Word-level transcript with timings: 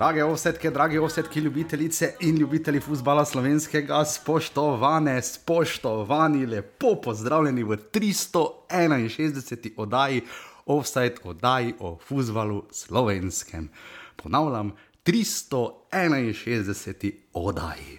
Drage 0.00 0.24
ovsetke, 0.24 0.70
drage 0.70 1.00
ovsetke, 1.00 1.40
ljubitelice 1.40 2.14
in 2.20 2.36
ljubitelji 2.36 2.80
futbola 2.80 3.24
slovenskega, 3.24 4.04
spoštovane, 4.04 5.22
spoštovani, 5.22 6.46
lepo 6.46 6.94
pozdravljeni 7.04 7.64
v 7.64 7.76
361. 7.92 9.70
oddaji 9.76 10.22
Offside, 10.66 11.14
oddaji 11.24 11.74
o 11.78 11.98
futbalu 12.06 12.62
slovenskem. 12.72 13.70
Ponavljam, 14.16 14.72
361. 15.04 17.12
oddaji. 17.32 17.98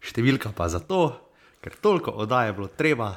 Številka 0.00 0.52
pa 0.54 0.68
zato, 0.70 1.18
ker 1.58 1.74
toliko 1.82 2.10
oddaj 2.14 2.46
je 2.46 2.52
bilo 2.60 2.68
treba, 2.78 3.14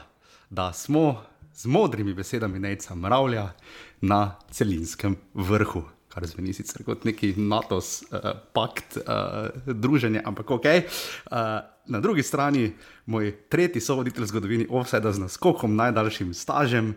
da 0.50 0.74
smo 0.74 1.22
z 1.54 1.70
modrimi 1.70 2.18
besedami 2.18 2.60
Nejca 2.66 2.96
Mravlja 2.96 3.54
na 4.02 4.36
celinskem 4.50 5.18
vrhu 5.34 5.97
kar 6.18 6.26
zveni 6.26 6.54
sicer 6.54 6.82
kot 6.82 7.06
neki 7.06 7.36
NATO 7.38 7.78
uh, 7.78 7.84
eh, 8.12 8.32
pakt, 8.54 8.98
uh, 8.98 9.52
druženje, 9.66 10.24
ampak 10.26 10.52
ok. 10.52 10.66
Uh, 10.66 11.38
na 11.86 12.00
drugi 12.02 12.24
strani 12.24 12.72
moj 13.06 13.32
tretji 13.50 13.82
sovoditelj 13.82 14.26
v 14.26 14.28
zgodovini 14.32 14.66
Offside 14.70 15.14
z 15.14 15.22
naskokom, 15.28 15.76
najdaljšim 15.78 16.34
stažem. 16.34 16.96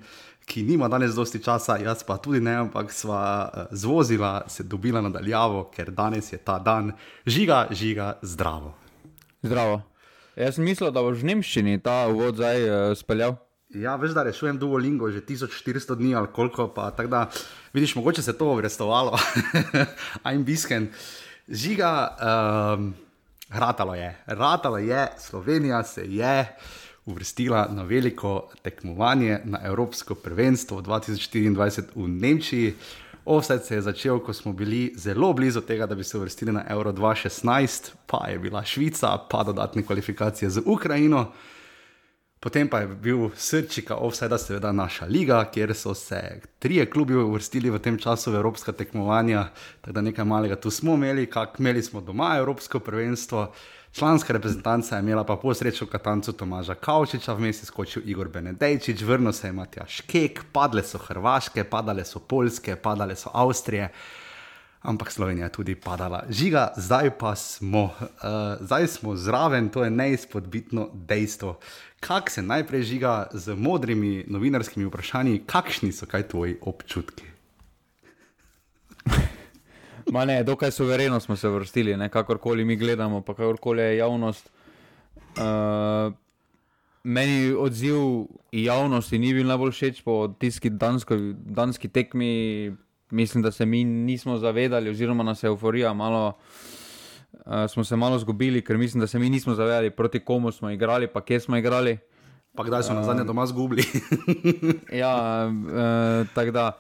Ki 0.48 0.64
nima 0.66 0.88
danes 0.88 1.12
dosti 1.14 1.38
časa, 1.45 1.77
jaz 1.78 2.01
pa 2.02 2.16
tudi 2.19 2.41
ne, 2.41 2.56
ampak 2.64 2.88
sva 2.92 3.51
zvozila, 3.70 4.48
se 4.48 4.64
dobila 4.64 5.05
nadaljavo, 5.05 5.69
ker 5.70 5.92
danes 5.95 6.33
je 6.33 6.41
ta 6.41 6.59
dan, 6.59 6.95
žiga, 7.27 7.66
žiga, 7.70 8.17
zdravo. 8.23 8.73
Zdravo. 9.45 9.83
Jaz 10.36 10.56
sem 10.56 10.64
mislil, 10.64 10.91
da 10.91 11.05
boš 11.05 11.20
v 11.20 11.28
Nemščini 11.34 11.78
ta 11.84 12.06
uvod 12.08 12.41
zdaj 12.41 12.67
uh, 12.67 12.97
speljal. 12.98 13.36
Ja, 13.75 13.95
veš, 13.97 14.11
da 14.11 14.23
rešujem 14.27 14.59
Duolingo 14.59 15.11
že 15.11 15.21
1400 15.21 15.95
dni 15.95 16.15
ali 16.15 16.27
koliko, 16.33 16.69
pa 16.69 16.91
tako 16.91 17.09
da 17.09 17.31
vidiš, 17.73 17.95
mogoče 17.95 18.23
se 18.23 18.33
to 18.39 18.53
obrestovalo, 18.53 19.19
ajn 20.23 20.45
bisken. 20.45 20.89
Žiga, 21.49 22.17
um, 22.79 22.95
ratalo 23.48 23.95
je, 23.95 24.17
ratalo 24.27 24.79
je, 24.79 25.09
Slovenija 25.19 25.85
se 25.85 26.03
je 26.05 26.57
uvrstila 27.07 27.69
na 27.71 27.83
veliko 27.83 28.51
tekmovanje 28.63 29.39
na 29.45 29.59
Evropsko 29.63 30.15
prvenstvo 30.15 30.83
2024 30.83 31.83
v 31.95 32.09
Nemčiji. 32.09 32.75
Offset 33.25 33.65
se 33.65 33.75
je 33.75 33.83
začel, 33.83 34.19
ko 34.19 34.33
smo 34.33 34.53
bili 34.53 34.93
zelo 34.97 35.33
blizu 35.33 35.61
tega, 35.61 35.87
da 35.87 35.95
bi 35.95 36.05
se 36.05 36.19
uvrstili 36.19 36.53
na 36.53 36.65
Euro 36.69 36.93
2016, 36.93 37.91
pa 38.07 38.27
je 38.29 38.39
bila 38.39 38.65
Švica, 38.65 39.19
pa 39.31 39.43
dodatne 39.43 39.83
kvalifikacije 39.83 40.51
z 40.51 40.63
Ukrajino. 40.67 41.33
Potem 42.41 42.69
pa 42.69 42.78
je 42.80 42.86
bil 42.88 43.27
srčika 43.36 43.96
offsajda, 44.00 44.38
seveda 44.38 44.72
naša 44.72 45.05
liga, 45.05 45.42
kjer 45.52 45.74
so 45.77 45.92
se 45.94 46.41
trije 46.58 46.86
klubi 46.91 47.14
uvrstili 47.14 47.70
v 47.70 47.78
tem 47.78 47.98
času 48.00 48.33
v 48.33 48.38
evropska 48.41 48.72
tekmovanja, 48.72 49.50
tako 49.80 49.92
da 49.92 50.00
nekaj 50.00 50.24
malega 50.24 50.56
tu 50.56 50.70
smo 50.70 50.94
imeli, 50.94 51.27
kak 51.27 51.58
imeli 51.61 51.83
smo 51.83 52.00
doma 52.00 52.36
Evropsko 52.38 52.80
prvenstvo. 52.80 53.52
Članska 53.92 54.33
reprezentanca 54.33 54.96
je 54.96 55.02
imela 55.02 55.24
pa 55.24 55.36
po 55.36 55.55
srečo 55.55 55.86
Katancu 55.86 56.33
Tomaža 56.33 56.74
Kavčiča, 56.74 57.34
vmes 57.34 57.62
je 57.62 57.66
skočil 57.66 58.02
Igor 58.06 58.28
Benedejčič, 58.28 59.02
vrnil 59.02 59.33
se 59.33 59.48
je 59.48 59.52
Matja 59.52 59.86
Škek, 59.86 60.41
padle 60.52 60.83
so 60.83 60.98
Hrvaške, 60.98 61.64
padale 61.64 62.05
so 62.05 62.18
Poljske, 62.18 62.77
padale 62.77 63.16
so 63.16 63.30
Avstrije 63.34 63.92
ampak 64.83 65.12
Slovenija 65.12 65.47
je 65.47 65.53
tudi 65.53 65.75
padala. 65.75 66.23
Žiga, 66.28 66.73
zdaj 66.77 67.11
pa 67.19 67.36
smo, 67.36 67.83
uh, 67.83 67.92
zdaj 68.61 68.86
smo 68.86 69.17
zraven, 69.17 69.69
to 69.69 69.84
je 69.84 69.91
neizpodbitno 69.91 70.89
dejstvo. 70.95 71.59
Kak 72.01 72.30
se 72.30 72.42
najprej 72.42 72.83
žiga 72.83 73.27
z 73.33 73.55
modrimi 73.55 74.24
novinarskimi 74.29 74.86
vprašanji, 74.86 75.42
kakšni 75.46 75.92
so 75.92 76.07
kaj 76.07 76.29
tvoji 76.29 76.57
občutki? 76.63 77.24
Ma 80.13 80.24
ne, 80.24 80.45
dokaj 80.45 80.70
suvereno 80.70 81.20
smo 81.20 81.36
se 81.36 81.48
vrstili, 81.48 81.97
ne, 81.97 82.08
kakorkoli 82.08 82.64
mi 82.64 82.77
gledamo, 82.77 83.20
pa 83.20 83.35
kakorkoli 83.35 83.83
je 83.83 83.97
javnost. 83.97 84.51
Uh, 85.36 86.12
meni 87.05 87.52
odziv 87.52 87.97
javnosti 88.52 89.18
ni 89.18 89.35
bil 89.35 89.47
najbolj 89.47 89.70
všeč 89.70 90.02
po 90.02 90.29
tiski 90.39 90.70
dansko, 90.70 91.17
danski 91.45 91.89
tekmi 91.89 92.73
mislim, 93.11 93.43
da 93.43 93.51
se 93.51 93.67
mi 93.67 93.85
nismo 93.85 94.39
zavedali, 94.39 94.91
oziroma 94.91 95.23
nas 95.23 95.43
je 95.43 95.47
euforija 95.47 95.93
malo. 95.95 96.33
Uh, 97.33 97.53
smo 97.69 97.85
se 97.85 97.97
malo 97.97 98.19
zgubili, 98.19 98.65
ker 98.65 98.79
mislim, 98.79 99.01
da 99.01 99.07
se 99.07 99.19
mi 99.19 99.31
nismo 99.31 99.55
zavedali, 99.55 99.91
proti 99.91 100.21
komu 100.21 100.53
smo 100.53 100.71
igrali, 100.71 101.07
pa 101.07 101.21
kje 101.21 101.41
smo 101.41 101.57
igrali. 101.57 101.98
Pa 102.55 102.65
kdaj 102.65 102.83
smo 102.83 102.95
uh, 102.95 103.01
na 103.01 103.05
zadnje 103.05 103.25
doma 103.25 103.47
zgubili. 103.47 103.85
ja, 105.03 105.47
uh, 105.48 106.29
tako 106.35 106.51
da. 106.51 106.73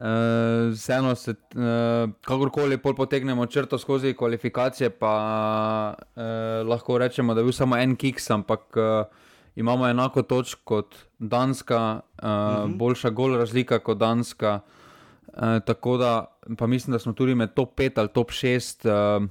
Uh, 0.00 0.72
vseeno 0.72 1.14
se, 1.14 1.30
uh, 1.30 2.10
kakorkoli 2.20 2.78
potegnemo 2.78 3.46
črto 3.46 3.78
skozi 3.78 4.14
kvalifikacije, 4.14 4.90
pa 4.90 5.94
uh, 6.16 6.68
lahko 6.68 6.98
rečemo, 6.98 7.34
da 7.34 7.40
je 7.40 7.44
bil 7.44 7.52
samo 7.52 7.76
en 7.76 7.96
kiks, 7.96 8.30
ampak 8.30 8.60
uh, 8.76 9.06
imamo 9.56 9.88
enako 9.88 10.22
točko 10.22 10.60
kot 10.64 10.96
Danska, 11.18 12.00
uh, 12.00 12.24
uh 12.24 12.30
-huh. 12.30 12.76
boljša 12.76 13.10
gol 13.10 13.36
razlika 13.36 13.78
kot 13.78 13.98
Danska. 13.98 14.60
Uh, 14.64 14.79
Eh, 15.36 15.60
tako 15.66 15.96
da, 15.96 16.38
pa 16.58 16.66
mislim, 16.66 16.92
da 16.92 16.98
smo 16.98 17.12
tudi 17.12 17.34
med 17.34 17.54
top 17.54 17.80
5 17.80 17.98
ali 18.00 18.08
top 18.08 18.30
6 18.30 18.88
uh, 18.88 19.24
eh, 19.24 19.28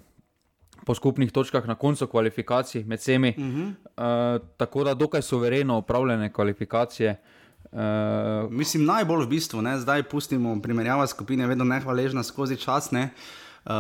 po 0.85 0.95
skupnih 0.95 1.31
točkah 1.31 1.67
na 1.67 1.75
koncu 1.75 2.07
kvalifikacij 2.07 2.83
med 2.83 2.99
vsemi. 2.99 3.35
Uh 3.37 3.43
-huh. 3.43 3.67
uh, 4.37 4.47
tako 4.57 4.83
da, 4.83 4.93
dokaj 4.93 5.21
suvereno 5.21 5.77
upravljene 5.77 6.33
kvalifikacije. 6.33 7.21
Uh, 7.71 7.79
mislim, 8.49 8.85
najbolj 8.85 9.25
v 9.25 9.27
bistvu, 9.27 9.61
ne? 9.61 9.77
zdaj 9.79 10.03
pustimo 10.03 10.61
primerjava 10.61 11.07
skupine, 11.07 11.47
vedno 11.47 11.63
nehvaležna 11.63 12.23
skozi 12.23 12.55
čas. 12.55 12.91
Ne? 12.91 13.09
Uh, 13.65 13.71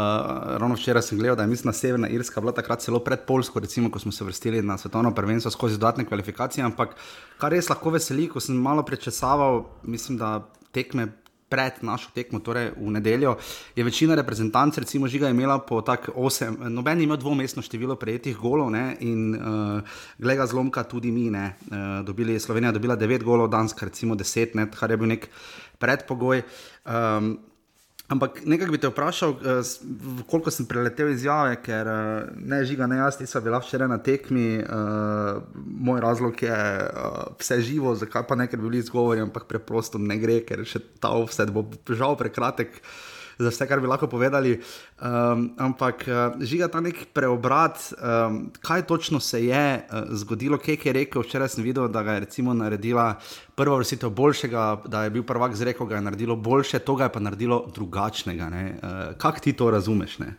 ravno 0.57 0.75
včeraj 0.75 1.01
sem 1.01 1.17
gledal, 1.17 1.35
da 1.35 1.43
je 1.43 1.47
mislim, 1.47 1.73
Severna 1.73 2.07
Irska 2.07 2.41
bila 2.41 2.51
takrat 2.51 2.79
celo 2.79 2.99
pred 2.99 3.19
Polsko, 3.27 3.59
recimo, 3.59 3.91
ko 3.91 3.99
smo 3.99 4.11
se 4.11 4.23
vrstili 4.23 4.61
na 4.61 4.77
svetovno 4.77 5.15
prvenstvo 5.15 5.51
skozi 5.51 5.77
dodatne 5.77 6.05
kvalifikacije. 6.05 6.65
Ampak 6.65 6.95
kar 7.37 7.51
res 7.51 7.69
lahko 7.69 7.89
veseli, 7.89 8.27
ko 8.27 8.39
sem 8.39 8.55
malo 8.55 8.83
prečesaval, 8.83 9.65
mislim, 9.83 10.17
da 10.17 10.49
tekme 10.71 11.07
pred 11.49 11.81
našo 11.81 12.13
tekmo, 12.15 12.39
torej 12.39 12.71
v 12.77 12.93
nedeljo, 12.93 13.35
je 13.75 13.83
večina 13.83 14.15
reprezentanc, 14.15 14.77
recimo 14.77 15.07
Žiga, 15.07 15.29
imela 15.29 15.59
po 15.59 15.81
tako 15.81 16.13
osem, 16.15 16.57
noben 16.69 17.01
ima 17.01 17.17
dvomestno 17.17 17.61
število 17.65 17.95
prejetih 17.95 18.37
golov 18.37 18.71
ne, 18.71 18.95
in 18.99 19.35
uh, 19.35 19.81
glede 20.17 20.47
zlomka 20.47 20.83
tudi 20.83 21.11
mi, 21.11 21.29
ne, 21.29 21.55
uh, 21.71 22.05
dobili, 22.05 22.39
Slovenija 22.39 22.71
dobila 22.71 22.95
devet 22.95 23.23
golov, 23.23 23.49
Danska 23.49 23.85
recimo 23.85 24.15
deset, 24.15 24.55
ne, 24.55 24.69
kar 24.71 24.91
je 24.91 24.97
bil 24.97 25.09
nek 25.15 25.29
predpogoj. 25.79 26.43
Um, 26.85 27.37
Ampak 28.09 28.39
nekaj 28.49 28.71
bi 28.73 28.79
te 28.81 28.89
vprašal, 28.89 29.35
uh, 29.37 30.23
koliko 30.29 30.49
sem 30.49 30.65
preletel 30.65 31.11
izjave, 31.13 31.59
ker 31.61 31.89
uh, 31.89 32.31
ne 32.41 32.63
žiga, 32.65 32.87
ne 32.89 32.97
jaz, 33.03 33.19
nisem 33.21 33.43
bila 33.45 33.59
včeraj 33.61 33.91
na 33.91 33.99
tekmi. 34.01 34.47
Uh, 34.63 35.43
moj 35.89 36.01
razlog 36.01 36.41
je 36.41 36.57
uh, 36.57 37.19
vse 37.37 37.59
živo, 37.67 37.93
zakaj 37.99 38.25
pa 38.25 38.39
ne, 38.39 38.49
ker 38.49 38.57
bi 38.57 38.65
bili 38.65 38.81
izgovori, 38.81 39.21
ampak 39.21 39.45
preprosto 39.51 40.01
ne 40.01 40.17
gre, 40.17 40.39
ker 40.47 40.65
še 40.65 40.81
ta 40.97 41.13
vse 41.21 41.45
bo 41.53 41.67
žal 41.93 42.17
prekratek. 42.17 42.81
Uh, 42.81 43.18
za 43.39 43.49
vse, 43.49 43.67
kar 43.67 43.79
bi 43.79 43.87
lahko 43.87 44.07
povedali. 44.07 44.59
Um, 44.99 45.53
ampak 45.57 46.03
uh, 46.07 46.35
žiga 46.43 46.67
ta 46.67 46.81
nek 46.83 47.05
preobrat, 47.15 47.79
um, 47.95 48.51
kaj 48.61 48.83
točno 48.87 49.19
se 49.19 49.45
je 49.45 49.63
uh, 49.79 50.11
zgodilo, 50.11 50.57
kaj 50.57 50.77
je 50.83 50.93
rekel. 50.93 51.23
Včeraj 51.23 51.55
sem 51.55 51.63
videl, 51.63 51.87
da 51.87 52.03
ga 52.03 52.17
je 52.17 52.25
recimo 52.27 52.53
naredila 52.53 53.13
prva 53.55 53.79
vrstitev 53.79 54.09
boljšega, 54.09 54.65
da 54.85 55.03
je 55.03 55.15
bil 55.15 55.23
prvak 55.23 55.55
zrekel, 55.55 55.87
da 55.87 55.95
je 55.95 56.01
naredilo 56.01 56.35
boljše, 56.35 56.79
to 56.79 56.95
ga 56.95 57.07
je 57.07 57.15
pa 57.15 57.19
naredilo 57.19 57.63
drugačnega. 57.73 58.51
Uh, 58.51 59.17
kaj 59.17 59.39
ti 59.41 59.53
to 59.53 59.71
razumeš? 59.71 60.19
Ne? 60.19 60.35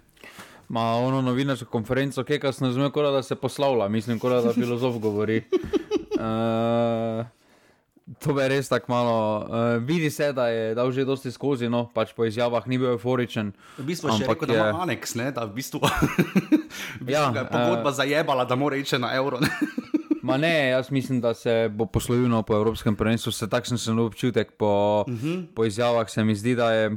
Ma 0.68 0.80
ono 1.02 1.22
novinarsko 1.22 1.66
konferenco, 1.66 2.24
kaj 2.24 2.38
kas 2.38 2.60
ne 2.60 2.68
razume, 2.68 2.90
da 2.94 3.22
se 3.22 3.34
poslavlja, 3.34 3.88
mislim, 3.88 4.18
da 4.18 4.52
filozof 4.52 5.00
govori. 5.00 5.42
Uh, 6.20 7.26
To 8.18 8.34
je 8.40 8.48
res 8.48 8.68
tako 8.68 8.92
malo. 8.92 9.46
Uh, 9.46 9.82
vidi 9.86 10.10
se, 10.10 10.32
da 10.32 10.48
je 10.48 10.74
dal 10.74 10.90
že 10.92 11.04
dosti 11.04 11.30
skozi, 11.30 11.68
no 11.70 11.86
pač 11.94 12.10
po 12.12 12.26
izjavah 12.26 12.66
ni 12.66 12.78
bil 12.78 12.90
euforičen. 12.96 13.52
V 13.78 13.86
bistvu 13.86 14.10
je 14.10 14.26
rekel, 14.26 14.50
da 14.50 14.56
ima 14.58 14.82
aneks, 14.82 15.14
ne? 15.14 15.30
da 15.30 15.46
v 15.46 15.54
bistvu, 15.54 15.78
v 17.00 17.04
bistvu 17.06 17.14
ja, 17.14 17.30
je 17.30 17.46
pogodba 17.46 17.90
uh, 17.90 17.94
zajebala, 17.94 18.44
da 18.44 18.58
mora 18.58 18.76
iti 18.76 18.98
na 18.98 19.14
evro. 19.14 19.38
Ne? 19.38 19.50
Ma 20.26 20.36
ne, 20.36 20.68
jaz 20.68 20.90
mislim, 20.90 21.20
da 21.20 21.34
se 21.34 21.70
bo 21.72 21.86
poslovil 21.86 22.28
no, 22.28 22.42
po 22.42 22.54
Evropskem 22.54 22.96
prvenstvu. 22.96 23.32
Takšen 23.48 23.78
sem 23.78 23.98
občutek 23.98 24.52
po, 24.58 25.04
uh 25.06 25.12
mhm. 25.12 25.26
-huh. 25.26 25.46
po 25.54 25.64
izjavah. 25.64 26.10
Se 26.10 26.24
mi 26.24 26.34
zdi, 26.34 26.54
da 26.54 26.72
je 26.72 26.96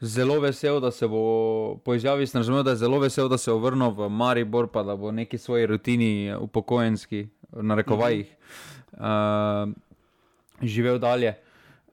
zelo 0.00 0.40
vesel, 0.40 0.80
da 0.80 0.90
se 0.90 1.08
bo 1.08 1.76
po 1.84 1.94
izjavi 1.94 2.26
razumel, 2.34 2.62
da 2.62 2.70
je 2.70 2.76
zelo 2.76 2.98
vesel, 2.98 3.28
da 3.28 3.38
se 3.38 3.50
bo 3.50 3.58
vrnil 3.58 3.90
v 3.90 4.08
Maribor, 4.08 4.68
pa 4.68 4.82
da 4.82 4.96
bo 4.96 5.12
neki 5.12 5.38
svoji 5.38 5.66
rutini 5.66 6.34
upokojenski, 6.40 7.28
na 7.52 7.74
rekovajih. 7.74 8.36
Uh 8.92 8.98
-huh. 8.98 9.68
uh, 9.68 9.89
živel 10.62 10.98
dalje. 10.98 11.34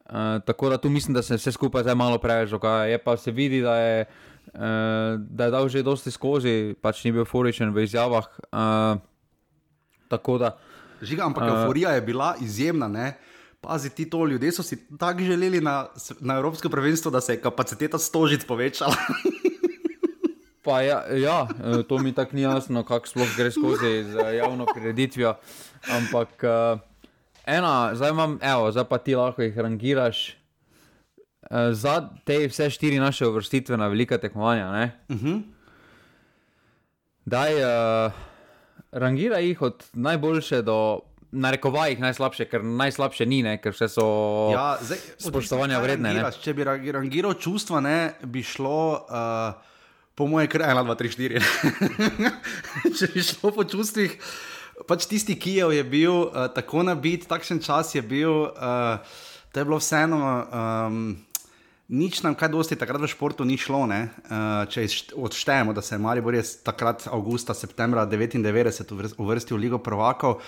Uh, 0.08 0.40
tako 0.46 0.70
da 0.70 0.78
tu 0.78 0.90
mislim, 0.90 1.14
da 1.14 1.22
se 1.22 1.36
vse 1.36 1.52
skupaj 1.52 1.84
zdaj 1.84 1.96
malo 1.96 2.18
preveč 2.18 2.50
dogaja. 2.50 2.86
Je 2.86 2.98
pa 2.98 3.18
se 3.18 3.32
vidi, 3.32 3.62
da 3.62 3.76
je, 3.76 4.06
uh, 4.54 4.62
da 5.20 5.46
je 5.46 5.52
dal 5.52 5.70
že 5.70 5.84
dosti 5.84 6.12
skozi, 6.12 6.76
pač 6.82 7.04
ni 7.04 7.12
bil 7.12 7.26
furičen 7.26 7.74
v 7.76 7.84
izjavah. 7.84 8.28
Uh, 8.52 9.02
tako 10.08 10.38
da. 10.38 10.56
Žiga, 11.02 11.26
ampak 11.26 11.44
uh, 11.44 11.50
euforija 11.50 11.92
je 11.92 12.02
bila 12.02 12.36
izjemna. 12.42 12.88
Ne? 12.88 13.18
Pazi 13.62 13.90
ti 13.90 14.10
to, 14.10 14.26
ljudje 14.26 14.52
so 14.52 14.64
si 14.64 14.80
tako 14.98 15.28
želeli 15.28 15.62
na, 15.62 15.88
na 16.20 16.38
Evropsko 16.38 16.70
prvenstvo, 16.70 17.12
da 17.12 17.22
se 17.22 17.34
je 17.34 17.42
kapaciteta 17.42 17.98
stožic 17.98 18.46
povečala. 18.46 18.96
Pa 20.68 20.82
ja, 20.82 21.04
ja, 21.16 21.48
to 21.88 21.98
mi 21.98 22.12
tako 22.12 22.36
ni 22.36 22.42
jasno, 22.42 22.84
kako 22.84 23.08
sploh 23.08 23.28
gre 23.38 23.52
skozi 23.52 24.04
z 24.04 24.36
javno 24.36 24.66
prireditvijo. 24.74 25.36
Ampak 25.88 26.44
uh, 26.44 26.80
ena, 27.48 27.72
zdaj 27.94 28.10
imam, 28.12 28.40
evo, 28.44 28.72
zdaj 28.72 28.86
pa 28.86 28.98
ti 29.00 29.16
lahko 29.16 29.42
jih 29.42 29.58
rangiraš. 29.58 30.36
Uh, 31.44 31.72
za 31.74 31.94
te 32.24 32.42
vse 32.46 32.70
štiri 32.70 33.00
naše 33.00 33.26
uvrstitve 33.26 33.78
na 33.78 33.88
velika 33.88 34.18
tekmovanja, 34.18 34.68
uh 34.70 35.16
Mhm. 35.16 35.28
-huh. 35.28 35.42
daj, 37.26 37.54
uh, 37.56 38.12
rangira 38.94 39.38
jih 39.40 39.62
od 39.62 39.84
najboljše 39.94 40.62
do 40.62 41.00
narekovajih 41.32 42.00
najslabše, 42.00 42.46
ker 42.46 42.64
najslabše 42.64 43.26
ni, 43.26 43.44
ne? 43.44 43.58
ker 43.58 43.72
vse 43.72 43.88
so 43.90 44.06
Ja, 44.52 44.78
zdaj, 44.82 44.98
spoštovanja 45.20 45.80
vredne. 45.80 46.14
Ne? 46.14 46.24
Če 46.34 46.54
bi 46.54 46.64
rangi- 46.64 46.92
rangiral 46.92 47.34
čustva, 47.36 47.80
ne, 47.80 47.98
bi 48.24 48.44
šlo, 48.44 48.78
uh, 49.04 49.54
po 50.16 50.26
mojem, 50.26 50.48
kar 50.48 50.62
1, 50.64 50.84
2, 50.84 50.96
3, 50.96 51.10
4. 51.10 51.42
Če 52.92 53.08
bi 53.08 53.22
šlo 53.22 53.52
po 53.52 53.64
čustvih, 53.66 54.18
pač 54.86 55.08
tisti 55.10 55.38
Kijev 55.40 55.74
je 55.74 55.84
bil 55.84 56.28
uh, 56.28 56.46
tako 56.54 56.84
nabit, 56.86 57.26
takšen 57.30 57.64
čas 57.64 57.96
je 57.96 58.02
bil, 58.06 58.52
uh, 58.52 59.00
da 59.54 59.62
je 59.62 59.66
bilo 59.66 59.82
vseeno. 59.82 60.20
Um, 60.20 61.18
Nič 61.88 62.20
nam 62.20 62.34
kaj 62.36 62.50
dosti 62.52 62.76
takrat 62.76 63.00
v 63.00 63.08
športu 63.08 63.46
ni 63.48 63.56
šlo, 63.56 63.86
ne? 63.88 64.10
uh, 64.28 64.68
če 64.68 64.84
odštejemo, 65.16 65.72
da 65.72 65.80
se 65.80 65.96
je 65.96 66.02
Maribor 66.04 66.36
res 66.36 66.58
takrat 66.60 67.06
avgusta, 67.08 67.56
septembra 67.56 68.04
99 68.04 68.92
uvr- 68.92 69.16
uvrstil 69.16 69.56
v 69.56 69.62
Ligo 69.62 69.80
prvakov, 69.80 70.44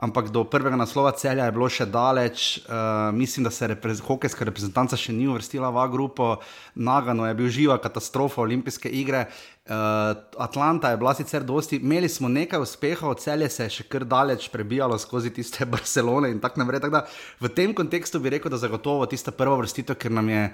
ampak 0.00 0.32
do 0.32 0.44
prvega 0.48 0.76
naslova 0.80 1.12
celja 1.12 1.44
je 1.44 1.52
bilo 1.52 1.68
še 1.68 1.84
daleč. 1.84 2.64
Uh, 2.64 3.12
mislim, 3.12 3.44
da 3.44 3.52
se 3.52 3.68
repre 3.68 3.92
hokejska 4.00 4.48
reprezentanca 4.48 4.96
še 4.96 5.12
ni 5.12 5.28
uvrstila 5.28 5.68
v 5.70 5.82
A 5.84 5.86
grupo, 5.92 6.30
Nagano 6.74 7.28
je 7.28 7.36
bil 7.36 7.52
živa 7.52 7.76
katastrofa 7.78 8.40
olimpijske 8.40 8.88
igre. 8.88 9.26
Uh, 9.70 10.16
Atlanta 10.40 10.90
je 10.90 10.98
bila 10.98 11.12
sicer 11.14 11.44
dosti, 11.44 11.78
imeli 11.84 12.08
smo 12.08 12.32
nekaj 12.32 12.64
uspehov, 12.64 13.18
celje 13.20 13.50
se 13.52 13.68
je 13.68 13.76
še 13.76 13.88
kar 13.92 14.08
daleč 14.08 14.48
prebijalo 14.48 14.96
skozi 14.98 15.30
tiste 15.36 15.68
Barcelone 15.72 16.32
in 16.32 16.40
tako 16.40 16.64
naprej. 16.64 16.80
Tak 16.88 16.96
da, 16.96 17.04
v 17.44 17.52
tem 17.52 17.76
kontekstu 17.76 18.22
bi 18.24 18.32
rekel, 18.32 18.50
da 18.50 18.58
zagotovo 18.58 19.04
tista 19.06 19.36
prva 19.36 19.60
vrstitev, 19.60 20.00
ker 20.00 20.16
nam 20.16 20.32
je. 20.32 20.48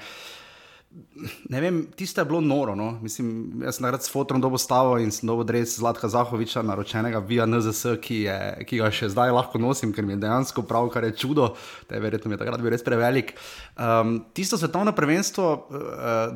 Ne 1.48 1.60
vem, 1.60 1.86
tisto 1.96 2.20
je 2.20 2.24
bilo 2.24 2.40
noro. 2.40 2.74
No? 2.74 2.98
Mislim, 3.02 3.60
jaz 3.64 3.76
sem 3.76 3.84
takrat 3.84 4.04
s 4.04 4.10
fotom 4.12 4.40
dobo 4.40 4.58
stavil 4.58 5.02
in 5.04 5.10
sem 5.12 5.28
dobo 5.28 5.44
res 5.44 5.74
Zlatka 5.76 6.08
Zahoviča, 6.08 6.62
naročenega 6.64 7.20
via 7.26 7.44
NZS, 7.46 7.98
ki, 8.00 8.20
je, 8.24 8.36
ki 8.68 8.80
ga 8.80 8.88
še 8.94 9.10
zdaj 9.12 9.34
lahko 9.34 9.60
nosim, 9.60 9.92
ker 9.92 10.06
mi 10.06 10.14
je 10.14 10.22
dejansko 10.24 10.64
prav, 10.68 10.88
kar 10.94 11.04
je 11.04 11.12
čudo, 11.18 11.50
je 11.90 12.00
verjetno 12.00 12.30
mi 12.30 12.38
je 12.38 12.40
takrat 12.44 12.62
bil 12.64 12.72
res 12.72 12.86
prevelik. 12.86 13.34
Um, 13.74 14.22
tisto 14.36 14.56
svetovno 14.60 14.94
prvenstvo 14.96 15.50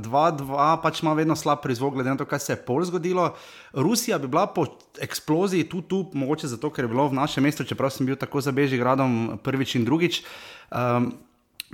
2-2 0.02 0.50
uh, 0.50 0.76
pač 0.84 1.00
ima 1.04 1.16
vedno 1.16 1.38
slab 1.38 1.64
prizvok, 1.64 1.96
glede 1.96 2.12
na 2.12 2.20
to, 2.20 2.28
kaj 2.28 2.44
se 2.44 2.52
je 2.52 2.60
pol 2.66 2.84
zgodilo. 2.90 3.30
Rusija 3.72 4.20
bi 4.20 4.28
bila 4.28 4.44
po 4.50 4.66
eksploziji 5.00 5.70
tu, 5.72 5.80
tu, 5.86 6.04
mogoče 6.12 6.52
zato, 6.52 6.72
ker 6.74 6.84
je 6.84 6.92
bilo 6.92 7.08
v 7.08 7.16
našem 7.22 7.46
mestu, 7.46 7.64
čeprav 7.64 7.94
sem 7.94 8.08
bil 8.08 8.18
tako 8.20 8.44
za 8.44 8.52
Bežigradom 8.52 9.40
prvič 9.40 9.78
in 9.80 9.88
drugič. 9.88 10.24
Um, 10.68 11.12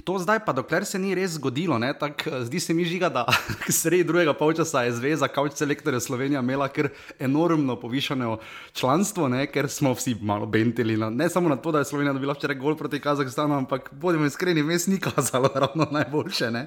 To 0.05 0.19
zdaj, 0.19 0.45
pa 0.45 0.53
dokler 0.53 0.85
se 0.85 0.99
ni 1.01 1.15
res 1.17 1.39
zgodilo, 1.41 1.79
tak, 1.97 2.27
eh, 2.27 2.45
zdi 2.45 2.61
se 2.61 2.75
mi 2.75 2.85
žiga, 2.85 3.09
da 3.09 3.25
sredi 3.81 4.05
drugega 4.05 4.35
polčasa 4.37 4.83
je 4.85 4.93
zveza 4.93 5.29
Kauč 5.29 5.57
Selektorja 5.57 6.01
Slovenija 6.01 6.41
imela 6.41 6.69
kar 6.69 6.89
enormno 7.19 7.81
povišano 7.81 8.39
članstvo, 8.73 9.29
ne, 9.29 9.47
ker 9.47 9.69
smo 9.69 9.95
vsi 9.95 10.17
malo 10.21 10.47
bentili. 10.47 10.97
Na, 10.97 11.11
ne 11.11 11.29
samo 11.29 11.49
na 11.49 11.57
to, 11.57 11.73
da 11.73 11.79
je 11.79 11.89
Slovenija 11.89 12.13
dobila 12.13 12.35
včeraj 12.37 12.57
gol 12.57 12.77
proti 12.77 13.01
Kazahstanu, 13.01 13.57
ampak 13.57 13.91
bodimo 13.93 14.27
iskreni, 14.27 14.63
mes 14.63 14.87
ni 14.87 15.01
kazalo 15.01 15.49
ravno 15.65 15.89
najboljše. 15.91 16.51
Ne. 16.51 16.67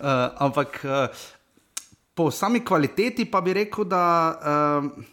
Uh, 0.00 0.06
ampak 0.38 0.80
uh, 0.84 1.26
po 2.14 2.30
sami 2.30 2.64
kvaliteti 2.64 3.24
pa 3.24 3.40
bi 3.40 3.52
rekel, 3.52 3.84
da. 3.84 4.04
Uh, 4.40 5.04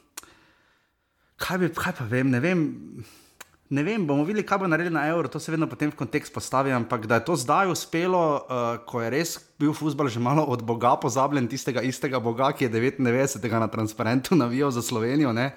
kaj, 1.35 1.57
bi, 1.57 1.73
kaj 1.75 1.99
pa 1.99 2.07
vem, 2.07 2.31
ne 2.31 2.39
vem. 2.39 2.69
Ne 3.71 3.85
vem, 3.87 4.03
bomo 4.03 4.25
videli, 4.27 4.43
kaj 4.43 4.57
bo 4.59 4.67
naredili 4.67 4.91
na 4.97 5.05
evro, 5.07 5.29
to 5.31 5.39
se 5.39 5.51
vedno 5.51 5.63
potem 5.71 5.87
v 5.93 5.95
kontekst 5.95 6.33
postavi, 6.35 6.73
ampak 6.75 7.05
da 7.07 7.21
je 7.21 7.25
to 7.29 7.37
zdaj 7.39 7.69
uspelo, 7.71 8.23
uh, 8.43 8.81
ko 8.83 8.99
je 8.99 9.11
res 9.13 9.37
bil 9.55 9.71
futbol 9.71 10.09
že 10.11 10.19
malo 10.19 10.43
od 10.43 10.59
Boga 10.59 10.97
pozabljen, 10.99 11.47
tistega 11.47 11.79
istega 11.79 12.19
Boga, 12.19 12.49
ki 12.51 12.67
je 12.67 12.73
99. 12.73 13.39
na 13.47 13.69
transparentu 13.71 14.35
navijal 14.43 14.75
za 14.75 14.83
Slovenijo. 14.83 15.31
Ne? 15.31 15.55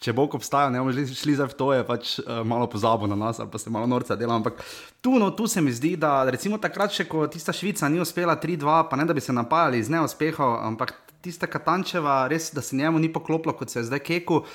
Če 0.00 0.16
Bog 0.16 0.32
obstaja, 0.40 0.70
ne 0.72 0.80
bomo 0.80 0.94
šli, 0.96 1.04
šli 1.12 1.36
za 1.36 1.50
to, 1.52 1.68
je 1.76 1.84
pač 1.84 2.16
uh, 2.24 2.40
malo 2.48 2.64
pozabo 2.64 3.04
na 3.04 3.20
nas, 3.26 3.36
ali 3.44 3.52
pa 3.52 3.60
se 3.60 3.68
malo 3.68 3.84
norca 3.84 4.16
dela. 4.16 4.40
Ampak 4.40 4.64
tu, 5.04 5.18
no, 5.20 5.28
tu 5.28 5.44
se 5.44 5.60
mi 5.60 5.68
zdi, 5.68 5.98
da 6.00 6.24
recimo 6.32 6.56
takrat, 6.56 6.96
še 6.96 7.04
ko 7.04 7.28
tista 7.28 7.52
Švica 7.52 7.92
ni 7.92 8.00
uspela 8.00 8.40
3-2, 8.40 8.88
pa 8.88 8.96
ne 8.96 9.04
da 9.04 9.12
bi 9.12 9.20
se 9.20 9.36
napajali 9.36 9.84
iz 9.84 9.92
neuspehov, 9.92 10.64
ampak 10.64 10.96
tista 11.20 11.44
Katančeva, 11.44 12.24
res, 12.32 12.54
da 12.56 12.64
se 12.64 12.72
njemu 12.80 13.04
ni 13.04 13.12
poklopilo, 13.12 13.52
kot 13.52 13.68
se 13.68 13.82
je 13.82 13.90
zdaj 13.92 14.00
keku. 14.00 14.46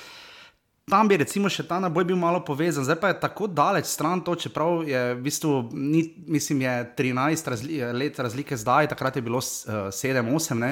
Tam 0.86 1.08
bi 1.10 1.16
recimo 1.18 1.48
še 1.50 1.64
ta 1.66 1.80
naboj 1.82 2.04
bil 2.06 2.14
malo 2.14 2.38
povezan, 2.46 2.84
zdaj 2.86 2.96
pa 3.02 3.08
je 3.10 3.14
tako 3.18 3.48
daleč 3.50 3.88
stran 3.90 4.20
to, 4.22 4.36
čeprav 4.38 4.84
je 4.86 5.00
v 5.16 5.24
bistvu, 5.24 5.54
ni, 5.74 6.04
mislim, 6.30 6.60
je 6.62 6.74
13 7.00 7.50
razli 7.50 7.80
let 7.90 8.20
razlike 8.22 8.54
zdaj, 8.54 8.86
takrat 8.92 9.18
je 9.18 9.22
bilo 9.26 9.40
uh, 9.42 9.88
7-8. 9.90 10.62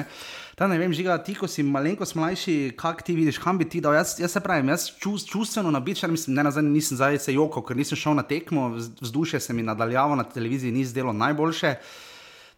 Ta 0.55 0.69
ne 0.71 0.77
vem, 0.79 0.95
žiga, 0.95 1.17
ti, 1.19 1.35
ko 1.35 1.49
si 1.51 1.67
malenkost 1.67 2.15
mlajši, 2.15 2.55
kak 2.79 3.03
ti 3.03 3.17
vidiš, 3.17 3.41
kam 3.43 3.59
bi 3.59 3.67
ti 3.67 3.83
dal. 3.83 3.97
Jaz, 3.99 4.15
jaz 4.23 4.37
se 4.37 4.39
pravim, 4.39 4.71
jaz 4.71 4.87
čus, 5.03 5.27
čustveno 5.27 5.75
nabičan, 5.75 6.15
mislim, 6.15 6.39
ne 6.39 6.47
nazaj, 6.47 6.63
nisem 6.63 6.95
zdaj 6.95 7.19
se 7.27 7.35
joko, 7.35 7.59
ker 7.67 7.75
nisem 7.75 7.99
šel 7.99 8.15
na 8.15 8.23
tekmo, 8.23 8.69
vzdušje 9.03 9.43
se 9.43 9.57
mi 9.57 9.67
nadaljavo 9.67 10.15
na 10.15 10.23
televiziji 10.23 10.71
ni 10.71 10.87
zdelo 10.87 11.11
najboljše. 11.11 11.75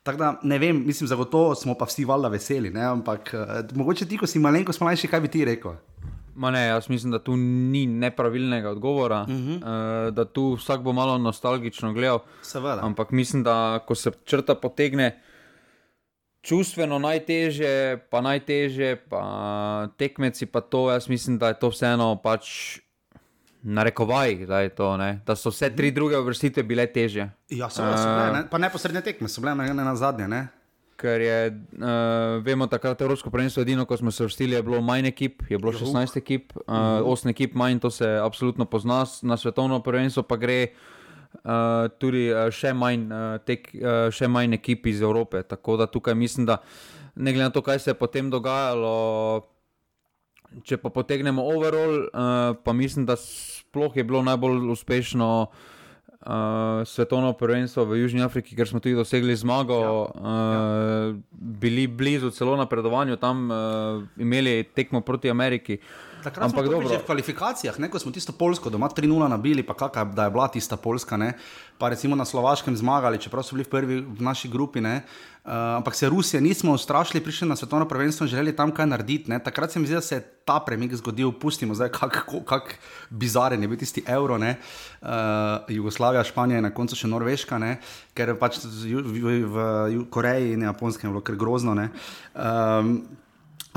Tako 0.06 0.22
da 0.22 0.32
ne 0.46 0.62
vem, 0.62 0.86
mislim, 0.86 1.10
zagotovo 1.10 1.58
smo 1.58 1.74
pa 1.74 1.90
vsi 1.90 2.06
valjda 2.06 2.30
veseli, 2.38 2.70
ne? 2.70 2.86
ampak 2.94 3.34
uh, 3.34 3.60
mogoče 3.74 4.06
ti, 4.06 4.22
ko 4.22 4.30
si 4.30 4.46
malenkost 4.46 4.86
mlajši, 4.86 5.10
kaj 5.10 5.26
bi 5.26 5.38
ti 5.40 5.46
rekel? 5.56 5.82
Ma 6.38 6.52
ne, 6.52 6.68
jaz 6.68 6.90
mislim, 6.90 7.12
da 7.12 7.20
tu 7.20 7.36
ni 7.38 7.88
nepravilnega 7.88 8.70
odgovora, 8.70 9.22
uh 9.22 9.30
-huh. 9.30 9.58
uh, 9.58 10.14
da 10.14 10.26
tu 10.26 10.54
vsak 10.54 10.82
bo 10.82 10.94
malo 10.94 11.18
nostalgično 11.18 11.94
gledal. 11.94 12.20
Seveda. 12.42 12.80
Ampak 12.82 13.12
mislim, 13.12 13.44
da 13.44 13.80
ko 13.88 13.96
se 13.96 14.12
črta 14.26 14.56
potegne, 14.56 15.22
čustveno 16.42 17.00
najteže, 17.00 17.98
pa 18.10 18.22
najteže, 18.22 18.96
pa 19.10 19.88
tekmeci 19.98 20.46
pa 20.46 20.62
to, 20.62 20.92
jaz 20.92 21.10
mislim, 21.10 21.38
da 21.38 21.48
je 21.48 21.60
to 21.60 21.70
vseeno 21.70 22.16
pač. 22.16 22.80
Narekovaj, 23.62 24.46
da, 24.46 24.70
to, 24.70 24.98
da 25.26 25.36
so 25.36 25.50
vse 25.50 25.76
tri 25.76 25.92
druge 25.92 26.16
vrstitve 26.18 26.64
bile 26.64 26.86
teže. 26.88 27.30
Ja, 27.50 27.70
so, 27.70 27.82
so 27.82 28.06
bile, 28.06 28.32
ne? 28.34 28.44
pa 28.50 28.58
neposredne 28.58 29.02
tekme 29.02 29.28
so 29.28 29.42
bile 29.42 29.56
na, 29.56 29.74
na 29.74 29.96
zadnje. 29.96 30.28
Ne? 30.28 30.48
Ker 30.98 31.22
je, 31.22 31.40
uh, 31.78 32.42
vemo, 32.42 32.66
takrat 32.66 33.02
Evropsko 33.06 33.30
prvenstvo, 33.30 33.62
edino, 33.62 33.86
ko 33.86 33.98
smo 33.98 34.12
se 34.12 34.26
vrstili, 34.26 34.56
je 34.58 34.64
bilo 34.66 34.82
manj 34.82 35.12
ekip, 35.12 35.44
je 35.50 35.60
bilo 35.62 35.72
16 35.72 36.18
ekip, 36.18 36.56
uh, 36.66 37.06
8 37.06 37.30
ekip 37.36 37.54
manj, 37.54 37.78
to 37.84 37.92
se 37.94 38.08
absolutno 38.18 38.66
pozna, 38.66 39.04
na 39.22 39.38
svetovno 39.38 39.78
prvenstvo 39.86 40.24
pa 40.26 40.40
gre 40.42 40.58
uh, 40.66 41.86
tudi 42.02 42.26
uh, 42.34 42.48
še, 42.50 42.74
manj, 42.74 43.06
uh, 43.14 43.38
tek, 43.46 43.70
uh, 43.78 44.10
še 44.10 44.26
manj 44.26 44.58
ekip 44.58 44.90
iz 44.90 45.06
Evrope. 45.06 45.44
Tako 45.46 45.78
da 45.78 45.86
tukaj 45.86 46.18
mislim, 46.18 46.50
da 46.50 46.64
ne 47.16 47.34
glede 47.34 47.52
na 47.52 47.54
to, 47.54 47.62
kaj 47.62 47.80
se 47.80 47.94
je 47.94 48.00
potem 48.02 48.34
dogajalo. 48.34 49.46
Če 50.66 50.82
pa 50.82 50.90
potegnemo 50.90 51.46
overall, 51.46 52.08
uh, 52.08 52.58
pa 52.64 52.74
mislim, 52.74 53.06
da 53.06 53.20
sploh 53.22 53.94
je 53.94 54.06
bilo 54.08 54.26
najbolj 54.26 54.72
uspešno 54.74 55.30
uh, 55.46 55.77
svetovno 56.86 57.34
prvenstvo 57.34 57.86
v 57.86 58.02
Južni 58.02 58.22
Afriki, 58.24 58.56
ker 58.56 58.68
smo 58.68 58.80
tudi 58.84 58.96
dosegli 58.96 59.36
zmago, 59.36 59.80
ja. 59.80 59.92
Uh, 59.92 60.28
ja. 60.28 61.14
bili 61.32 61.88
blizu 61.88 62.32
celo 62.36 62.58
napredovanju, 62.60 63.16
tam 63.16 63.52
uh, 63.52 64.04
imeli 64.18 64.64
tekmo 64.64 65.02
proti 65.02 65.30
Ameriki. 65.30 65.78
Takrat 66.24 66.50
Ampak 66.50 66.66
smo 66.66 66.90
že 66.90 66.98
v 66.98 67.06
kvalifikacijah, 67.06 67.76
ne, 67.80 67.90
ko 67.90 68.00
smo 68.02 68.12
tisto 68.12 68.34
Polsko 68.34 68.70
doma 68.74 68.90
3-0 68.90 69.30
nabili, 69.30 69.62
pa 69.62 69.78
kakaj, 69.78 70.10
da 70.18 70.26
je 70.26 70.34
bila 70.34 70.48
tista 70.50 70.78
Polska, 70.78 71.18
ne, 71.18 71.38
pa 71.78 71.90
recimo 71.94 72.16
na 72.16 72.26
Slovaškem 72.26 72.74
zmagali, 72.74 73.22
čeprav 73.22 73.46
so 73.46 73.54
bili 73.54 73.68
v 73.68 73.70
prvi 73.70 73.96
v 74.02 74.22
naši 74.22 74.50
grupi. 74.50 74.82
Ne, 74.82 75.06
uh, 75.46 75.78
ampak 75.78 75.96
se 75.96 76.10
Rusije 76.10 76.42
nismo 76.42 76.74
ustrašili, 76.74 77.24
prišli 77.24 77.48
na 77.48 77.56
svetovno 77.56 77.86
prvenstvo 77.86 78.26
in 78.26 78.34
želeli 78.34 78.56
tam 78.56 78.74
kaj 78.74 78.86
narediti. 78.86 79.30
Ne. 79.30 79.40
Takrat 79.40 79.72
se 79.72 79.80
mi 79.80 79.86
zdi, 79.86 79.96
da 79.96 80.02
se 80.02 80.16
je 80.16 80.26
ta 80.46 80.60
premik 80.60 80.96
zgodil, 80.96 81.32
pustimo 81.32 81.76
zdaj, 81.76 81.90
kako 81.94 82.42
kak 82.42 82.80
bizaren 83.10 83.62
je 83.62 83.68
bil 83.68 83.78
tisti 83.78 84.04
evro, 84.08 84.38
ne, 84.38 84.58
uh, 85.02 85.10
Jugoslavija, 85.68 86.24
Španija 86.24 86.58
in 86.58 86.68
na 86.68 86.74
koncu 86.74 86.98
še 86.98 87.08
Norveška, 87.08 87.62
ne, 87.62 87.78
ker 88.18 88.34
pač 88.40 88.64
v, 88.66 89.06
v, 89.06 89.38
v 89.46 90.04
Koreji 90.10 90.58
in 90.58 90.66
Japonskem 90.66 91.10
je 91.10 91.14
bilo 91.14 91.22
kar 91.22 91.38
grozno. 91.38 91.78
Ne, 91.78 91.92
um, 92.34 93.00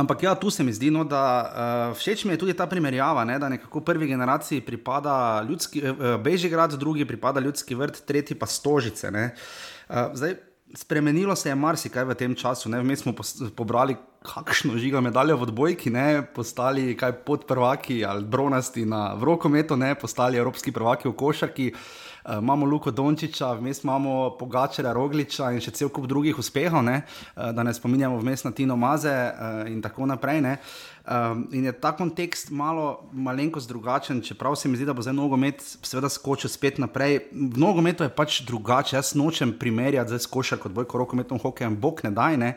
Ampak 0.01 0.23
ja, 0.23 0.35
tu 0.35 0.51
se 0.51 0.65
mi 0.65 0.73
zdi, 0.73 0.91
no, 0.91 1.05
da 1.05 1.23
uh, 1.23 1.97
všeč 1.99 2.25
mi 2.25 2.33
je 2.35 2.41
tudi 2.41 2.57
ta 2.57 2.67
primerjava, 2.67 3.25
ne, 3.29 3.39
da 3.39 3.51
nekako 3.53 3.83
prvi 3.85 4.09
generaciji 4.09 4.65
pripada 4.65 5.45
ljudski, 5.49 5.83
uh, 5.85 6.15
Bežigrad, 6.25 6.79
drugi 6.81 7.05
pripada 7.05 7.41
ljudski 7.41 7.77
vrt, 7.77 8.01
tretji 8.09 8.39
pa 8.39 8.49
stožice. 8.49 9.13
Uh, 9.13 9.97
zdaj, 10.15 10.39
spremenilo 10.75 11.37
se 11.37 11.51
je 11.51 11.55
marsikaj 11.55 12.05
v 12.09 12.15
tem 12.15 12.35
času. 12.35 12.71
Ne. 12.73 12.83
Mi 12.83 12.97
smo 12.97 13.13
pobrali 13.57 13.97
kakšno 14.25 14.79
žiga 14.79 15.01
medaljo 15.01 15.37
v 15.37 15.49
odbojki, 15.49 15.91
ne, 15.91 16.23
postali 16.35 16.95
kaj 16.97 17.21
podprvaki 17.27 18.05
ali 18.05 18.25
bronasti 18.25 18.87
na 18.87 19.15
vrokometu, 19.15 19.77
ne, 19.77 19.95
postali 19.95 20.39
evropski 20.39 20.73
prvaki 20.73 21.09
v 21.09 21.17
košarki. 21.17 21.73
Uh, 21.75 22.10
imamo 22.29 22.67
Luko 22.67 22.91
Dončiča, 22.91 23.53
vmes 23.59 23.83
imamo 23.85 24.37
Pogačera, 24.39 24.93
Rogliča 24.93 25.51
in 25.55 25.61
še 25.61 25.73
cel 25.77 25.89
kup 25.89 26.07
drugih 26.11 26.39
uspehov, 26.39 26.83
ne? 26.85 27.03
Uh, 27.37 27.51
da 27.57 27.63
ne 27.63 27.75
spominjamo 27.75 28.19
vmes 28.21 28.45
na 28.45 28.53
Tino 28.53 28.77
Maze 28.77 29.13
uh, 29.13 29.65
in 29.71 29.81
tako 29.83 30.07
naprej. 30.07 30.41
Um, 30.41 31.49
in 31.53 31.65
je 31.65 31.73
ta 31.73 31.91
kontekst 31.97 32.51
malo 32.51 33.09
malenkost 33.13 33.69
drugačen, 33.69 34.21
čeprav 34.23 34.55
se 34.57 34.69
mi 34.69 34.77
zdi, 34.77 34.87
da 34.87 34.93
bo 34.93 35.03
zdaj 35.03 35.17
nogomet 35.17 35.65
seveda 35.65 36.09
skočil 36.09 36.51
spet 36.53 36.79
naprej. 36.79 37.19
V 37.33 37.59
nogometu 37.59 38.05
je 38.05 38.13
pač 38.15 38.43
drugače, 38.47 38.97
jaz 38.97 39.15
nočem 39.19 39.57
primerjati 39.59 40.13
zdaj 40.13 40.23
s 40.23 40.31
košarko, 40.31 40.69
kot 40.69 40.77
bojko 40.77 41.03
rokometom, 41.03 41.41
hokejem, 41.43 41.77
bog 41.81 42.05
ne 42.05 42.13
daj. 42.15 42.37
Ne? 42.37 42.53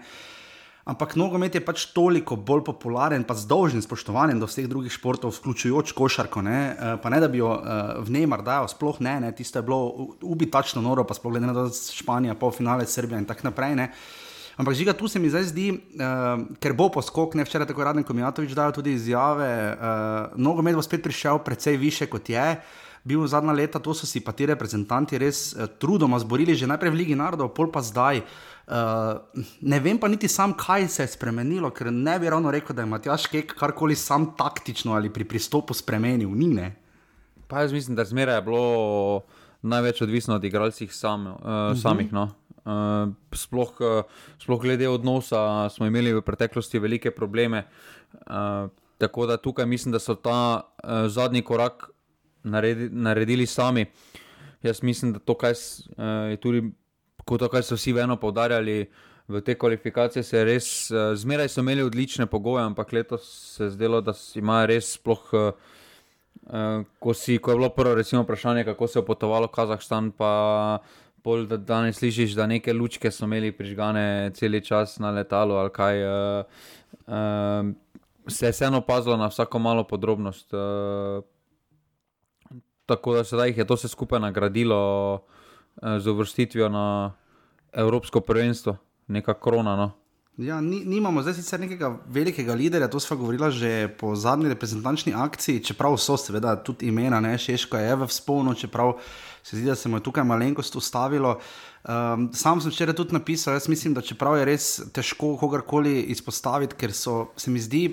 Ampak 0.84 1.16
nogomet 1.16 1.56
je 1.56 1.62
pač 1.63 1.86
toliko 1.96 2.36
bolj 2.36 2.66
popularen, 2.68 3.24
pa 3.24 3.38
z 3.40 3.48
dolžnim 3.48 3.80
spoštovanjem 3.80 4.42
do 4.42 4.50
vseh 4.52 4.68
drugih 4.68 4.92
športov, 4.92 5.32
vključujoč 5.32 5.94
košarko. 5.96 6.44
Ne? 6.44 6.60
Uh, 6.75 6.98
pa 7.00 7.08
ne 7.08 7.22
da 7.24 7.30
bi 7.32 7.40
jo 7.40 7.54
uh, 7.56 8.04
v 8.04 8.12
Neymar 8.12 8.44
dajal, 8.44 8.68
sploh 8.68 9.00
ne, 9.00 9.16
ne? 9.24 9.32
tisto 9.32 9.62
je 9.62 9.63
bilo 9.63 10.12
ubitačno 10.20 10.84
noro, 10.84 11.08
pa 11.08 11.16
sploh 11.16 11.32
glede 11.32 11.48
na 11.48 11.56
to, 11.56 11.70
da 11.70 11.72
je 11.72 11.96
Španija, 11.96 12.36
pol 12.36 12.52
finale 12.52 12.84
Srbija 12.84 13.24
in 13.24 13.30
tako 13.30 13.48
naprej. 13.48 13.80
Ne? 13.80 13.88
Ampak 14.60 14.75
žiga 14.75 14.92
tu 14.92 15.08
se 15.08 15.24
mi 15.24 15.32
zdaj 15.32 15.48
zdi, 15.56 15.70
uh, 15.72 16.44
ker 16.60 16.75
bo 16.75 16.92
poskok, 16.92 17.40
ne 17.40 17.48
včeraj 17.48 17.72
tako 17.72 17.88
raden, 17.88 18.04
ko 18.04 18.12
mi 18.12 18.20
je 18.20 18.28
Atovič 18.28 18.52
dal 18.52 18.75
tudi 18.75 19.00
izjave, 19.00 19.54
uh, 19.72 20.36
nogomet 20.36 20.75
bo 20.75 20.84
spet 20.84 21.00
prišel 21.08 21.40
precej 21.48 21.80
više 21.80 22.12
kot 22.12 22.28
je. 22.28 22.60
Bil 23.03 23.27
zadnja 23.27 23.51
leta, 23.51 23.79
to 23.83 23.91
so 23.93 24.07
si 24.07 24.24
pa 24.24 24.31
ti 24.31 24.48
reprezentanti 24.48 25.19
res 25.19 25.53
uh, 25.53 25.67
trudoma 25.67 26.19
zborili, 26.19 26.55
že 26.55 26.67
najprej 26.67 26.91
v 26.91 27.00
Ligi 27.03 27.15
narodov, 27.19 27.51
pol 27.51 27.67
pa 27.67 27.83
zdaj. 27.83 28.24
Uh, 28.24 28.53
Uh, 28.63 29.19
ne 29.62 29.79
vem 29.83 29.98
pa 30.00 30.07
niti 30.07 30.27
sam, 30.31 30.53
kaj 30.55 30.88
se 30.88 31.03
je 31.03 31.12
spremenilo, 31.17 31.67
ker 31.75 31.89
ne 31.91 32.15
bi 32.19 32.29
ravno 32.31 32.51
rekel, 32.51 32.75
da 32.75 32.86
je 32.86 32.88
Matjaš 32.88 33.25
Kek 33.27 33.51
karkoli 33.60 33.95
sam 33.95 34.29
taktično 34.39 34.93
ali 34.95 35.12
pri 35.12 35.27
pristopu 35.27 35.75
spremenil. 35.75 36.31
Ni 36.31 36.48
ne. 36.48 36.69
Pa 37.48 37.65
jaz 37.65 37.74
mislim, 37.74 37.95
da 37.95 38.05
zmeraj 38.07 38.39
je 38.39 38.41
bilo 38.41 39.22
največ 39.62 40.01
odvisno 40.01 40.36
od 40.36 40.43
igralcev 40.43 40.88
sam, 40.91 41.27
uh, 41.27 41.33
uh 41.33 41.43
-huh. 41.43 41.81
samih. 41.81 42.13
No. 42.13 42.29
Uh, 42.63 43.12
sploh, 43.31 43.74
uh, 43.81 44.03
sploh 44.39 44.62
glede 44.62 44.89
odnosa 44.89 45.69
smo 45.69 45.86
imeli 45.86 46.13
v 46.13 46.22
preteklosti 46.22 46.79
velike 46.79 47.12
probleme. 47.12 47.67
Uh, 48.13 48.69
tako 48.98 49.25
da 49.25 49.38
tukaj 49.38 49.65
mislim, 49.65 49.91
da 49.91 50.00
so 50.00 50.15
ta 50.15 50.62
uh, 50.62 50.89
zadnji 51.07 51.41
korak 51.41 51.89
naredi, 52.44 52.90
naredili 52.92 53.46
sami. 53.46 53.86
Jaz 54.64 54.84
mislim, 54.84 55.14
da 55.14 55.20
to, 55.20 55.36
kar 55.38 55.52
uh, 55.52 56.32
je 56.32 56.38
tudi 56.38 56.72
to, 57.26 57.50
kar 57.50 57.64
so 57.64 57.76
vsi 57.76 57.94
vedno 57.94 58.16
povdarjali 58.20 58.86
v 59.28 59.42
te 59.42 59.56
kvalifikacije, 59.56 60.24
se 60.24 60.44
res, 60.44 60.68
uh, 60.92 61.14
zmeraj 61.16 61.50
so 61.50 61.62
imeli 61.64 61.84
odlične 61.84 62.26
pogoje, 62.26 62.64
ampak 62.64 62.92
letos 62.94 63.28
se 63.58 63.64
je 63.64 63.70
zdelo, 63.76 64.02
da 64.02 64.14
imajo 64.36 64.68
res 64.68 64.94
sploh. 64.98 65.30
Uh, 65.34 65.72
ko, 67.00 67.14
si, 67.14 67.38
ko 67.40 67.52
je 67.52 67.58
bilo 67.58 67.70
prvo 67.70 67.96
recimo, 67.96 68.24
vprašanje, 68.24 68.66
kako 68.68 68.88
se 68.88 69.00
je 69.00 69.06
potovalo 69.06 69.48
v 69.48 69.56
Kazahstan, 69.56 70.12
pa 70.12 70.80
pol, 71.24 71.46
da 71.48 71.58
danes 71.58 72.02
slišiš, 72.02 72.36
da 72.36 72.48
neke 72.48 72.74
lučke 72.74 73.12
so 73.12 73.24
imeli 73.26 73.54
prižgane 73.56 74.32
cel 74.36 74.60
čas 74.60 74.98
na 75.00 75.12
letalu 75.12 75.56
ali 75.56 75.72
kaj. 75.72 76.04
Uh, 76.04 76.46
uh, 77.08 77.72
se 78.28 78.46
je 78.46 78.52
vseeno 78.52 78.78
opazilo 78.78 79.18
na 79.18 79.28
vsako 79.28 79.60
malo 79.60 79.84
podrobnost. 79.84 80.54
Uh, 80.54 81.24
tako 82.86 83.13
da 83.13 83.24
sedaj 83.24 83.54
je 83.58 83.68
to 83.68 83.75
vse 83.75 83.88
skupaj 83.88 84.20
nagradilo. 84.20 85.24
Eh, 85.82 86.00
z 86.00 86.08
uvrstitvijo 86.08 86.70
na 86.70 87.12
Evropsko 87.74 88.22
prvenstvo, 88.22 88.78
neka 89.08 89.34
krona. 89.34 89.75
No. 89.75 89.92
Ja, 90.38 90.62
ni, 90.62 90.84
nimamo 90.86 91.22
zdaj 91.22 91.34
sicer 91.34 91.60
nekega 91.60 91.98
velikega 92.10 92.54
lidera, 92.54 92.88
to 92.88 93.00
smo 93.00 93.18
govorili 93.18 93.52
že 93.52 93.88
po 94.00 94.16
zadnji 94.16 94.50
reprezentančni 94.50 95.13
akciji, 95.13 95.63
čeprav 95.63 95.98
so 95.98 96.18
seveda 96.18 96.56
tudi 96.63 96.88
imena, 96.88 97.20
ne 97.20 97.38
Šeško 97.38 97.78
je 97.78 97.96
v 97.96 98.08
spolno, 98.08 98.54
čeprav 98.54 98.94
se 99.44 99.58
zdi, 99.58 99.66
da 99.66 99.75
se 99.75 99.90
mu 99.90 99.98
je 99.98 100.04
tukaj 100.04 100.24
malenkost 100.24 100.75
ustavilo. 100.75 101.40
Um, 101.84 102.30
sam 102.34 102.62
sem 102.62 102.72
včeraj 102.72 102.96
tudi 102.96 103.13
napisal, 103.13 103.54
jaz 103.54 103.68
mislim, 103.68 103.94
da 103.94 104.02
čeprav 104.02 104.38
je 104.38 104.46
res 104.46 104.82
težko 104.94 105.38
kogarkoli 105.38 106.02
izpostaviti, 106.13 106.75
ker 106.75 106.94
so, 106.94 107.34
se 107.38 107.52
mi 107.52 107.60
zdi 107.60 107.90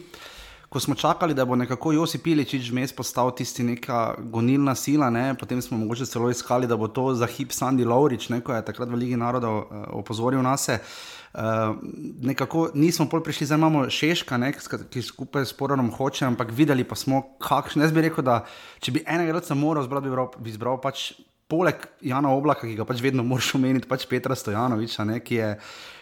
ko 0.70 0.80
smo 0.80 0.94
čakali, 0.94 1.34
da 1.34 1.44
bo 1.44 1.56
nekako 1.56 1.92
Josip 1.92 2.22
Piličič 2.22 2.70
vmes 2.70 2.92
postal 2.94 3.32
tisti 3.34 3.64
neka 3.66 4.14
gonilna 4.30 4.74
sila, 4.74 5.10
ne? 5.10 5.34
potem 5.34 5.62
smo 5.62 5.78
mogoče 5.78 6.06
celo 6.06 6.30
iskali, 6.30 6.66
da 6.66 6.76
bo 6.76 6.88
to 6.88 7.10
za 7.14 7.26
hip 7.26 7.50
Sandy 7.50 7.86
Laurič, 7.86 8.28
ko 8.44 8.54
je 8.54 8.64
takrat 8.64 8.88
v 8.88 8.94
Ligi 8.94 9.16
narodov 9.18 9.56
uh, 9.58 9.82
opozoril 9.98 10.42
nas. 10.42 10.68
Uh, 10.70 11.74
nekako 12.22 12.68
nismo 12.74 13.08
pol 13.10 13.22
prišli, 13.22 13.48
zdaj 13.50 13.58
imamo 13.58 13.82
Šeška, 13.90 14.38
ne, 14.38 14.52
ki 14.90 15.02
skupaj 15.02 15.46
s 15.50 15.58
Poronom 15.58 15.90
hoče, 15.90 16.24
ampak 16.26 16.54
videli 16.54 16.86
pa 16.86 16.94
smo, 16.94 17.22
kakšno. 17.42 17.82
Jaz 17.82 17.90
bi 17.90 18.06
rekel, 18.06 18.22
da 18.22 18.44
če 18.78 18.94
bi 18.94 19.02
enega 19.06 19.34
roca 19.34 19.58
moral 19.58 19.82
zbrati, 19.90 20.06
bi, 20.06 20.22
bi 20.38 20.54
izbral 20.54 20.78
pač 20.78 21.10
poleg 21.50 21.82
Jana 22.06 22.30
Oblaka, 22.30 22.68
ki 22.68 22.76
ga 22.78 22.86
pač 22.86 23.02
vedno 23.02 23.24
moraš 23.26 23.54
omeniti, 23.58 23.88
pač 23.90 24.06
Petra 24.10 24.36
Stojanoviča, 24.38 25.04
ne, 25.08 25.18
ki 25.24 25.40
je 25.40 25.48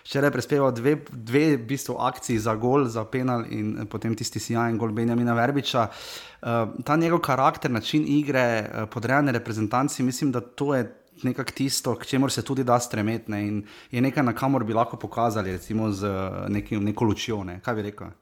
včeraj 0.05 0.33
prispeval 0.35 0.73
dve, 0.77 0.99
dve 1.09 1.45
v 1.57 1.65
bistvu 1.69 1.97
akciji 2.05 2.39
za 2.45 2.55
gol, 2.61 2.85
za 2.93 3.05
penal 3.09 3.47
in 3.53 3.89
potem 3.91 4.17
tisti 4.17 4.41
sijajen 4.41 4.79
gol 4.81 4.93
Benjamina 4.97 5.37
Verbiča. 5.37 5.89
Uh, 5.89 6.77
ta 6.85 6.97
njegov 6.97 7.23
karakter, 7.25 7.73
način 7.73 8.05
igre, 8.09 8.47
uh, 8.63 8.89
podrejene 8.93 9.33
reprezentanci, 9.37 10.03
mislim, 10.07 10.33
da 10.33 10.41
to 10.41 10.75
je 10.77 10.87
nekako 11.23 11.53
tisto, 11.53 11.97
k 11.99 12.07
čemu 12.07 12.29
se 12.31 12.45
tudi 12.45 12.65
da 12.65 12.79
stremeti 12.81 13.31
ne, 13.31 13.43
in 13.49 13.63
je 13.91 14.01
nekaj, 14.01 14.23
na 14.23 14.33
kamor 14.33 14.65
bi 14.65 14.77
lahko 14.77 14.97
pokazali, 14.97 15.53
recimo 15.53 15.91
z 15.91 16.13
nekim, 16.49 16.85
neko 16.85 17.05
lučijo. 17.05 17.43
Ne. 17.45 17.61
Kaj 17.65 17.75
bi 17.75 17.89
rekel? 17.91 18.13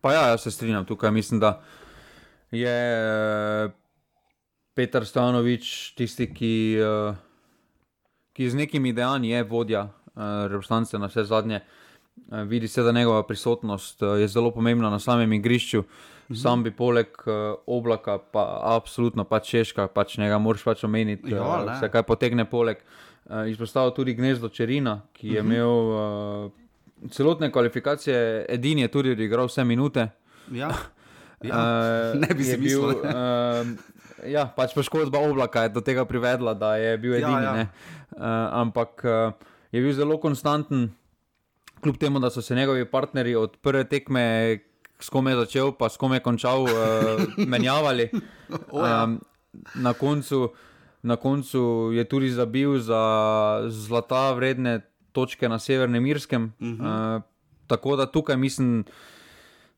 Pa 0.00 0.12
ja, 0.12 0.26
jaz 0.34 0.42
se 0.42 0.50
strinjam 0.50 0.84
tukaj. 0.84 1.10
Mislim, 1.10 1.40
da 1.40 1.62
je 2.50 3.74
Petr 4.74 5.06
Stanovič 5.06 5.94
tisti, 5.94 6.26
ki, 6.34 6.54
ki 8.34 8.48
z 8.50 8.58
nekimi 8.58 8.92
dejanji 8.92 9.30
je 9.30 9.42
vodja 9.46 9.84
Eh, 10.16 10.48
reprezentance 10.48 10.98
na 10.98 11.06
vse 11.06 11.24
zadnje. 11.24 11.60
Eh, 12.32 12.44
vidi 12.44 12.68
se, 12.68 12.82
da 12.82 12.92
njegova 12.92 13.22
prisotnost 13.22 14.02
eh, 14.02 14.06
je 14.06 14.28
zelo 14.28 14.50
pomembna 14.50 14.90
na 14.90 14.98
samem 14.98 15.32
igrišču. 15.32 15.82
Mhm. 16.30 16.34
Sam 16.34 16.62
bi 16.62 16.70
poleg 16.70 17.06
oblaka, 17.66 18.18
pa 18.18 18.60
absolutno 18.62 19.24
pač 19.24 19.48
češka, 19.48 19.86
pač 19.86 20.16
njega 20.18 20.38
moraš 20.38 20.62
pač 20.64 20.84
omeniti, 20.84 21.30
da 21.30 21.76
se 21.80 21.90
kaj 21.90 22.02
potegne 22.02 22.44
poleg. 22.50 22.76
Izpostavil 23.48 23.90
tudi 23.90 24.14
gnezdo 24.14 24.48
Čerina, 24.48 25.00
ki 25.12 25.28
je 25.28 25.42
mhm. 25.42 25.52
imel 25.52 25.68
uh, 25.68 26.50
celotne 27.10 27.52
kvalifikacije, 27.52 28.46
edini 28.48 28.82
je 28.82 28.88
tudi 28.88 29.12
igral 29.24 29.46
vse 29.46 29.64
minute. 29.64 30.08
Ja. 30.52 30.72
Ja, 31.44 31.56
uh, 32.14 32.20
ne 32.22 32.34
bi 32.34 32.44
si 32.44 32.56
bil. 32.56 32.80
Uh, 32.80 33.74
ja, 34.26 34.46
pač 34.56 34.74
poškodba 34.76 35.20
oblaka 35.28 35.66
je 35.66 35.74
do 35.74 35.82
tega 35.84 36.04
privedla, 36.08 36.54
da 36.54 36.76
je 36.80 36.96
bil 36.98 37.16
ja, 37.16 37.20
edini. 37.20 37.44
Ja, 37.44 37.54
ja. 37.56 37.66
Uh, 38.14 38.24
ampak 38.64 39.04
uh, 39.04 39.32
je 39.72 39.82
bil 39.82 39.92
zelo 39.92 40.18
konstanten, 40.22 40.90
kljub 41.82 41.98
temu, 42.00 42.22
da 42.22 42.30
so 42.30 42.42
se 42.42 42.54
njegovi 42.54 42.84
partnerji 42.84 43.34
od 43.36 43.56
prve 43.62 43.84
tekme, 43.88 44.58
s 45.00 45.10
kom 45.12 45.26
je 45.28 45.36
začel, 45.36 45.72
pa 45.76 45.88
s 45.88 46.00
kom 46.00 46.14
je 46.16 46.22
končal, 46.24 46.64
uh, 46.64 47.24
menjavali. 47.52 48.08
Um, 48.72 49.20
na, 49.74 49.92
koncu, 49.92 50.48
na 51.02 51.16
koncu 51.16 51.92
je 51.94 52.04
tudi 52.08 52.30
zabil 52.30 52.78
za 52.78 53.02
zlata 53.68 54.32
vredne 54.32 54.80
točke 55.12 55.48
na 55.48 55.58
Severnem 55.58 56.06
Irskem. 56.06 56.52
Uh 56.58 56.66
-huh. 56.68 57.16
uh, 57.16 57.22
tako 57.66 57.96
da 57.96 58.06
tukaj 58.06 58.36
mislim, 58.36 58.84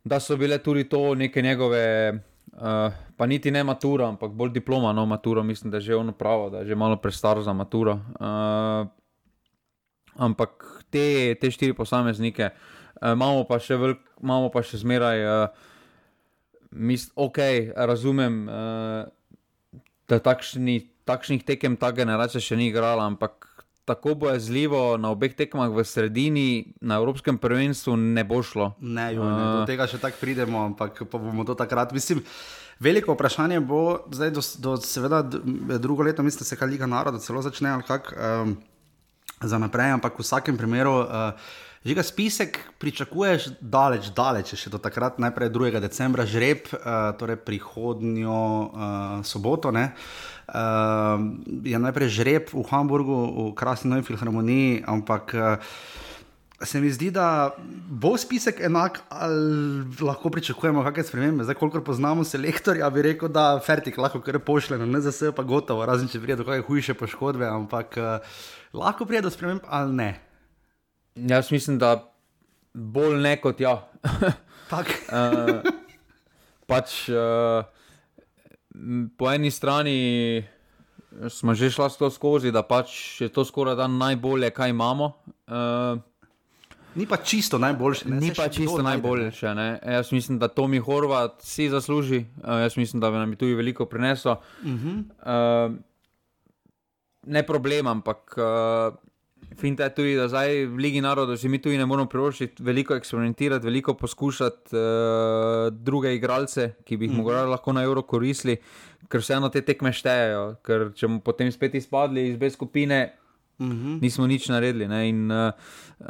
da 0.04 0.20
so 0.20 0.36
bile 0.36 0.58
tudi 0.58 0.88
to 0.88 1.14
neke 1.14 1.42
njegove. 1.42 2.12
Uh, 2.52 2.92
pa 3.16 3.26
niti 3.26 3.50
ne 3.50 3.64
matura, 3.64 4.06
ampak 4.08 4.32
bolj 4.32 4.54
diploma, 4.54 4.92
no, 4.92 5.04
matura, 5.06 5.42
mislim, 5.42 5.70
da 5.70 5.76
je 5.76 5.90
že 5.90 5.96
ono 5.96 6.12
pravo, 6.12 6.50
da 6.50 6.58
je 6.58 6.66
že 6.66 6.74
malo 6.74 6.96
prestar 6.96 7.42
za 7.42 7.52
maturo. 7.52 7.98
Uh, 8.20 8.86
ampak 10.14 10.64
te, 10.90 11.34
te 11.34 11.50
štiri 11.50 11.74
posameznike 11.74 12.50
uh, 13.02 13.12
imamo 13.12 13.44
pa 13.44 13.58
še, 13.60 13.76
velik, 13.76 14.00
imamo 14.22 14.48
pa 14.54 14.62
še 14.64 14.80
zmeraj, 14.80 15.24
uh, 15.26 15.48
mis, 16.72 17.10
ok, 17.16 17.38
razumem, 17.76 18.46
uh, 18.48 19.82
da 20.08 20.20
takšni, 20.22 20.80
takšnih 21.04 21.44
tekem 21.44 21.76
ta 21.76 21.90
generacija 21.92 22.40
še 22.40 22.56
ni 22.56 22.70
igrala, 22.70 23.04
ampak. 23.04 23.45
Tako 23.86 24.16
bo 24.18 24.30
je 24.34 24.40
zlivo 24.42 24.96
na 24.98 25.12
obeh 25.14 25.30
tekmah 25.38 25.70
v 25.70 25.84
sredini, 25.86 26.74
na 26.82 26.98
Evropskem 26.98 27.38
prvenstvu 27.38 27.94
ne 27.96 28.24
bo 28.26 28.40
šlo. 28.42 28.72
Ne, 28.82 29.12
jo, 29.14 29.22
ne 29.22 29.44
do 29.60 29.60
tega 29.68 29.86
še 29.86 30.00
tako 30.02 30.18
pridemo, 30.18 30.64
ampak 30.72 31.04
bomo 31.12 31.46
to 31.46 31.54
takrat. 31.54 31.94
Mislim, 31.94 32.24
veliko 32.82 33.14
vprašanje 33.14 33.60
bo, 33.62 34.02
zdaj 34.10 34.34
do, 34.34 34.42
do 34.58 34.74
seveda 34.82 35.22
drugo 35.78 36.02
leto, 36.02 36.26
mislim, 36.26 36.42
da 36.42 36.50
se 36.50 36.66
Liga 36.66 36.90
naroda 36.90 37.22
celo 37.22 37.42
začne 37.46 37.70
ali 37.78 37.86
kako. 37.86 38.18
Um, 38.18 38.56
za 39.36 39.58
naprej, 39.60 39.92
ampak 39.92 40.18
v 40.18 40.24
vsakem 40.24 40.56
primeru. 40.56 41.04
Uh, 41.04 41.36
Že 41.86 41.94
ga 41.94 42.02
spisek 42.02 42.52
pričakuješ 42.82 43.62
daleč, 43.62 44.10
daleč, 44.10 44.56
še 44.58 44.72
do 44.74 44.78
takrat, 44.82 45.20
najprej 45.22 45.52
2. 45.54 45.78
decembra, 45.78 46.24
žreb, 46.26 46.66
uh, 46.74 47.14
torej 47.14 47.38
prihodnjo 47.46 48.34
uh, 48.34 48.66
soboto. 49.22 49.70
Uh, 49.70 49.86
je 51.62 51.78
najprej 51.78 52.10
žreb 52.10 52.50
v 52.50 52.66
Hamburgu, 52.74 53.14
v 53.14 53.54
krasni 53.54 53.94
novi 53.94 54.02
filharmoniji, 54.02 54.82
ampak 54.82 55.30
uh, 55.38 55.62
se 56.58 56.82
mi 56.82 56.90
zdi, 56.90 57.14
da 57.14 57.54
bo 57.86 58.18
spisek 58.18 58.66
enak, 58.66 59.06
ali 59.06 59.86
lahko 60.02 60.34
pričakujemo 60.34 60.82
kakšne 60.82 61.06
spremembe. 61.06 61.46
Zdaj, 61.46 61.54
kolikor 61.62 61.86
poznamo 61.86 62.26
selektorja, 62.26 62.90
bi 62.90 63.06
rekel, 63.14 63.30
da 63.30 63.62
Fertik 63.62 63.94
lahko 63.94 64.18
kar 64.26 64.42
pošle 64.42 64.82
na 64.82 64.90
NZS, 64.90 65.30
pa 65.38 65.46
gotovo, 65.46 65.86
razen 65.86 66.10
če 66.10 66.18
pride 66.18 66.42
do 66.42 66.50
kakšne 66.50 66.66
hujše 66.66 66.98
poškodbe, 66.98 67.46
ampak 67.46 67.94
uh, 67.94 68.38
lahko 68.74 69.06
pride 69.06 69.30
do 69.30 69.30
sprememb 69.30 69.62
ali 69.70 70.02
ne. 70.02 70.25
Jaz 71.16 71.52
mislim, 71.52 71.78
da 71.78 72.12
bolj 72.74 73.20
ne 73.20 73.36
kot 73.40 73.60
ja. 73.60 73.88
uh, 74.72 75.62
pač, 76.66 77.08
uh, 77.08 77.64
po 79.16 79.30
eni 79.32 79.50
strani 79.50 80.44
smo 81.28 81.54
že 81.54 81.70
šli 81.70 82.10
skozi, 82.12 82.52
da 82.52 82.62
pač 82.62 83.20
je 83.20 83.28
to 83.32 83.44
skoraj 83.44 83.76
da 83.76 83.86
najbolje, 83.88 84.50
kaj 84.50 84.70
imamo. 84.70 85.12
Uh, 85.46 85.98
Ni 86.96 87.04
pa 87.06 87.16
čisto 87.16 87.58
najboljše. 87.58 88.08
Ne? 88.08 88.16
Ni 88.20 88.32
pa 88.36 88.48
čisto 88.48 88.82
najboljše. 88.82 89.54
Ne? 89.54 89.80
Jaz 89.84 90.12
mislim, 90.12 90.38
da 90.38 90.48
to 90.48 90.66
mi 90.66 90.78
Horvat 90.78 91.42
si 91.44 91.68
zasluži. 91.68 92.24
Uh, 92.40 92.60
jaz 92.60 92.76
mislim, 92.76 93.00
da 93.00 93.10
bi 93.10 93.16
nam 93.16 93.36
tudi 93.36 93.54
veliko 93.54 93.84
prineslo. 93.86 94.40
Uh 94.62 94.68
-huh. 94.68 95.68
uh, 95.68 95.76
ne 97.26 97.42
problem, 97.46 97.86
ampak 97.86 98.36
uh, 98.38 98.94
finta 99.54 99.84
je 99.84 99.94
tudi, 99.94 100.14
da 100.16 100.28
zdaj 100.28 100.66
v 100.66 100.76
Ligi 100.76 101.00
narodov 101.00 101.36
si 101.36 101.48
mi 101.48 101.58
tudi 101.62 101.78
ne 101.78 101.86
moramo 101.86 102.08
privoščiti 102.10 102.62
veliko 102.64 102.96
eksperimentirati, 102.96 103.66
veliko 103.66 103.94
poskušati 103.94 104.76
uh, 104.76 105.68
druge 105.72 106.14
igralce, 106.14 106.72
ki 106.84 106.96
bi 106.96 107.06
jih 107.06 107.12
-huh. 107.12 107.22
morda 107.22 107.44
lahko 107.46 107.72
na 107.72 107.82
Euro 107.82 108.02
koristili, 108.02 108.56
ker 109.08 109.20
vseeno 109.20 109.48
te 109.48 109.60
tekme 109.60 109.92
štejejo. 109.92 110.56
Ker 110.62 110.90
če 110.94 111.06
bomo 111.06 111.20
potem 111.20 111.52
spet 111.52 111.74
izpadli 111.74 112.28
iz 112.28 112.36
B 112.36 112.50
skupine. 112.50 113.14
Mhm. 113.58 113.72
-huh. 113.72 114.02
Nismo 114.02 114.26
nič 114.26 114.48
naredili. 114.48 115.08
In, 115.08 115.30
uh, 115.30 115.52
uh, 116.00 116.06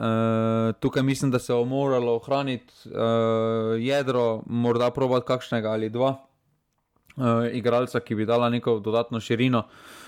tukaj 0.81 1.03
mislim, 1.03 1.31
da 1.31 1.39
se 1.39 1.53
je 1.53 1.65
moralo 1.65 2.17
ohraniti 2.17 2.73
uh, 2.87 2.93
jedro, 3.79 4.43
morda 4.47 4.91
probati 4.91 5.27
kakšnega 5.27 5.71
ali 5.71 5.91
dva 5.91 6.17
uh, 7.17 7.25
igralca, 7.53 8.01
ki 8.01 8.15
bi 8.15 8.27
dala 8.27 8.51
neko 8.51 8.79
dodatno 8.79 9.21
širino. 9.21 9.59
Uh, 9.59 10.06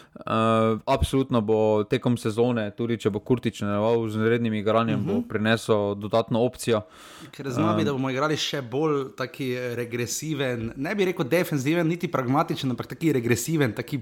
absolutno 0.84 1.40
bo 1.40 1.84
tekom 1.84 2.16
sezone, 2.16 2.70
tudi 2.76 2.98
če 2.98 3.10
bo 3.10 3.20
Kurtič 3.20 3.60
nadaljeval 3.62 4.08
z 4.08 4.28
rednim 4.28 4.54
igranjem, 4.54 5.00
uh 5.00 5.06
-huh. 5.06 5.06
bo 5.06 5.18
mhm. 5.20 5.28
prinesel 5.28 5.94
dodatno 5.94 6.42
opcijo. 6.42 6.82
Ker 7.30 7.50
znam, 7.50 7.78
um, 7.78 7.84
da 7.84 7.92
bomo 7.92 8.10
igrali 8.10 8.36
še 8.36 8.62
bolj 8.62 9.04
regresiven, 9.74 10.72
ne 10.76 10.94
bi 10.94 11.04
rekel 11.04 11.28
defensiven, 11.28 11.88
niti 11.88 12.08
pragmatičen, 12.08 12.70
ampak 12.70 12.86
taki 12.86 13.12
regresiven. 13.12 13.72
Taki 13.72 14.00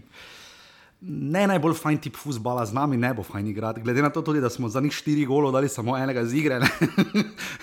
ne 1.01 1.47
najbolj 1.47 1.75
fajn 1.75 1.99
tip 1.99 2.17
futbola, 2.17 2.65
z 2.67 2.73
nami 2.73 2.97
ne 2.97 3.15
bo 3.15 3.23
fajn 3.23 3.47
igrati. 3.47 3.81
Glede 3.81 4.03
na 4.03 4.11
to, 4.11 4.23
tudi, 4.23 4.41
da 4.41 4.51
smo 4.51 4.69
za 4.69 4.81
njih 4.81 4.93
štiri 4.93 5.27
golo 5.27 5.51
dali 5.53 5.69
samo 5.69 5.99
enega 5.99 6.25
z 6.25 6.35
igre. 6.35 6.61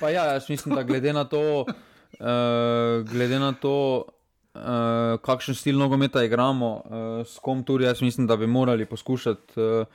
ja, 0.01 0.25
jaz 0.33 0.49
mislim, 0.49 0.75
da 0.75 0.83
glede 0.83 1.13
na 1.13 1.23
to, 1.23 1.65
uh, 2.19 3.09
glede 3.09 3.39
na 3.39 3.53
to 3.53 4.05
uh, 4.53 5.19
kakšen 5.21 5.55
stil 5.55 5.77
nogometa 5.77 6.23
igramo, 6.23 6.73
uh, 6.73 7.27
s 7.27 7.39
kom 7.39 7.63
tudi 7.63 7.85
jaz 7.85 8.01
mislim, 8.01 8.27
da 8.27 8.37
bi 8.37 8.47
morali 8.47 8.85
poskušati 8.85 9.59
uh, 9.59 9.85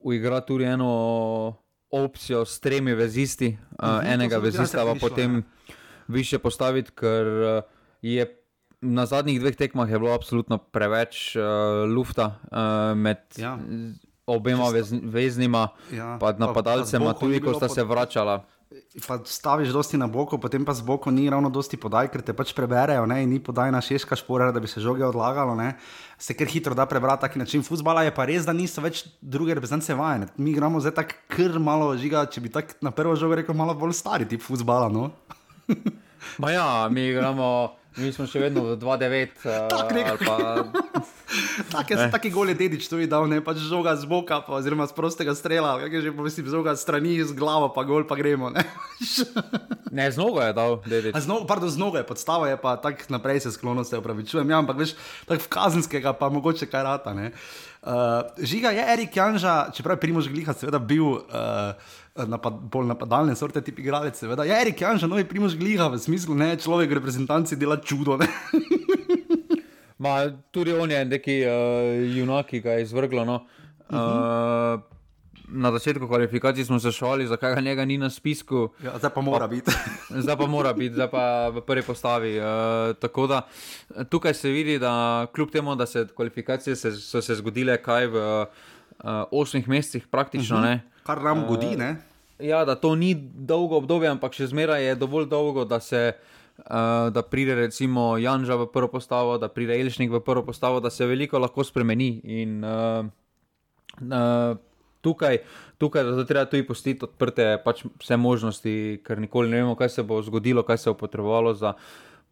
uigrati 0.00 0.46
tudi 0.46 0.64
eno 0.64 1.54
opcijo 1.90 2.44
s 2.44 2.60
tremi 2.60 2.94
vezisti, 2.94 3.48
uh, 3.48 3.88
uh 3.88 3.94
-huh, 3.94 4.14
enega 4.14 4.38
vezista 4.38 4.84
pa 4.84 4.94
potem 5.00 5.36
ja. 5.36 5.74
više 6.08 6.38
postaviti, 6.38 6.90
ker 6.90 7.26
uh, 7.26 7.62
je 8.02 8.34
na 8.80 9.06
zadnjih 9.06 9.40
dveh 9.40 9.56
tekmah 9.56 9.90
je 9.90 9.98
bilo 9.98 10.14
absolutno 10.14 10.58
preveč 10.58 11.36
uh, 11.36 11.42
lufta 11.96 12.38
uh, 12.50 12.98
med 12.98 13.18
ja. 13.36 13.58
obema 14.26 14.68
vez, 14.68 14.92
veznima, 15.02 15.68
ja. 15.92 16.16
pa 16.20 16.32
napadalcema, 16.32 17.14
tudi 17.14 17.40
ko 17.40 17.54
sta 17.54 17.68
se 17.68 17.84
vračala. 17.84 18.44
Pa 19.06 19.16
staviš 19.24 19.70
dosti 19.72 19.96
na 19.96 20.06
boko, 20.12 20.36
potem 20.36 20.64
pa 20.64 20.74
z 20.76 20.84
boko 20.84 21.08
ni 21.10 21.24
ravno 21.30 21.48
dosti 21.48 21.78
podaj, 21.80 22.10
ker 22.12 22.20
te 22.20 22.34
pač 22.36 22.52
preberejo, 22.52 23.06
ne? 23.08 23.22
in 23.24 23.30
ni 23.32 23.38
podaj 23.40 23.72
na 23.72 23.80
šeška 23.80 24.16
špora, 24.20 24.50
da 24.52 24.60
bi 24.60 24.68
se 24.68 24.82
žoge 24.84 25.06
odlagalo. 25.06 25.54
Ne? 25.56 25.72
Se 26.20 26.36
ker 26.36 26.50
hitro 26.52 26.76
da 26.76 26.84
prebrati 26.86 27.24
taki 27.24 27.40
način. 27.40 27.64
Futbala 27.64 28.04
je 28.04 28.12
pa 28.12 28.28
res, 28.28 28.44
da 28.44 28.52
niso 28.52 28.84
več 28.84 29.06
druge 29.24 29.56
reprezentance 29.56 29.96
vajene. 29.96 30.28
Mi 30.36 30.52
gremo 30.52 30.82
zdaj 30.84 30.98
tako 31.00 31.16
kr 31.32 31.56
malo 31.56 31.96
žiga, 31.96 32.26
če 32.28 32.44
bi 32.44 32.52
tako 32.52 32.76
na 32.84 32.92
prvo 32.92 33.16
žogo 33.16 33.40
rekel, 33.40 33.56
malo 33.56 33.72
bolj 33.72 33.96
stari 33.96 34.28
tip 34.28 34.44
futbala. 34.44 34.92
No? 34.92 35.08
Ma 36.44 36.52
ja, 36.52 36.68
mi 36.92 37.08
gremo. 37.16 37.72
Mi 37.96 38.12
smo 38.12 38.28
še 38.28 38.44
vedno 38.44 38.62
v 38.68 38.76
2-9. 38.78 39.48
Tako 41.72 41.92
je, 41.92 42.10
tako 42.10 42.28
goli 42.32 42.54
dedič 42.56 42.88
to 42.88 42.96
videl, 42.96 43.26
ne 43.28 43.40
pač 43.44 43.60
žoga 43.60 43.92
z 44.00 44.08
boka, 44.08 44.40
pa, 44.40 44.56
oziroma 44.56 44.88
z 44.88 44.96
prostega 44.96 45.34
strela, 45.36 45.76
kaj 45.76 45.92
je 45.92 46.00
že 46.08 46.12
povesti, 46.16 46.44
žoga 46.48 46.72
z 46.72 46.80
strani, 46.80 47.20
z 47.20 47.36
glavo, 47.36 47.68
pa 47.68 47.84
gol, 47.84 48.08
pa 48.08 48.16
gremo. 48.16 48.48
Ne, 48.48 48.64
ne 49.96 50.08
z 50.08 50.16
nogo 50.16 50.40
je 50.40 50.52
dal, 50.56 50.80
dedič. 50.88 51.12
Z 51.12 51.28
nogo, 51.28 51.44
pardon, 51.44 51.68
z 51.68 51.76
nogo 51.76 52.00
je, 52.00 52.06
podstava 52.08 52.48
je 52.48 52.56
pa 52.56 52.80
tako 52.80 53.12
naprej 53.12 53.44
se 53.44 53.52
sklono, 53.52 53.84
se 53.84 54.00
upravičujem, 54.00 54.48
ja, 54.48 54.58
ampak 54.64 54.80
veš, 54.80 54.96
tako 55.28 55.44
v 55.44 55.52
kazenskega, 55.52 56.16
pa 56.16 56.32
mogoče 56.32 56.64
kaj 56.64 56.82
rata. 56.82 57.12
Uh, 57.12 58.24
žiga 58.40 58.72
je 58.74 58.82
Erik 58.82 59.12
Janža, 59.16 59.70
čeprav 59.76 59.96
je 59.96 60.02
Primož 60.08 60.28
Gliha 60.32 60.52
seveda 60.56 60.80
bil. 60.80 61.20
Uh, 61.28 61.76
napad, 62.26 62.56
bolj 62.72 62.88
napadalne 62.90 63.36
sorte 63.38 63.62
tip 63.62 63.78
igralec. 63.78 64.18
Seveda. 64.18 64.42
Ja, 64.42 64.58
Erik 64.58 64.80
Janš, 64.80 65.06
novi 65.06 65.22
primož 65.22 65.54
gliha 65.54 65.86
v 65.86 66.00
smislu, 66.02 66.34
ne 66.34 66.56
človek, 66.58 66.90
reprezentanci 66.98 67.54
dela 67.54 67.78
čudo. 67.78 68.18
Ma, 69.98 70.30
tudi 70.50 70.72
on 70.72 70.90
je 70.90 71.04
neki 71.04 71.40
uh, 71.46 72.16
junak, 72.16 72.46
ki 72.46 72.60
ga 72.60 72.78
je 72.78 72.82
izvrglo. 72.82 73.24
No. 73.24 73.34
Uh 73.90 73.96
-huh. 73.96 74.74
uh, 74.74 74.98
na 75.48 75.72
začetku 75.72 76.06
kvalifikacij 76.06 76.64
smo 76.64 76.78
se 76.80 76.92
šali, 76.92 77.26
zakaj 77.26 77.54
ga 77.54 77.60
njega 77.60 77.84
ni 77.84 77.98
na 77.98 78.10
spisku. 78.10 78.68
Ja, 78.84 78.98
zdaj 78.98 79.10
pa 79.14 79.20
mora 79.20 79.46
biti. 79.46 79.70
zdaj 80.24 80.36
pa 80.36 80.46
mora 80.46 80.72
biti, 80.72 80.94
zdaj 80.94 81.10
pa 81.10 81.48
v 81.48 81.60
prvi 81.60 81.82
postavi. 81.82 82.38
Uh, 82.38 82.44
tako 83.00 83.26
da 83.26 83.42
tukaj 84.08 84.34
se 84.34 84.48
vidi, 84.48 84.78
da 84.78 85.26
kljub 85.34 85.50
temu, 85.50 85.74
da 85.74 85.86
se 85.86 86.06
kvalifikacije 86.16 86.76
se, 86.76 86.92
so 86.92 87.22
se 87.22 87.34
zgodile 87.34 87.82
kaj 87.82 88.06
v 88.06 88.16
uh, 88.40 88.46
osmih 89.30 89.68
mesecih, 89.68 90.06
praktično 90.06 90.56
uh 90.56 90.62
mhm. 90.62 90.70
-huh. 90.70 90.74
ne. 90.74 91.02
Kar 91.02 91.22
nam 91.22 91.46
godi, 91.48 91.76
ne? 91.76 91.90
Uh, 91.90 92.46
ja, 92.46 92.64
da 92.64 92.74
to 92.74 92.94
ni 92.94 93.14
dolgo 93.34 93.76
obdobje, 93.76 94.08
ampak 94.08 94.32
še 94.32 94.46
zmeraj 94.46 94.84
je 94.84 94.94
dovolj 94.94 95.26
dolgo, 95.26 95.64
da 95.64 95.80
se. 95.80 96.12
Uh, 96.58 97.12
da 97.14 97.22
pride 97.22 97.54
recimo 97.54 98.18
Janža 98.18 98.56
v 98.58 98.66
prvo 98.66 98.88
postavo, 98.88 99.38
da 99.38 99.48
pride 99.48 99.78
Elšnik 99.80 100.10
v 100.10 100.20
prvo 100.20 100.42
postavo, 100.42 100.80
da 100.80 100.90
se 100.90 101.06
veliko 101.06 101.38
lahko 101.38 101.64
spremeni. 101.64 102.20
In 102.24 102.64
uh, 102.64 103.06
uh, 104.02 104.58
tukaj, 105.00 105.38
tukaj 105.78 106.04
da 106.04 106.24
treba 106.26 106.44
tudi 106.50 106.66
postiti 106.66 107.06
odprte 107.06 107.46
pač 107.64 107.84
vse 108.02 108.18
možnosti, 108.18 108.74
ker 109.06 109.22
nikoli 109.22 109.54
ne 109.54 109.62
vemo, 109.62 109.76
kaj 109.78 109.88
se 109.88 110.02
bo 110.02 110.18
zgodilo, 110.22 110.66
kaj 110.66 110.82
se 110.82 110.90
bo 110.90 110.98
potrebovalo 110.98 111.54
za 111.54 111.76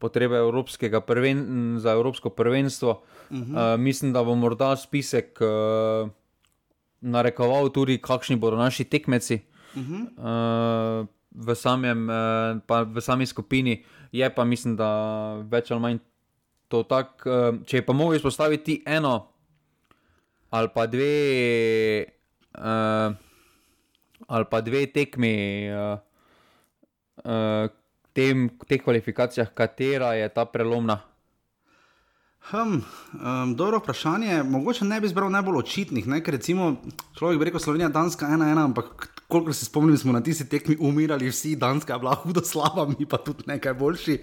potrebe 0.02 0.36
Evropskega 0.42 1.00
prven, 1.00 1.78
za 1.78 1.94
Evropsko 1.94 2.30
prvenstvo. 2.30 3.02
Uh 3.30 3.36
-huh. 3.36 3.74
uh, 3.74 3.80
mislim, 3.80 4.12
da 4.12 4.24
bo 4.24 4.34
morda 4.34 4.76
spisek 4.76 5.38
uh, 5.40 6.10
narekoval 7.00 7.68
tudi, 7.68 7.98
kakšni 7.98 8.36
bodo 8.36 8.56
naši 8.56 8.84
tekmeci. 8.84 9.40
Uh 9.74 9.82
-huh. 9.82 11.00
uh, 11.00 11.06
v, 11.30 11.54
samem, 11.54 12.08
uh, 12.08 12.86
v 12.94 13.00
sami 13.00 13.26
skupini 13.26 13.84
je 14.18 14.28
pa, 14.34 14.44
mislim, 14.44 14.76
da 14.76 14.88
več 15.50 15.70
ali 15.70 15.82
manj 15.82 16.02
to 16.68 16.82
tako. 16.88 17.30
Uh, 17.30 17.62
če 17.66 17.84
pa 17.86 17.94
mogo 17.96 18.16
izpostaviti 18.16 18.82
eno 18.86 19.16
ali 20.56 20.70
pa 20.74 20.86
dve, 20.86 22.06
uh, 22.58 23.14
ali 24.26 24.46
pa 24.50 24.60
dve 24.64 24.86
tekmi 24.94 25.34
uh, 25.68 25.98
uh, 27.24 27.66
tem, 28.16 28.48
teh 28.68 28.80
kvalifikacijah, 28.80 29.52
katera 29.54 30.14
je 30.16 30.28
ta 30.32 30.46
prelomna. 30.48 31.00
Hm, 32.46 32.78
um, 32.78 33.54
dobro 33.58 33.82
vprašanje. 33.82 34.42
Mogoče 34.42 34.84
ne 34.84 35.00
bi 35.00 35.10
izbral 35.10 35.30
najbolj 35.34 35.58
očitnih, 35.58 36.06
ne? 36.06 36.22
ker 36.22 36.38
recimo 36.38 36.76
človek 37.18 37.40
bi 37.40 37.48
rekel 37.50 37.60
Slovenija, 37.60 37.90
Danska, 37.90 38.30
ena, 38.30 38.52
ena, 38.54 38.64
ampak 38.70 39.08
koliko 39.28 39.52
se 39.52 39.64
spomnim, 39.64 39.98
smo 39.98 40.12
na 40.12 40.20
tisti 40.20 40.48
tekmi 40.48 40.76
umirali 40.80 41.28
vsi, 41.28 41.56
Danska 41.56 41.92
je 41.92 41.98
bila 41.98 42.14
hudo 42.14 42.40
slaba, 42.44 42.86
mi 42.98 43.06
pa 43.06 43.18
tudi 43.18 43.42
nekaj 43.46 43.74
boljši. 43.74 44.20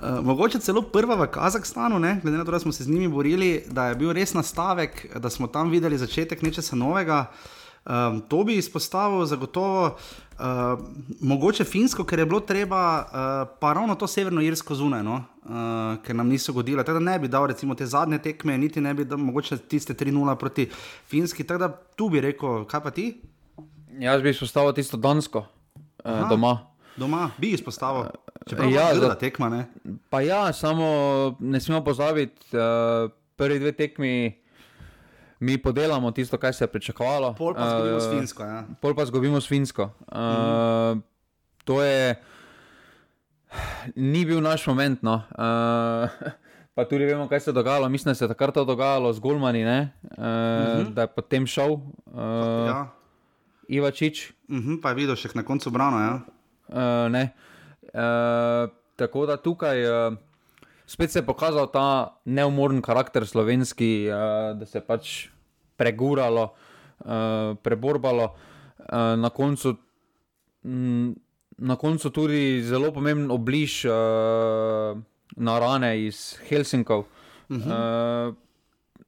Uh, 0.00 0.24
mogoče 0.24 0.58
celo 0.58 0.82
prva 0.82 1.14
v 1.14 1.26
Kazahstanu, 1.28 1.98
ne? 1.98 2.20
glede 2.22 2.38
na 2.38 2.44
to, 2.44 2.50
da 2.50 2.58
smo 2.58 2.72
se 2.72 2.84
z 2.84 2.88
njimi 2.88 3.08
borili, 3.08 3.64
da 3.68 3.86
je 3.86 3.94
bil 3.94 4.12
res 4.12 4.34
nastavek, 4.34 5.18
da 5.18 5.30
smo 5.30 5.46
tam 5.46 5.70
videli 5.70 5.98
začetek 5.98 6.42
nečesa 6.42 6.76
novega. 6.76 7.26
Um, 7.84 8.20
to 8.28 8.44
bi 8.44 8.56
izpostavil 8.56 9.24
zagotovo, 9.26 9.96
uh, 10.38 10.44
mogoče 11.20 11.64
finsko, 11.64 12.04
ker 12.04 12.18
je 12.18 12.26
bilo 12.26 12.40
treba, 12.40 12.80
uh, 13.04 13.56
pa 13.60 13.72
ravno 13.72 13.94
to 13.94 14.06
severno 14.06 14.42
irsko 14.44 14.74
zunaj, 14.74 15.02
no? 15.02 15.22
uh, 15.44 15.96
ker 16.04 16.16
nam 16.16 16.28
niso 16.28 16.52
godile. 16.52 16.84
Teda 16.84 17.00
ne 17.00 17.18
bi 17.18 17.28
dal 17.28 17.46
recimo 17.46 17.74
te 17.74 17.86
zadnje 17.86 18.18
tekme, 18.18 18.58
niti 18.58 18.80
ne 18.80 18.94
bi 18.94 19.04
dal 19.04 19.18
mogoče 19.18 19.58
tiste 19.58 19.94
3-0 19.94 20.36
proti 20.36 20.68
finski. 21.08 21.44
Tako 21.44 21.58
da 21.58 21.68
tu 21.96 22.08
bi 22.08 22.20
rekel, 22.20 22.64
kaj 22.64 22.82
pa 22.84 22.90
ti? 22.90 23.14
Jaz 23.98 24.22
bi 24.22 24.30
izpostavil 24.30 24.72
tisto 24.72 24.96
Dansko, 24.96 25.44
eh, 26.04 26.22
doma. 26.30 26.58
Doma 26.96 27.30
bi 27.38 27.54
izpostavil, 27.54 28.10
če 28.46 28.56
bi 28.56 28.72
ja, 28.74 28.90
za 28.94 29.14
tekma. 29.18 29.48
Ne? 29.48 29.64
Pa 30.10 30.20
ja, 30.20 30.52
samo 30.52 31.36
ne 31.40 31.60
smemo 31.60 31.84
pozabiti, 31.84 32.56
uh, 32.56 33.10
prvi 33.36 33.58
dve 33.58 33.72
tekmi. 33.72 34.36
mi 35.40 35.56
podelamo 35.58 36.10
tisto, 36.10 36.36
kar 36.38 36.54
se 36.54 36.64
je 36.64 36.68
pričakovalo. 36.68 37.34
Pol 37.34 37.54
pa 37.54 37.70
zgubimo 37.70 37.96
uh, 37.96 38.02
s 38.02 38.10
Finsko. 38.10 38.42
Ja. 38.44 38.64
Pol 38.80 38.94
pa 38.94 39.04
zgubimo 39.04 39.40
s 39.40 39.48
Finsko. 39.48 39.82
Uh, 39.82 40.18
mm 40.18 40.20
-hmm. 40.20 41.00
To 41.64 41.82
je. 41.82 42.14
Ni 43.96 44.24
bil 44.24 44.40
naš 44.40 44.66
moment. 44.66 45.02
No. 45.02 45.14
Uh, 45.14 46.10
pa 46.74 46.84
tudi 46.84 47.04
vemo, 47.04 47.28
kaj 47.28 47.40
se 47.40 47.50
je 47.50 47.54
dogajalo. 47.54 47.88
Mislim, 47.88 48.10
da 48.10 48.14
se 48.14 48.24
je 48.24 48.28
takrat 48.28 48.54
to 48.54 48.64
dogajalo 48.64 49.12
z 49.12 49.18
Gulmani, 49.18 49.64
uh, 49.64 49.70
mm 49.70 49.88
-hmm. 50.18 50.94
da 50.94 51.00
je 51.00 51.06
potem 51.06 51.46
šel 51.46 51.72
uh, 51.72 51.80
ja. 52.66 52.99
Ivačič. 53.70 54.32
Mm 54.48 54.60
-hmm, 54.60 54.80
pa 54.82 54.88
je 54.88 54.94
videl 54.94 55.16
še 55.16 55.28
na 55.34 55.42
koncu 55.42 55.70
brano. 55.70 55.98
Ja. 55.98 56.14
Uh, 56.68 57.06
uh, 57.14 58.70
tako 58.96 59.26
da 59.26 59.36
tukaj. 59.36 59.78
Uh, 59.86 60.16
spet 60.86 61.10
se 61.10 61.18
je 61.18 61.26
pokazal 61.26 61.70
ta 61.70 62.18
neumoren 62.24 62.82
karakter 62.82 63.26
slovenski, 63.26 64.08
uh, 64.10 64.58
da 64.58 64.66
se 64.66 64.78
je 64.78 64.82
pač 64.82 65.28
preguralo, 65.76 66.50
uh, 66.98 67.56
preborbalo. 67.62 68.34
Uh, 68.78 69.16
na, 69.16 69.30
koncu, 69.30 69.76
m, 70.64 71.14
na 71.58 71.76
koncu 71.76 72.10
tudi 72.10 72.62
zelo 72.62 72.92
pomemben 72.92 73.30
obliž 73.30 73.84
uh, 73.84 74.98
na 75.36 75.58
rane 75.58 76.06
iz 76.06 76.38
Helsinkov. 76.48 77.04
Uh 77.48 77.56
-huh. 77.56 78.28
uh, 78.28 78.34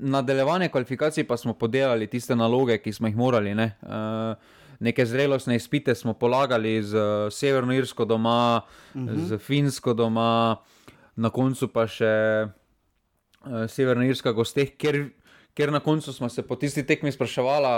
nadaljevanje 0.03 0.69
kvalifikacij 0.69 1.25
pa 1.25 1.37
smo 1.37 1.55
podelali 1.55 2.07
tiste 2.11 2.37
naloge, 2.37 2.79
ki 2.83 2.93
smo 2.93 3.09
jih 3.09 3.17
morali. 3.17 3.55
Ne? 3.55 3.73
Uh, 3.83 4.35
Neke 4.83 5.05
zrelostne 5.07 5.55
izpite 5.57 5.95
smo 5.95 6.13
polagali 6.19 6.83
z 6.83 6.99
Severno 7.31 7.75
Irsko 7.75 8.05
doma, 8.05 8.61
uh 8.95 9.01
-huh. 9.01 9.27
z 9.29 9.39
Finsko 9.39 9.95
doma, 9.95 10.57
uh, 10.59 10.73
na 11.17 11.31
koncu 11.33 11.69
pa 11.73 11.87
še 11.91 12.13
uh, 12.49 13.65
Severna 13.71 14.07
Irska 14.09 14.33
gosteh, 14.37 14.75
ker, 14.79 15.05
ker 15.57 15.73
na 15.75 15.83
koncu 15.85 16.15
smo 16.15 16.31
se 16.33 16.45
po 16.47 16.57
tisti 16.57 16.85
tekmi 16.89 17.13
spraševali, 17.13 17.73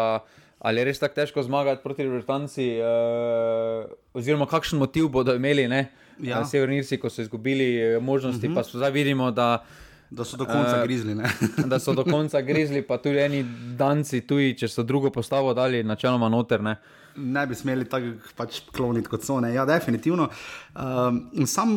ali 0.65 0.81
je 0.81 0.87
res 0.89 1.03
tako 1.03 1.19
težko 1.19 1.45
zmagati 1.45 1.83
proti 1.83 2.07
Britanci, 2.09 2.69
uh, 2.79 3.91
oziroma 4.15 4.49
kakšen 4.51 4.79
motiv 4.81 5.11
bodo 5.13 5.35
imeli 5.37 5.67
ja. 5.67 6.41
uh, 6.41 6.47
Severni 6.47 6.81
Irci, 6.83 7.01
ko 7.03 7.11
so 7.11 7.25
izgubili 7.25 7.99
možnosti, 8.01 8.47
uh 8.47 8.53
-huh. 8.53 8.63
pa 8.73 8.79
zdaj 8.79 8.95
vidimo, 8.95 9.31
da. 9.31 9.65
Da 10.15 10.25
so 10.25 10.37
do 10.39 10.47
konca 10.47 10.77
uh, 10.79 10.83
grizli. 10.85 11.15
da 11.71 11.79
so 11.83 11.95
do 11.95 12.05
konca 12.07 12.41
grizli, 12.41 12.83
pa 12.87 13.01
tudi 13.03 13.19
eni 13.19 13.41
danci, 13.79 14.21
tuji, 14.27 14.55
če 14.61 14.69
so 14.71 14.85
drugo 14.87 15.11
postavo 15.11 15.55
dali, 15.55 15.83
načeloma 15.83 16.29
noter. 16.31 16.63
Ne. 16.63 16.77
ne 17.17 17.47
bi 17.47 17.55
smeli 17.55 17.89
tako 17.91 18.13
pač 18.37 18.61
kloniti 18.75 19.11
kot 19.11 19.27
so. 19.27 19.41
Ne. 19.43 19.55
Ja, 19.55 19.65
definitivno. 19.67 20.29
Um, 20.75 21.47
sam 21.47 21.75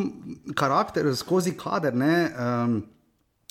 karakter 0.54 1.10
skozi 1.16 1.56
kader. 1.58 1.96
Ne, 1.98 2.14
um, 2.30 2.78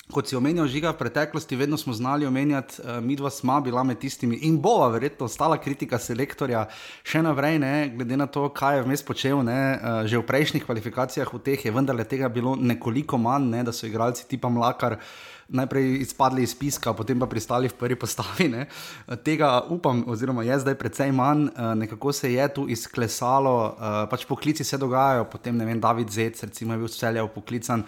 Kot 0.08 0.30
si 0.30 0.36
omenil, 0.38 0.64
žiga 0.72 0.88
v 0.94 1.02
preteklosti, 1.02 1.56
vedno 1.56 1.76
smo 1.76 1.92
znali 1.92 2.24
omenjati, 2.26 2.80
uh, 2.80 2.96
mi 3.04 3.12
dva 3.16 3.28
smo 3.30 3.60
bila 3.60 3.82
med 3.84 3.98
tistimi 4.00 4.38
in 4.48 4.56
bova, 4.56 4.86
verjetno, 4.88 5.28
ostala 5.28 5.58
kritika 5.60 5.98
selektorja 6.00 6.62
še 7.04 7.20
naprej, 7.26 7.58
ne, 7.60 7.72
glede 7.92 8.16
na 8.16 8.24
to, 8.24 8.46
kaj 8.48 8.78
je 8.78 8.86
vmes 8.86 9.04
počel. 9.04 9.42
Ne, 9.44 9.60
uh, 9.76 10.00
že 10.08 10.16
v 10.16 10.24
prejšnjih 10.24 10.64
kvalifikacijah 10.64 11.28
v 11.28 11.42
teh 11.44 11.60
je 11.60 11.74
vendarle 11.76 12.08
tega 12.08 12.32
bilo 12.32 12.56
nekoliko 12.56 13.20
manj, 13.20 13.50
ne, 13.52 13.60
da 13.68 13.74
so 13.76 13.84
igralci 13.84 14.24
tipa 14.32 14.48
Mlakar 14.48 14.96
najprej 15.48 16.02
izpadli 16.02 16.42
iz 16.42 16.52
spiska, 16.52 16.92
potem 16.92 17.20
pa 17.20 17.26
pristali 17.26 17.68
v 17.68 17.74
prvi 17.74 17.96
postavi. 17.96 18.48
Ne. 18.52 18.66
Tega 19.24 19.62
upam, 19.68 20.04
oziroma 20.06 20.44
je 20.44 20.58
zdaj 20.60 20.74
precej 20.74 21.12
manj, 21.12 21.48
eh, 21.48 21.74
nekako 21.74 22.12
se 22.12 22.32
je 22.32 22.48
tu 22.54 22.68
izklesalo, 22.68 23.76
eh, 23.76 24.06
pač 24.10 24.24
poklici 24.24 24.64
se 24.64 24.78
dogajajo, 24.78 25.24
potem 25.24 25.56
ne 25.56 25.64
vem, 25.64 25.80
David 25.80 26.10
Zec, 26.10 26.42
recimo, 26.42 26.72
je 26.72 26.78
bil 26.78 26.88
celjev 26.88 27.28
poklican. 27.28 27.84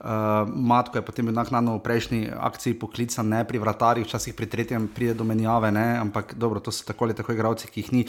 Uh, 0.00 0.48
Matko 0.50 0.98
je 0.98 1.06
potem 1.06 1.30
naknadno 1.30 1.78
v 1.78 1.84
prejšnji 1.86 2.34
akciji 2.34 2.74
poklican, 2.74 3.28
ne 3.30 3.44
pri 3.46 3.62
vratarjih, 3.62 4.06
včasih 4.06 4.34
pri 4.34 4.46
tretjem 4.50 4.88
pride 4.90 5.14
do 5.14 5.24
menjave, 5.24 5.70
ne? 5.72 5.96
ampak 6.02 6.34
dobro, 6.34 6.60
to 6.60 6.74
so 6.74 6.84
tako 6.84 7.06
ali 7.06 7.14
tako 7.14 7.32
igravci, 7.32 7.70
ki 7.70 7.80
jih 7.80 7.92
ni. 7.92 8.02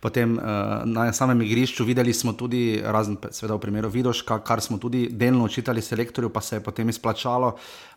Potem 0.00 0.36
uh, 0.36 0.84
na 0.88 1.12
samem 1.12 1.40
igrišču 1.44 1.84
videli 1.84 2.12
smo 2.12 2.32
tudi, 2.32 2.80
razen 2.84 3.16
seveda 3.30 3.56
v 3.56 3.62
primeru 3.62 3.88
Vidoška, 3.92 4.40
kar 4.44 4.60
smo 4.60 4.78
tudi 4.80 5.08
delno 5.12 5.44
učitali 5.44 5.82
selektorju, 5.82 6.32
pa 6.32 6.40
se 6.40 6.56
je 6.56 6.64
potem 6.64 6.88
izplačalo. 6.88 7.56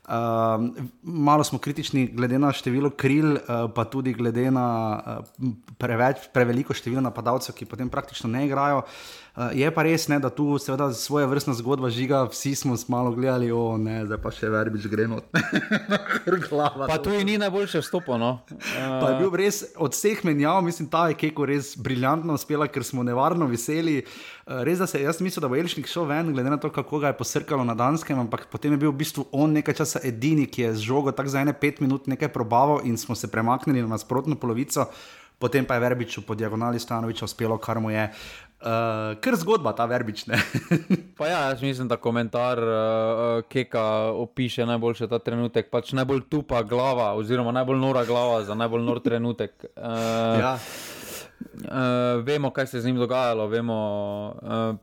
Uh, 0.10 0.68
malo 1.04 1.44
smo 1.44 1.60
kritični 1.60 2.08
glede 2.12 2.40
na 2.40 2.52
število 2.52 2.90
kril, 2.90 3.36
uh, 3.36 3.68
pa 3.76 3.86
tudi 3.86 4.14
glede 4.14 4.50
na 4.52 4.68
uh, 5.00 5.52
preveč, 5.78 6.28
preveliko 6.34 6.74
število 6.74 7.04
napadalcev, 7.04 7.56
ki 7.56 7.68
potem 7.70 7.90
praktično 7.90 8.30
ne 8.32 8.48
igrajo. 8.48 8.84
Uh, 8.84 9.29
je 9.56 9.70
pa 9.72 9.84
res, 9.88 10.08
ne, 10.12 10.18
da 10.20 10.28
tu 10.34 10.58
seveda 10.60 10.90
svoje 10.94 11.28
vrstna 11.30 11.54
zgodba 11.56 11.88
žiga, 11.94 12.26
vsi 12.28 12.56
smo 12.60 12.76
malo 12.92 13.14
gledali, 13.16 13.52
o 13.52 13.78
ne, 13.80 14.02
zdaj 14.04 14.20
pa 14.20 14.32
še 14.36 14.50
verbič 14.52 14.88
gre 14.92 15.06
not. 15.08 15.30
pa 16.92 16.98
tu 17.00 17.14
ni 17.24 17.38
najboljše 17.40 17.82
stopo. 17.86 18.18
No. 18.20 18.42
Uh... 18.52 18.60
Pa 18.76 19.14
je 19.14 19.20
bil 19.22 19.38
res 19.40 19.62
od 19.80 19.96
vseh 19.96 20.20
menjav, 20.28 20.60
mislim, 20.66 20.90
ta 20.92 21.06
je 21.12 21.16
keko 21.22 21.48
res 21.48 21.72
briljantno 21.80 22.36
uspela, 22.36 22.68
ker 22.68 22.84
smo 22.84 23.06
nevarno 23.08 23.48
veseli. 23.48 24.02
Uh, 24.04 24.60
res, 24.68 24.82
da 24.84 24.90
se 24.92 25.00
jaz 25.06 25.22
mislim, 25.24 25.46
da 25.46 25.52
bo 25.52 25.60
Elšnik 25.60 25.88
šel 25.88 26.10
ven, 26.10 26.34
glede 26.36 26.52
na 26.52 26.60
to, 26.60 26.74
kako 26.74 27.00
ga 27.06 27.14
je 27.14 27.20
posrkalo 27.22 27.64
na 27.64 27.78
Danskem, 27.80 28.20
ampak 28.20 28.50
potem 28.52 28.76
je 28.76 28.82
bil 28.84 28.92
v 28.92 29.00
bistvu 29.06 29.28
on 29.32 29.56
nekaj 29.56 29.80
časa 29.80 30.04
edini, 30.04 30.50
ki 30.52 30.68
je 30.68 30.76
z 30.82 30.90
žogo 30.92 31.16
tako 31.16 31.32
za 31.32 31.46
ene 31.46 31.56
pet 31.56 31.80
minut 31.80 32.12
nekaj 32.12 32.34
probaval 32.36 32.84
in 32.84 33.00
smo 33.00 33.16
se 33.16 33.32
premaknili 33.32 33.86
na 33.86 33.96
nasprotno 33.96 34.36
polovico, 34.36 34.90
potem 35.40 35.66
pa 35.66 35.80
je 35.80 35.86
Verbiču 35.88 36.22
po 36.28 36.36
diagonali 36.36 36.80
Stanoviča 36.80 37.26
uspelo, 37.26 37.58
kar 37.58 37.80
mu 37.80 37.92
je. 37.92 38.10
Uh, 38.60 39.16
ker 39.24 39.38
zgodba 39.40 39.72
ta 39.72 39.86
verbič. 39.88 40.26
pa 41.18 41.28
ja, 41.32 41.38
jaz 41.48 41.62
mislim, 41.64 41.88
da 41.88 41.96
komentar 41.96 42.60
uh, 42.60 43.44
Keka 43.48 44.12
opiše 44.20 44.66
najboljše 44.68 45.08
ta 45.08 45.20
trenutek. 45.24 45.70
Pač 45.72 45.94
najbolj 45.96 46.26
tupa 46.28 46.60
glava, 46.68 47.14
oziroma 47.16 47.56
najbolj 47.56 47.80
nora 47.80 48.04
glava 48.04 48.44
za 48.44 48.58
najbolj 48.60 48.84
nor 48.84 49.00
trenutek. 49.00 49.64
Uh, 49.64 50.44
ja. 50.44 50.54
Uh, 50.60 52.20
vemo, 52.28 52.52
kaj 52.52 52.68
se 52.68 52.78
je 52.78 52.82
z 52.82 52.92
njim 52.92 53.00
dogajalo, 53.00 53.48
vemo, 53.48 53.80
uh, 54.44 54.76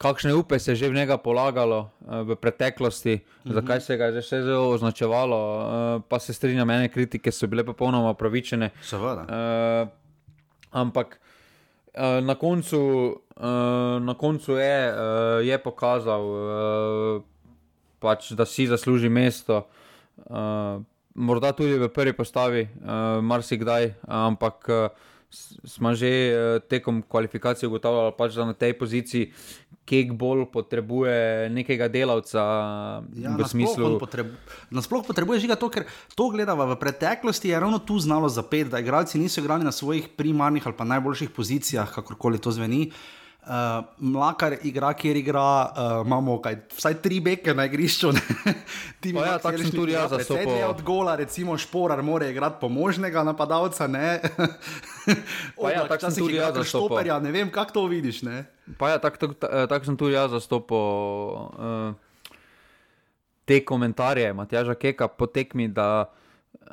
kakšne 0.00 0.32
upe 0.34 0.56
se 0.58 0.72
je 0.72 0.76
že 0.76 0.88
v 0.88 0.96
njega 0.96 1.20
polagalo 1.20 1.90
uh, 2.00 2.24
v 2.24 2.36
preteklosti, 2.40 3.14
uh 3.14 3.20
mhm. 3.20 3.52
-huh. 3.52 3.54
zakaj 3.60 3.80
se 3.80 3.96
ga 3.96 4.04
je 4.04 4.12
že 4.12 4.20
vse 4.24 4.42
zelo 4.42 4.72
označevalo. 4.72 5.40
Uh, 5.60 6.02
pa 6.08 6.18
se 6.18 6.32
strinjam, 6.32 6.70
ene 6.70 6.88
kritike 6.88 7.32
so 7.32 7.46
bile 7.46 7.64
popolnoma 7.64 8.14
pravičene. 8.14 8.70
Seveda. 8.80 9.28
Uh, 9.28 9.88
ampak 10.70 11.20
na, 12.22 12.34
koncu, 12.34 12.80
uh, 13.36 13.98
na 14.02 14.14
koncu 14.14 14.56
je, 14.56 14.76
uh, 14.92 15.46
je 15.46 15.58
pokazal, 15.58 16.22
uh, 16.22 17.22
pač, 17.98 18.32
da 18.38 18.46
si 18.46 18.66
zasluži 18.70 19.08
mesto. 19.08 19.66
Uh, 20.26 20.82
morda 21.14 21.52
tudi 21.52 21.78
v 21.78 21.90
prvi 21.90 22.14
postavi, 22.16 22.68
uh, 22.68 23.18
marsikdaj, 23.22 23.94
ampak. 24.06 24.70
Smo 25.30 25.92
že 25.92 26.08
uh, 26.08 26.60
tekom 26.64 27.02
kvalifikacij 27.04 27.68
ugotavljali, 27.68 28.14
pač, 28.16 28.32
da 28.34 28.46
na 28.48 28.56
tej 28.56 28.72
poziciji 28.78 29.32
kek 29.88 30.12
bolj 30.20 30.46
potrebuje 30.52 31.48
nekega 31.52 31.88
delavca. 31.88 32.42
Ja, 33.16 33.32
v 33.36 33.48
smislu, 33.48 33.96
da 33.96 34.00
potreb, 34.00 34.32
nasploh 34.72 35.04
potrebuje 35.04 35.44
žiga 35.44 35.56
to, 35.56 35.70
ker 35.72 35.88
to 36.12 36.28
gledamo 36.32 36.66
v 36.68 36.76
preteklosti, 36.80 37.52
je 37.52 37.60
ravno 37.60 37.80
tu 37.80 37.96
znalo 37.96 38.28
zapeti, 38.28 38.68
da 38.72 38.80
igralci 38.84 39.20
niso 39.20 39.40
igrali 39.40 39.64
na 39.64 39.72
svojih 39.72 40.12
primarnih 40.16 40.66
ali 40.68 40.76
pa 40.76 40.84
najboljših 40.84 41.32
pozicijah, 41.32 41.88
kakorkoli 41.88 42.40
to 42.40 42.52
zveni. 42.52 42.88
Uh, 42.88 43.17
Uh, 43.38 43.84
mlakar 43.98 44.58
igra, 44.62 44.90
kjer 44.92 45.16
igra, 45.16 45.40
uh, 45.40 46.06
imamo 46.06 46.34
kaj, 46.44 46.56
vsaj 46.76 46.96
tri 47.00 47.20
beke 47.24 47.54
na 47.56 47.64
igrišču. 47.64 48.10
Ti 49.00 49.12
imaš 49.14 49.28
ja, 49.28 49.36
takšen 49.40 49.70
tudi 49.72 49.94
jaz, 49.94 50.10
da 50.12 50.18
se 50.20 50.34
lahko 50.34 50.56
od 50.66 50.82
gola, 50.84 51.14
recimo 51.16 51.56
šporar, 51.58 52.02
mora 52.02 52.28
igrati 52.28 52.60
pomožnega 52.60 53.22
napadalca. 53.24 53.86
Ne, 53.86 54.18
ja, 55.72 55.86
tako 55.88 56.10
sem 56.10 56.18
tudi 56.26 56.36
jaz 56.36 56.58
zastopal. 56.58 57.08
Ne 57.24 57.32
vem, 57.32 57.48
kako 57.50 57.72
to 57.72 57.86
vidiš. 57.88 58.20
Ne? 58.26 58.42
Pa 58.78 58.90
ja, 58.92 58.98
tako 58.98 59.16
tak, 59.22 59.38
tak, 59.40 59.54
tak 59.70 59.86
sem 59.88 59.96
tudi 59.96 60.18
jaz 60.18 60.34
zastopal 60.34 61.48
uh, 61.48 62.28
te 63.48 63.62
komentarje, 63.64 64.28
Matjaža 64.36 64.76
Keka, 64.76 65.08
potekmi, 65.08 65.70
da. 65.72 66.10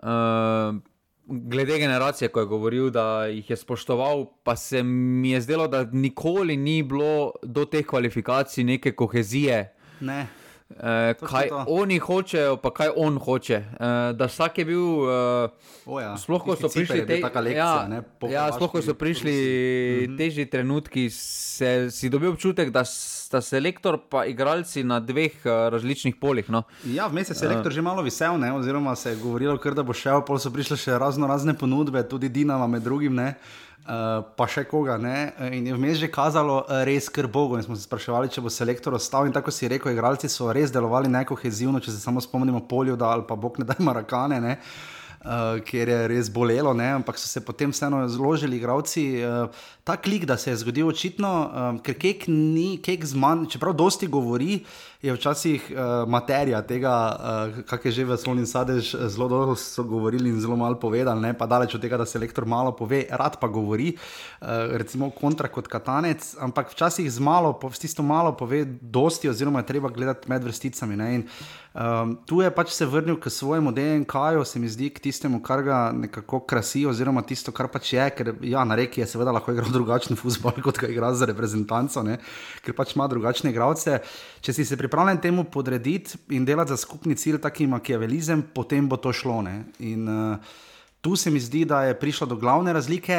Uh, 0.03 0.81
glede 1.27 1.77
generacije, 1.79 2.27
ko 2.27 2.39
je 2.39 2.45
govoril, 2.45 2.89
da 2.89 3.25
jih 3.25 3.49
je 3.49 3.57
spoštoval, 3.57 4.25
pa 4.43 4.55
se 4.55 4.83
mi 4.83 5.31
je 5.31 5.41
zdelo, 5.41 5.67
da 5.67 5.83
nikoli 5.83 6.57
ni 6.57 6.83
bilo 6.83 7.31
do 7.43 7.65
teh 7.65 7.85
kvalifikacij 7.85 8.63
neke 8.63 8.91
kohezije. 8.91 9.73
Ne. 9.99 10.27
Uh, 10.65 11.13
kaj 11.21 11.51
oni 11.69 11.99
hočejo, 12.01 12.55
pa 12.57 12.71
kaj 12.73 12.89
on 12.97 13.19
hoče. 13.21 13.57
Uh, 13.57 14.15
da 14.17 14.25
vsak 14.25 14.57
je 14.57 14.63
bil, 14.65 14.81
uh, 15.05 15.99
ja. 16.01 16.15
sploh 16.17 16.41
ko 16.41 16.55
so 16.57 16.71
prišli 16.73 17.03
te 17.05 17.19
lekcije, 17.21 17.53
ja, 17.53 17.85
ne, 17.85 18.01
ja, 18.33 18.47
sploh 18.49 18.71
ko 18.73 18.81
so 18.81 18.95
prišli 18.97 19.31
mm 19.31 20.09
-hmm. 20.09 20.17
težji 20.17 20.45
trenutki, 20.49 21.09
se, 21.09 21.91
si 21.91 22.09
dobil 22.09 22.29
občutek, 22.29 22.69
da 22.69 22.81
sta 22.85 23.41
selektor 23.41 23.99
in 24.11 24.31
igralci 24.31 24.83
na 24.83 24.99
dveh 24.99 25.31
uh, 25.45 25.51
različnih 25.69 26.15
polih. 26.15 26.49
No. 26.49 26.63
Ja, 26.85 27.07
vmes 27.07 27.29
je 27.29 27.35
selektor 27.35 27.71
uh. 27.71 27.75
že 27.75 27.81
malo 27.81 28.01
vesel, 28.01 28.39
ne, 28.39 28.53
oziroma 28.53 28.95
se 28.95 29.09
je 29.09 29.15
govorilo, 29.15 29.57
kr, 29.57 29.73
da 29.73 29.83
bo 29.83 29.93
šel, 29.93 30.25
pa 30.25 30.39
so 30.39 30.49
prišle 30.49 30.77
še 30.77 30.97
razno 30.97 31.27
razne 31.27 31.53
ponudbe, 31.53 32.03
tudi 32.09 32.29
Dinama 32.29 32.67
med 32.67 32.81
drugim. 32.81 33.15
Ne. 33.15 33.35
Uh, 33.85 34.23
pa 34.33 34.47
še 34.49 34.63
koga. 34.65 34.95
Ne? 34.97 35.29
In 35.53 35.67
je 35.69 35.75
vmes 35.77 35.99
že 36.01 36.07
kazalo 36.09 36.63
uh, 36.63 36.79
res 36.89 37.05
kar 37.13 37.27
Bogu. 37.29 37.59
In 37.59 37.65
smo 37.67 37.77
se 37.77 37.85
spraševali, 37.85 38.31
če 38.33 38.41
bo 38.41 38.49
selektor 38.49 38.97
ostal. 38.97 39.29
In 39.29 39.35
tako 39.35 39.53
si 39.53 39.69
rekel, 39.69 39.93
igralci 39.93 40.25
so 40.31 40.49
res 40.49 40.73
delovali 40.73 41.11
nekohezivno, 41.13 41.77
če 41.77 41.93
se 41.93 42.01
samo 42.01 42.23
spomnimo 42.23 42.63
polju, 42.65 42.97
da 42.97 43.13
ali 43.13 43.27
pa 43.29 43.37
Bog 43.37 43.61
ne 43.61 43.69
da 43.69 43.77
marakane. 43.77 44.41
Ne? 44.41 44.57
uh, 44.57 44.95
kjer 45.65 45.89
je 45.89 46.07
res 46.07 46.29
bolelo, 46.29 46.73
ne? 46.73 46.91
ampak 46.99 47.17
so 47.17 47.27
se 47.27 47.41
potem 47.41 47.71
vseeno 47.73 48.03
zložili 48.07 48.57
igravci. 48.57 49.21
Uh, 49.25 49.49
ta 49.85 49.97
klik, 49.97 50.25
da 50.25 50.37
se 50.37 50.51
je 50.51 50.57
zgodil 50.61 50.87
očitno, 50.87 51.31
um, 51.45 51.79
ker 51.79 51.97
kek 51.97 52.27
ni, 52.27 52.77
kek 52.81 53.05
zmanj, 53.05 53.47
čeprav 53.53 53.73
dosti 53.77 54.07
govori, 54.07 54.59
je 55.01 55.13
včasih 55.13 55.67
uh, 55.69 56.09
materija 56.09 56.61
tega, 56.65 56.93
uh, 57.13 57.59
kak 57.69 57.85
je 57.85 57.91
že 57.91 58.05
v 58.05 58.17
slovni 58.17 58.45
sadež, 58.49 58.95
zelo 59.13 59.27
dobro 59.29 59.55
so 59.55 59.85
govorili 59.85 60.29
in 60.29 60.41
zelo 60.41 60.57
malo 60.57 60.79
povedali, 60.81 61.21
ne? 61.21 61.33
pa 61.37 61.45
daleč 61.45 61.75
od 61.77 61.81
tega, 61.81 61.97
da 61.97 62.05
se 62.05 62.19
lektor 62.19 62.45
malo 62.45 62.73
pove, 62.73 63.05
rad 63.09 63.37
pa 63.41 63.47
govori, 63.47 63.93
uh, 63.93 64.73
recimo 64.77 65.11
kontra 65.13 65.47
kot 65.49 65.69
katanec, 65.69 66.33
ampak 66.41 66.73
včasih 66.73 67.11
z 67.11 67.19
malo, 67.21 67.53
s 67.69 67.79
tisto 67.79 68.03
malo 68.03 68.33
pove 68.33 68.65
dosti, 68.81 69.29
oziroma 69.29 69.61
je 69.61 69.69
treba 69.73 69.89
gledati 69.89 70.29
med 70.29 70.43
vrsticami. 70.43 70.97
Um, 71.75 72.13
tu 72.23 72.39
je 72.39 72.47
pač 72.55 72.69
se 72.71 72.85
vrnil 72.87 73.17
k 73.19 73.27
svojemu 73.27 73.71
DNK-ju, 73.75 74.45
se 74.47 74.59
mi 74.63 74.67
zdi, 74.71 74.87
k 74.95 75.01
tistemu, 75.03 75.41
kar 75.43 75.59
ga 75.59 75.79
nekako 75.91 76.39
krasi, 76.47 76.85
oziroma 76.87 77.19
tisto, 77.27 77.51
kar 77.51 77.67
pač 77.67 77.91
je, 77.97 78.05
ker 78.15 78.29
ja, 78.47 78.63
na 78.63 78.77
reki 78.79 79.01
je 79.03 79.07
seveda 79.11 79.33
lahko 79.35 79.51
igral 79.51 79.67
drugačen 79.75 80.15
futbol, 80.15 80.55
kot 80.63 80.79
ga 80.79 80.87
igra 80.87 81.11
za 81.11 81.27
reprezentanco, 81.27 81.99
ne? 82.07 82.15
ker 82.63 82.77
pač 82.77 82.95
ima 82.95 83.09
drugačne 83.11 83.51
igralce. 83.51 83.99
Če 84.39 84.55
si 84.55 84.63
se 84.63 84.79
pripravljen 84.79 85.19
temu 85.19 85.43
podrediti 85.51 86.15
in 86.31 86.47
delati 86.47 86.71
za 86.71 86.79
skupni 86.79 87.19
cilj, 87.19 87.41
taki 87.43 87.67
makiavelizem, 87.67 88.45
potem 88.55 88.87
bo 88.87 88.95
to 88.95 89.11
šlo. 89.11 89.43
In, 89.83 90.07
uh, 90.07 90.63
Tu 91.05 91.13
se 91.15 91.29
mi 91.29 91.37
zdi, 91.39 91.67
da 91.69 91.83
je 91.85 91.93
prišlo 91.93 92.25
do 92.27 92.35
glavne 92.35 92.73
razlike. 92.73 93.13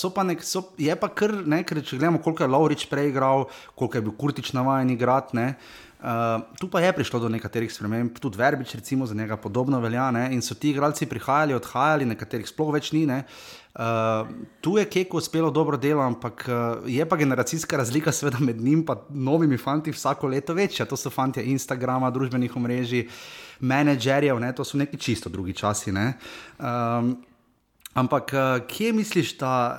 Uh, 0.00 0.12
pa 0.14 0.22
nek, 0.24 0.40
so, 0.40 0.62
je 0.80 0.94
pa 0.96 1.10
kar 1.12 1.34
nekaj, 1.44 1.82
če 1.84 1.98
gledamo, 1.98 2.22
koliko 2.24 2.40
je 2.40 2.48
Laurič 2.48 2.84
prej 2.88 3.10
igral, 3.10 3.44
koliko 3.76 3.98
je 3.98 4.02
bil 4.06 4.14
Kurtič 4.16 4.52
navaden 4.56 4.94
igrati. 4.94 5.44
Uh, 6.02 6.42
tu 6.58 6.66
pa 6.66 6.80
je 6.82 6.90
prišlo 6.92 7.20
do 7.22 7.28
nekaterih 7.30 7.70
sprememb, 7.70 8.16
tudi 8.18 8.34
Verbič, 8.38 8.74
recimo, 8.74 9.06
za 9.06 9.14
njega 9.14 9.36
podobno 9.36 9.78
velja. 9.80 10.10
Ne? 10.10 10.28
In 10.34 10.42
so 10.42 10.54
ti 10.58 10.72
igralci 10.74 11.06
prihajali, 11.06 11.54
odhajali, 11.54 12.08
nekaterih 12.10 12.48
sploh 12.48 12.72
več 12.74 12.90
ni. 12.90 13.06
Uh, 13.06 14.26
tu 14.60 14.74
je 14.78 14.84
Keko 14.84 15.22
uspelo 15.22 15.50
dobro 15.50 15.78
delo, 15.78 16.02
ampak 16.02 16.42
uh, 16.48 16.82
je 16.90 17.06
pa 17.06 17.16
generacijska 17.16 17.76
razlika, 17.76 18.12
seveda, 18.12 18.42
med 18.42 18.58
njim 18.60 18.82
in 18.82 18.96
novimi 19.08 19.56
fanti 19.56 19.94
vsako 19.94 20.26
leto 20.26 20.54
večja. 20.54 20.86
To 20.86 20.96
so 20.96 21.10
fanti 21.10 21.40
Instagrama, 21.40 22.10
družbenih 22.10 22.56
omrežij, 22.56 23.06
menedžerjev, 23.60 24.42
to 24.56 24.64
so 24.64 24.78
neki 24.78 24.98
čisto 24.98 25.30
drugi 25.30 25.54
časi. 25.54 25.94
Um, 25.94 27.16
Ampak 27.94 28.32
eh, 28.32 28.60
kje 28.68 28.92
misliš, 28.92 29.34
da, 29.38 29.78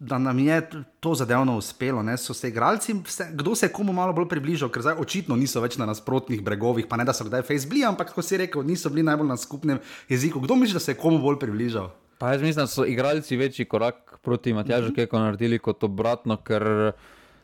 da 0.00 0.18
nam 0.18 0.38
je 0.38 0.60
to 1.00 1.14
zadevno 1.14 1.56
uspelo? 1.56 2.02
Ne? 2.02 2.16
So 2.16 2.34
se 2.34 2.48
igralci, 2.48 2.92
vse, 3.04 3.30
kdo 3.32 3.54
se 3.54 3.66
je 3.66 3.72
komu 3.72 3.92
malo 3.92 4.12
bolj 4.12 4.28
približal, 4.28 4.68
ker 4.68 4.84
zdaj 4.84 5.00
očitno 5.00 5.36
niso 5.36 5.62
več 5.64 5.78
na 5.80 5.86
nasprotnih 5.88 6.42
bregovih, 6.44 6.86
pa 6.88 6.98
ne 7.00 7.06
da 7.08 7.14
so 7.16 7.24
kdaj 7.24 7.46
Facebook, 7.48 7.86
ampak 7.88 8.12
kot 8.12 8.24
si 8.24 8.36
rekel, 8.36 8.66
niso 8.66 8.92
bili 8.92 9.06
najbolj 9.08 9.32
na 9.32 9.36
skupnem 9.36 9.80
jeziku. 10.08 10.44
Kdo 10.44 10.60
misliš, 10.60 10.76
da 10.76 10.84
se 10.84 10.92
je 10.92 11.00
komu 11.00 11.22
bolj 11.24 11.40
približal? 11.40 11.88
Pa 12.18 12.34
jaz 12.34 12.42
mislim, 12.42 12.66
da 12.66 12.66
so 12.66 12.84
igralci 12.84 13.36
večji 13.36 13.64
korak 13.64 14.18
proti 14.22 14.52
Matjažu, 14.52 14.90
mm 14.90 14.94
-hmm. 14.94 15.06
kot 15.06 15.20
naredili 15.20 15.58
kot 15.58 15.84
obratno, 15.84 16.36
ker 16.36 16.92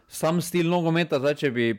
sam 0.08 0.40
stil 0.40 0.68
nogometa, 0.68 1.18
zdaj 1.18 1.34
če 1.34 1.50
bi 1.50 1.78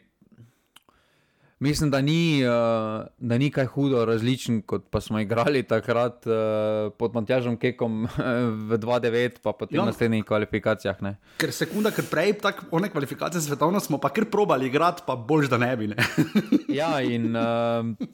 Mislim, 1.65 1.89
da 1.91 2.01
ni, 2.01 2.43
uh, 2.45 3.05
da 3.17 3.37
ni 3.37 3.49
kaj 3.51 3.65
hudo 3.73 4.03
različen, 4.05 4.59
kot 4.69 4.83
pa 4.93 5.01
smo 5.01 5.19
igrali 5.19 5.63
takrat 5.63 6.27
uh, 6.29 6.91
pod 6.93 7.15
Matjažom 7.17 7.57
Kekom 7.57 8.03
v 8.69 8.77
2-9, 8.77 9.39
pa 9.41 9.53
potem 9.57 9.79
ja. 9.79 9.81
na 9.81 9.89
naslednjih 9.89 10.25
kvalifikacijah. 10.29 11.01
Ne. 11.01 11.15
Ker 11.41 11.53
sekunda, 11.55 11.89
ker 11.95 12.05
prej 12.05 12.35
tako 12.43 12.69
one 12.77 12.91
kvalifikacije 12.93 13.41
svetovno 13.41 13.81
smo 13.81 13.97
pa 13.97 14.13
kar 14.13 14.29
probali 14.29 14.69
igrati, 14.69 15.07
pa 15.07 15.15
bož 15.15 15.49
da 15.49 15.57
ne 15.57 15.71
bi. 15.77 15.89
Ne. 15.95 16.05
ja, 16.79 16.99
in 17.01 17.33
uh, 17.33 18.07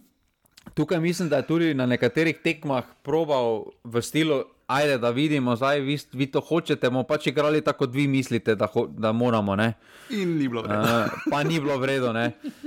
tukaj 0.73 1.03
mislim, 1.03 1.29
da 1.29 1.43
je 1.43 1.47
tudi 1.51 1.73
na 1.73 1.85
nekaterih 1.91 2.39
tekmah 2.43 2.87
probal 3.03 3.65
v 3.83 4.01
stilu 4.01 4.43
ajde, 4.71 4.97
da 4.97 5.09
vidimo, 5.09 5.55
zdaj 5.55 5.79
vi, 5.79 5.97
vi 6.13 6.25
to 6.31 6.39
hočete, 6.39 6.89
bomo 6.89 7.03
pač 7.03 7.27
igrali 7.27 7.61
tako, 7.61 7.85
kot 7.85 7.95
vi 7.95 8.07
mislite, 8.07 8.55
da, 8.55 8.67
ho, 8.71 8.85
da 8.87 9.11
moramo. 9.11 9.55
Ne? 9.55 9.73
In 10.09 10.37
ni 10.37 10.47
bilo 10.47 10.63
vredno. 10.63 10.83
Uh, 10.83 11.23
pa 11.31 11.43
ni 11.43 11.59
bilo 11.59 11.77
vredno. 11.77 12.13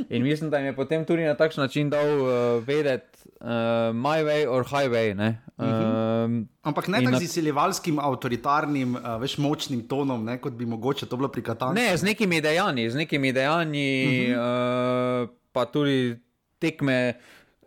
In 0.08 0.22
mislim, 0.22 0.50
da 0.50 0.58
jim 0.58 0.66
je 0.66 0.76
potem 0.76 1.04
tudi 1.04 1.24
na 1.24 1.34
takšen 1.38 1.64
način 1.64 1.90
dal 1.90 2.08
uh, 2.20 2.28
vedeti, 2.66 3.24
uh, 3.40 3.48
my 3.96 4.24
way 4.26 4.44
or 4.48 4.64
highway. 4.64 5.12
Uh 5.14 5.34
-huh. 5.58 6.40
uh, 6.40 6.46
Ampak 6.62 6.88
ne 6.88 7.04
tako 7.04 7.18
z 7.18 7.22
izsiljevalskim, 7.22 7.98
avtoritarnim, 7.98 8.94
uh, 8.94 9.20
več 9.20 9.38
močnim 9.38 9.88
tonom, 9.88 10.24
ne, 10.24 10.38
kot 10.38 10.52
bi 10.52 10.66
mogoče 10.66 11.06
to 11.06 11.16
bilo 11.16 11.28
pri 11.28 11.42
Katanju. 11.42 11.74
Ne, 11.74 11.96
z 11.96 12.02
nekimi 12.02 12.40
dejanji, 12.40 12.90
z 12.90 12.94
nekimi 12.96 13.32
dejanji, 13.32 14.26
uh 14.30 14.36
-huh. 14.36 15.22
uh, 15.22 15.28
pa 15.52 15.64
tudi 15.64 16.16
tekme. 16.58 17.14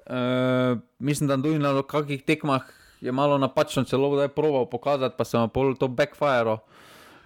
Uh, 0.10 0.80
mislim, 1.00 1.28
da 1.28 1.36
tudi 1.36 1.60
na 1.60 1.84
kakih 1.84 2.24
tekmah 2.24 2.77
je 3.02 3.12
malo 3.12 3.38
napačno, 3.38 3.84
celo 3.84 4.16
da 4.16 4.22
je 4.22 4.34
proval 4.34 4.66
pokazati, 4.70 5.16
pa 5.18 5.26
sem 5.26 5.50
pol 5.50 5.76
to 5.76 5.88
backfire. 5.88 6.58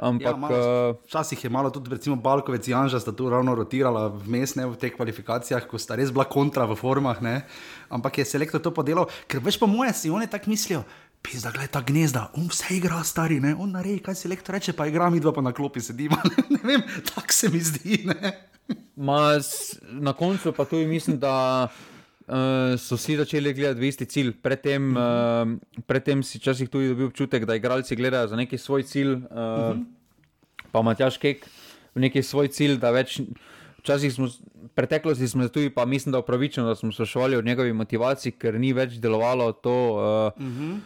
Ampak, 0.02 0.50
ja, 0.50 0.58
eh, 0.58 0.94
včasih 1.06 1.38
uh, 1.38 1.44
je 1.46 1.50
malo 1.50 1.70
tudi, 1.70 1.92
recimo, 1.94 2.16
Balkovec 2.16 2.68
in 2.68 2.74
Anžas, 2.74 3.06
da 3.06 3.14
tu 3.14 3.30
ravno 3.30 3.54
rotirala 3.56 4.08
vmes 4.10 4.56
v 4.58 4.74
teh 4.74 4.90
kvalifikacijah, 4.96 5.68
ko 5.70 5.78
sta 5.78 5.94
res 5.96 6.10
bila 6.10 6.26
kontra 6.26 6.66
v 6.66 6.74
formah. 6.74 7.22
Ne? 7.22 7.46
Ampak 7.90 8.18
je 8.18 8.26
selektor 8.26 8.58
to 8.62 8.74
podelal, 8.74 9.06
ker 9.30 9.38
veš 9.46 9.62
pa 9.62 9.70
moje 9.70 9.94
si 9.94 10.10
oni 10.10 10.26
tako 10.26 10.50
mislijo. 10.50 10.82
Pisa, 11.22 11.52
gledaj 11.54 11.70
ta 11.70 11.84
gnezda, 11.86 12.32
on 12.34 12.50
vse 12.50 12.74
igra 12.74 13.04
stari, 13.06 13.38
ne? 13.38 13.54
on 13.54 13.78
naredi, 13.78 14.02
kaj 14.02 14.18
se 14.18 14.30
lektor 14.32 14.58
reče, 14.58 14.74
pa 14.74 14.90
igra 14.90 15.12
mi 15.14 15.22
dva 15.22 15.30
pa 15.30 15.46
na 15.46 15.54
klopi 15.54 15.78
sedima. 15.78 16.18
ne 16.58 16.62
vem, 16.66 16.82
tako 17.14 17.30
se 17.30 17.50
mi 17.54 17.62
zdi. 17.62 18.02
Ma, 18.98 19.38
na 20.02 20.18
koncu 20.18 20.50
pa 20.50 20.66
tudi 20.66 20.90
mislim, 20.90 21.22
da 21.22 21.70
uh, 22.28 22.78
so 22.78 22.96
vsi 22.96 23.18
začeli 23.18 23.54
gledati 23.54 23.80
v 23.80 23.90
isti 23.90 24.06
cilj. 24.06 24.32
Predtem, 24.42 24.92
uh 24.92 24.98
-huh. 24.98 25.56
uh, 25.56 25.84
predtem 25.88 26.24
si 26.24 26.38
včasih 26.38 26.70
tudi 26.70 26.88
dobil 26.88 27.08
občutek, 27.08 27.46
da 27.46 27.56
igralci 27.56 27.96
gledajo 27.96 28.28
za 28.28 28.36
neki 28.36 28.58
svoj 28.58 28.84
cilj, 28.84 29.12
uh, 29.14 29.20
uh 29.20 29.28
-huh. 29.28 29.86
pa 30.72 30.82
Matjaš 30.82 31.18
Kek 31.18 31.46
v 31.96 32.00
neki 32.00 32.24
svoj 32.24 32.48
cilj, 32.48 32.78
da 32.78 32.92
več. 32.92 33.22
Včasih 33.82 34.14
smo, 34.14 34.28
v 34.28 34.68
preteklosti 34.76 35.28
smo 35.28 35.48
tudi, 35.48 35.70
pa 35.70 35.86
mislim, 35.86 36.12
da 36.12 36.20
upravičeno, 36.20 36.68
da 36.68 36.76
smo 36.76 36.92
sprašvali 36.92 37.36
o 37.38 37.42
njegovi 37.42 37.74
motivaciji, 37.74 38.32
ker 38.32 38.60
ni 38.60 38.74
več 38.74 38.94
delovalo 39.02 39.52
to. 39.52 39.78
Uh, 40.38 40.46
uh 40.46 40.54
-huh 40.54 40.80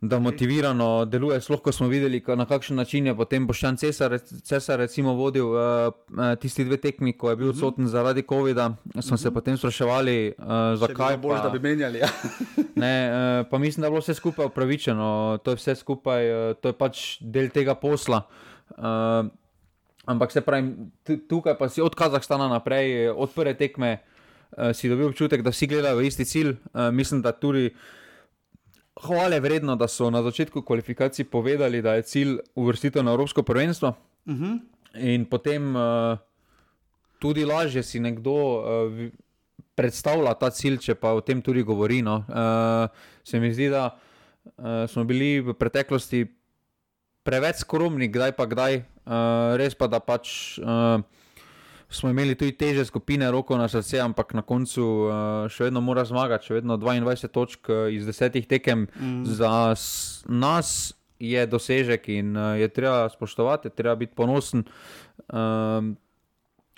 da 0.00 0.18
motivirano 0.18 1.04
deluje. 1.04 1.40
Sploh 1.40 1.60
ko 1.60 1.72
smo 1.72 1.88
videli, 1.88 2.22
na 2.36 2.46
kakšen 2.46 2.76
način 2.76 3.06
je 3.06 3.14
potem 3.16 3.46
Boščan 3.46 3.76
Cesar, 3.76 4.18
Cesar 4.42 4.78
recimo, 4.80 5.12
vodil 5.14 5.52
uh, 5.52 5.92
tisti 6.40 6.64
dve 6.64 6.76
tekmi, 6.80 7.12
ko 7.12 7.30
je 7.30 7.36
bil 7.36 7.48
mhm. 7.48 7.56
odsoten 7.56 7.84
mm 7.84 7.86
-hmm. 7.86 7.90
zaradi 7.90 8.22
COVID-a. 8.28 8.68
Smo 8.70 8.76
mm 8.94 9.00
-hmm. 9.00 9.16
se 9.16 9.28
mhm. 9.28 9.34
potem 9.34 9.56
spraševali, 9.56 10.34
uh, 10.38 10.44
zakaj. 10.76 11.16
Bolj, 11.16 11.36
pa, 11.36 11.42
da 11.42 11.50
bi 11.50 11.58
menjali. 11.58 11.98
Ja. 11.98 12.08
ne, 12.84 13.10
uh, 13.12 13.46
pa 13.50 13.58
mislim, 13.58 13.80
da 13.80 13.86
je 13.86 13.90
bilo 13.90 14.00
vse 14.00 14.14
skupaj 14.14 14.46
upravičeno. 14.46 15.38
To 15.44 15.50
je 15.50 15.56
vse 15.56 15.74
skupaj, 15.74 16.50
uh, 16.50 16.56
to 16.56 16.68
je 16.68 16.72
pač 16.72 17.18
del 17.20 17.48
tega 17.48 17.74
posla. 17.74 18.22
Uh, 18.70 18.84
ampak 20.04 20.32
se 20.32 20.40
pravi, 20.40 20.74
tukaj 21.28 21.58
pa 21.58 21.68
si 21.68 21.82
od 21.82 21.94
Kazahstana 21.94 22.48
naprej, 22.48 23.08
od 23.08 23.30
prve 23.34 23.54
tekme, 23.54 23.98
uh, 23.98 24.72
si 24.72 24.88
dobil 24.88 25.06
občutek, 25.06 25.42
da 25.42 25.50
vsi 25.50 25.66
gledajo 25.66 25.96
v 25.96 26.06
isti 26.06 26.24
cilj. 26.24 26.50
Uh, 26.50 26.90
mislim, 26.92 27.22
da 27.22 27.32
tudi 27.32 27.70
hvale 29.06 29.40
vredno, 29.40 29.76
da 29.76 29.88
so 29.88 30.10
na 30.10 30.22
začetku 30.22 30.62
kvalifikacij 30.62 31.24
povedali, 31.24 31.82
da 31.82 31.94
je 31.94 32.02
cilj 32.02 32.38
uvrstitev 32.54 33.04
na 33.04 33.12
Evropsko 33.12 33.42
prvenstvo. 33.42 33.94
Uh 34.26 34.34
mhm. 34.34 34.44
-huh. 34.44 34.60
In 34.94 35.24
potem 35.24 35.76
uh, 35.76 36.18
tudi 37.18 37.44
lažje 37.44 37.82
si 37.82 38.00
nekdo 38.00 38.32
uh, 38.32 38.64
predstavlja 39.74 40.34
ta 40.34 40.50
cilj, 40.50 40.78
če 40.78 40.94
pa 40.94 41.12
o 41.12 41.20
tem 41.20 41.42
tudi 41.42 41.62
govori. 41.62 42.02
No. 42.02 42.24
Uh, 42.28 42.88
se 43.24 43.40
mi 43.40 43.52
zdi, 43.54 43.68
da 43.68 43.96
uh, 44.56 44.90
smo 44.90 45.04
bili 45.04 45.40
v 45.40 45.54
preteklosti 45.54 46.26
preveč 47.22 47.56
skromni, 47.56 48.08
kdaj 48.08 48.32
pa 48.32 48.46
kdaj, 48.46 48.76
uh, 48.76 49.56
res 49.56 49.74
pa 49.74 49.86
da 49.86 50.00
pač. 50.00 50.58
Uh, 50.58 51.00
smo 51.90 52.10
imeli 52.10 52.34
tudi 52.34 52.52
teže 52.52 52.84
skupine, 52.84 53.30
roko 53.30 53.58
na 53.58 53.68
srce, 53.68 53.98
ampak 54.00 54.34
na 54.34 54.42
koncu 54.46 54.84
uh, 54.84 55.14
še 55.50 55.68
vedno 55.68 55.82
mora 55.82 56.04
zmagati, 56.06 56.46
še 56.46 56.60
vedno 56.60 56.78
22 56.78 57.30
točk 57.34 57.70
uh, 57.70 57.88
iz 57.92 58.06
desetih 58.06 58.46
tekem. 58.46 58.86
Mm. 58.94 59.24
Za 59.26 59.74
nas 60.28 60.94
je 61.20 61.46
dosežek 61.46 62.08
in 62.14 62.36
uh, 62.36 62.54
je 62.60 62.68
treba 62.68 63.08
spoštovati, 63.10 63.68
je 63.68 63.74
treba 63.74 63.96
biti 63.98 64.14
ponosen. 64.16 64.64
Uh, 65.28 65.90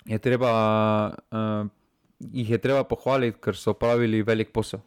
je 0.09 0.19
treba, 0.19 0.53
uh, 1.31 1.69
jih 2.19 2.49
je 2.49 2.59
treba 2.59 2.83
pohvaliti, 2.83 3.39
ker 3.39 3.55
so 3.55 3.77
pravili 3.77 4.23
velik 4.25 4.51
posel. 4.51 4.81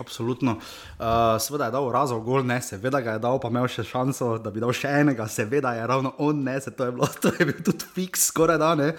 Absolutno. 0.00 0.56
Uh, 0.98 1.04
seveda 1.40 1.64
je 1.68 1.74
dal 1.74 1.90
razov 1.92 2.20
gol, 2.24 2.46
ne, 2.46 2.60
seveda 2.62 3.00
ga 3.00 3.16
je 3.16 3.22
dal, 3.22 3.40
pa 3.42 3.50
imel 3.52 3.68
še 3.68 3.84
šanso, 3.84 4.36
da 4.42 4.52
bi 4.52 4.62
dal 4.62 4.72
še 4.76 4.92
enega, 5.02 5.26
seveda 5.28 5.74
je 5.76 5.86
ravno 5.86 6.14
on, 6.18 6.44
ne, 6.44 6.56
se 6.60 6.72
to 6.72 6.88
je 6.88 6.94
bilo, 6.96 7.08
to 7.22 7.34
je 7.38 7.48
bil 7.48 7.58
tudi 7.64 7.90
fiks, 7.96 8.28
skoraj 8.32 8.60
da 8.62 8.72
ne. 8.78 8.92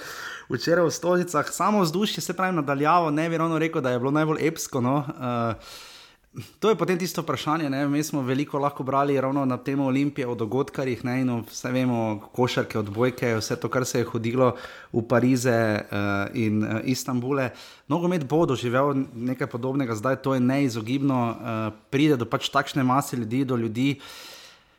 Včeraj 0.51 0.85
v 0.85 0.93
Stožicah, 0.93 1.49
samo 1.49 1.81
vzdušje 1.81 2.21
se 2.21 2.35
pravi 2.37 2.57
nadaljavo, 2.59 3.09
ne 3.11 3.29
bi 3.29 3.39
ravno 3.39 3.57
rekel, 3.59 3.81
da 3.81 3.95
je 3.95 3.99
bilo 4.03 4.11
najbolj 4.11 4.45
epsko. 4.47 4.83
No. 4.83 5.01
Uh, 5.17 5.91
To 6.33 6.69
je 6.69 6.75
potem 6.75 6.97
tisto 6.97 7.21
vprašanje. 7.21 7.69
Ne? 7.69 7.87
Mi 7.87 8.03
smo 8.03 8.21
veliko 8.21 8.57
lahko 8.57 8.83
brali 8.83 9.21
ravno 9.21 9.45
na 9.45 9.57
temo 9.57 9.85
Olimpije, 9.85 10.27
o 10.27 10.35
dogodkih, 10.35 11.05
ne? 11.05 11.21
in 11.21 11.29
vse 11.45 11.71
vemo, 11.71 12.29
košarke, 12.33 12.79
odbojke, 12.79 13.35
vse 13.37 13.55
to, 13.55 13.69
kar 13.69 13.85
se 13.85 14.01
je 14.01 14.09
hodilo 14.09 14.55
v 14.93 15.05
Parize 15.07 15.53
uh, 15.53 16.33
in 16.33 16.63
uh, 16.63 16.81
Istanbule. 16.83 17.51
Nogomet 17.87 18.25
bo 18.25 18.45
doživel 18.49 19.05
nekaj 19.13 19.47
podobnega, 19.47 19.95
zdaj 19.95 20.23
to 20.25 20.33
je 20.33 20.39
neizogibno, 20.41 21.19
uh, 21.29 21.73
pride 21.93 22.17
do 22.17 22.25
pač 22.25 22.49
takšne 22.49 22.83
mase 22.83 23.17
ljudi, 23.17 23.45
do 23.45 23.55
ljudi. 23.55 23.99
Uh, 23.99 24.32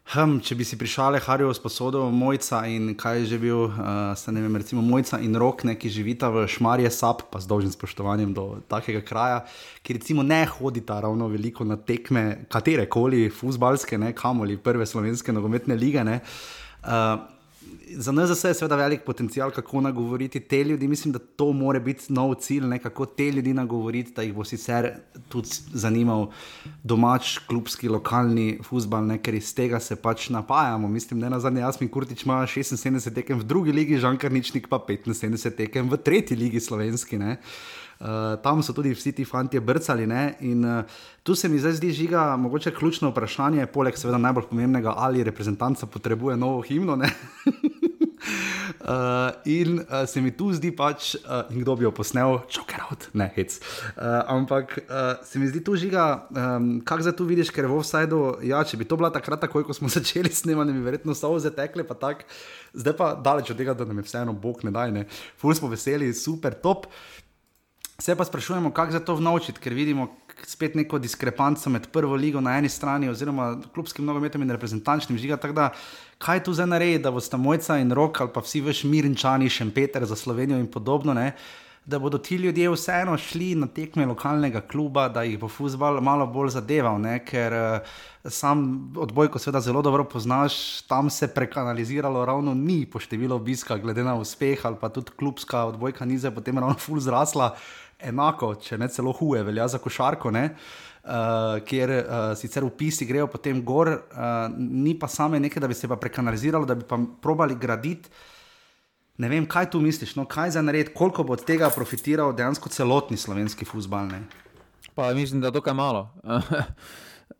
Hm, 0.04 0.36
če 0.44 0.52
bi 0.52 0.66
si 0.68 0.76
prišale 0.76 1.16
Harijo 1.24 1.48
sposodo, 1.56 2.02
mojca 2.12 2.58
in 2.68 2.90
kaj 2.92 3.22
je 3.22 3.28
že 3.30 3.38
bil, 3.40 3.62
uh, 3.72 4.26
ne 4.36 4.42
vem, 4.44 4.58
recimo 4.60 4.82
mojca 4.84 5.16
in 5.24 5.32
rok, 5.40 5.64
ne, 5.64 5.78
ki 5.80 5.88
živita 5.88 6.28
v 6.28 6.44
Šmarje 6.44 6.90
Sap, 6.92 7.24
pa 7.32 7.40
z 7.40 7.48
dolžnim 7.48 7.72
spoštovanjem 7.72 8.34
do 8.36 8.60
takega 8.68 9.00
kraja, 9.00 9.40
ki 9.80 9.96
recimo 9.96 10.22
ne 10.22 10.44
hodita 10.44 11.00
ravno 11.00 11.30
veliko 11.32 11.64
na 11.64 11.80
tekme, 11.80 12.44
katere 12.52 12.84
koli, 12.84 13.30
fusbalske, 13.32 13.96
ne, 13.96 14.12
kamoli, 14.12 14.60
prve 14.60 14.84
slovenske 14.84 15.32
nogometne 15.32 15.72
lige. 15.72 16.04
Ne, 16.04 16.20
uh, 16.84 17.24
za 17.96 18.12
nas 18.12 18.44
je 18.44 18.54
seveda 18.54 18.76
velik 18.76 19.04
potencial, 19.06 19.50
kako 19.50 19.80
nagovoriti 19.80 20.40
te 20.40 20.64
ljudi. 20.64 20.88
Mislim, 20.88 21.12
da 21.12 21.18
to 21.18 21.52
mora 21.52 21.80
biti 21.80 22.12
nov 22.12 22.34
cilj, 22.34 22.66
ne, 22.66 22.78
kako 22.78 23.06
te 23.06 23.30
ljudi 23.30 23.54
nagovoriti, 23.54 24.12
da 24.16 24.22
jih 24.22 24.34
bo 24.34 24.44
sicer 24.44 24.90
tudi 25.28 25.48
zanimal 25.72 26.30
domač, 26.82 27.38
klubski, 27.38 27.88
lokalni 27.88 28.58
futbal, 28.64 29.08
ker 29.22 29.34
iz 29.34 29.54
tega 29.54 29.80
se 29.80 29.96
pač 29.96 30.28
napajamo. 30.28 30.88
Mislim, 30.88 31.20
da 31.20 31.28
na 31.28 31.40
zadnje 31.40 31.60
Jasmin 31.60 31.90
Kurtič 31.90 32.24
ima 32.24 32.42
76 32.46 33.14
tekem 33.14 33.38
v 33.38 33.44
drugi 33.44 33.72
ligi, 33.72 33.98
Žankar 33.98 34.32
Ničnik 34.32 34.68
pa 34.68 34.78
75 34.78 35.56
tekem 35.56 35.90
v 35.90 35.96
tretji 35.96 36.36
ligi 36.36 36.60
slovenski. 36.60 37.18
Ne. 37.18 37.38
Uh, 38.00 38.34
tam 38.42 38.62
so 38.62 38.72
tudi 38.74 38.94
vsi 38.94 39.12
ti 39.12 39.24
fanti 39.24 39.60
brcali. 39.60 40.08
In, 40.40 40.64
uh, 40.64 40.84
tu 41.22 41.34
se 41.34 41.48
mi 41.48 41.58
zdaj 41.58 41.72
zdi 41.72 41.92
žiga, 41.92 42.36
mogoče 42.36 42.74
ključno 42.74 43.08
vprašanje, 43.08 43.66
poleg 43.66 43.96
seveda 43.96 44.18
najbolj 44.18 44.50
pomembnega, 44.50 44.92
ali 44.96 45.24
reprezentanca 45.24 45.86
potrebuje 45.86 46.36
novo 46.36 46.60
himno. 46.60 46.98
Uh, 48.84 49.30
in 49.56 49.78
uh, 49.78 50.04
se 50.08 50.20
mi 50.20 50.30
tu 50.36 50.50
zdi, 50.52 50.72
pač, 50.76 51.14
uh, 51.14 51.48
kdo 51.48 51.76
bi 51.76 51.86
jo 51.86 51.94
posnel, 51.96 52.42
čoker 52.52 52.84
out, 52.90 53.08
ne 53.16 53.30
hec. 53.36 53.56
Uh, 53.56 54.20
ampak 54.36 54.76
uh, 54.84 55.24
se 55.24 55.38
mi 55.38 55.48
zdi 55.48 55.64
tu 55.64 55.76
žiga, 55.80 56.26
um, 56.28 56.82
kako 56.84 57.08
zdaj 57.08 57.16
tu 57.16 57.24
vidiš, 57.24 57.54
ker 57.54 57.64
je 57.64 57.72
v 57.72 57.80
offsajdu. 57.80 58.20
Ja, 58.44 58.60
če 58.60 58.76
bi 58.76 58.84
to 58.84 59.00
bila 59.00 59.08
takrat, 59.14 59.40
takoj, 59.46 59.64
ko 59.64 59.72
smo 59.72 59.88
začeli 59.96 60.28
snemati, 60.28 60.76
bi 60.76 60.84
verjetno 60.84 61.16
so 61.16 61.32
vse 61.38 61.54
tekle, 61.56 61.88
pa 61.88 61.96
tako. 61.96 62.28
Zdaj 62.74 62.98
pa 62.98 63.14
daleč 63.14 63.48
od 63.54 63.56
tega, 63.56 63.72
da 63.72 63.88
nam 63.88 64.02
je 64.02 64.08
vseeno, 64.10 64.36
bog 64.36 64.60
ne 64.66 64.74
daj, 64.74 64.92
ne. 64.92 65.08
Ful 65.40 65.54
smo 65.56 65.72
veseli, 65.72 66.12
super, 66.12 66.52
top. 66.58 66.90
Se 67.98 68.16
pa 68.16 68.24
sprašujemo, 68.24 68.70
kako 68.70 68.92
za 68.92 69.00
to 69.00 69.14
vnovčiti, 69.14 69.60
ker 69.60 69.74
vidimo 69.74 70.08
spet 70.46 70.74
neko 70.74 70.98
diskrepanco 70.98 71.70
med 71.70 71.86
prvo 71.92 72.16
ligo 72.16 72.40
na 72.40 72.58
eni 72.58 72.68
strani, 72.68 73.08
oziroma 73.08 73.58
klubskim 73.74 74.04
nogometom 74.04 74.42
in 74.42 74.50
reprezentančnim 74.50 75.18
žiga. 75.18 75.36
Da, 75.36 75.70
kaj 76.18 76.42
tu 76.44 76.52
zdaj 76.52 76.66
naredi, 76.66 77.02
da 77.04 77.14
bosta 77.14 77.36
mojca 77.36 77.78
in 77.78 77.92
rok 77.92 78.20
ali 78.20 78.32
pa 78.34 78.42
vsi 78.42 78.64
veš 78.66 78.84
mirinčani, 78.90 79.50
še 79.50 79.70
Peter 79.74 80.04
za 80.04 80.16
Slovenijo 80.16 80.58
in 80.58 80.66
podobno. 80.66 81.14
Ne? 81.14 81.36
Da 81.86 81.98
bodo 82.00 82.18
ti 82.18 82.36
ljudje 82.40 82.70
vseeno 82.72 83.14
šli 83.20 83.54
na 83.60 83.66
tekme 83.68 84.06
lokalnega 84.08 84.60
kluba, 84.60 85.06
da 85.08 85.22
jih 85.22 85.38
bo 85.38 85.48
futbol 85.52 86.00
malo 86.00 86.26
bolj 86.26 86.54
zadeval, 86.56 86.96
ne? 86.98 87.18
ker 87.24 87.52
uh, 87.54 87.94
sam 88.24 88.90
odbojko, 88.96 89.38
seveda, 89.38 89.60
zelo 89.60 89.82
dobro 89.84 90.04
poznaš, 90.08 90.82
tam 90.88 91.10
se 91.10 91.28
prekanaliziralo, 91.28 92.24
ravno 92.24 92.56
ni 92.56 92.86
po 92.88 92.98
številu 92.98 93.36
obiska, 93.36 93.76
glede 93.78 94.02
na 94.02 94.16
uspeh 94.16 94.64
ali 94.64 94.80
pa 94.80 94.88
tudi 94.88 95.12
klubska 95.12 95.66
odbojka, 95.74 96.08
ni 96.08 96.18
zdaj 96.18 96.34
potem 96.34 96.58
ravno 96.58 96.80
ful 96.80 97.04
zrasla. 97.04 97.52
Uh, 97.52 97.83
enako, 98.08 98.54
če 98.60 98.78
ne 98.78 98.88
celo 98.92 99.12
huje, 99.12 99.42
velja 99.46 99.66
za 99.68 99.78
košarko, 99.82 100.30
ne, 100.34 100.44
uh, 101.04 101.58
kjer 101.66 101.92
uh, 101.98 102.04
sicer 102.38 102.64
upisi 102.64 103.06
grejo 103.08 103.26
potem 103.32 103.62
gor, 103.64 103.90
uh, 103.94 104.46
ni 104.58 104.96
pa 104.98 105.08
same 105.08 105.40
nekaj, 105.40 105.60
da 105.64 105.70
bi 105.70 105.78
se 105.78 105.90
pa 105.90 105.96
prekanaliziralo, 106.00 106.66
da 106.68 106.76
bi 106.78 106.86
pa 106.88 106.98
probali 107.22 107.56
graditi. 107.60 108.12
Ne 109.18 109.28
vem, 109.30 109.44
kaj 109.46 109.70
tu 109.70 109.80
misliš, 109.80 110.16
no, 110.18 110.24
kaj 110.26 110.56
za 110.56 110.62
nared, 110.62 110.90
koliko 110.94 111.22
bo 111.22 111.36
od 111.36 111.44
tega 111.46 111.70
profitiral 111.70 112.32
dejansko 112.34 112.68
celotni 112.68 113.16
slovenski 113.16 113.64
futbal. 113.64 114.08
Pa 114.94 115.12
mislim, 115.14 115.40
da 115.40 115.48
je 115.52 115.58
dokaj 115.58 115.74
malo. 115.74 116.08
uh, 116.24 116.42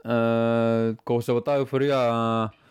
ko 1.07 1.23
se 1.23 1.33
bo 1.33 1.41
ta 1.41 1.57
euforija. 1.59 2.05
Uh, 2.11 2.64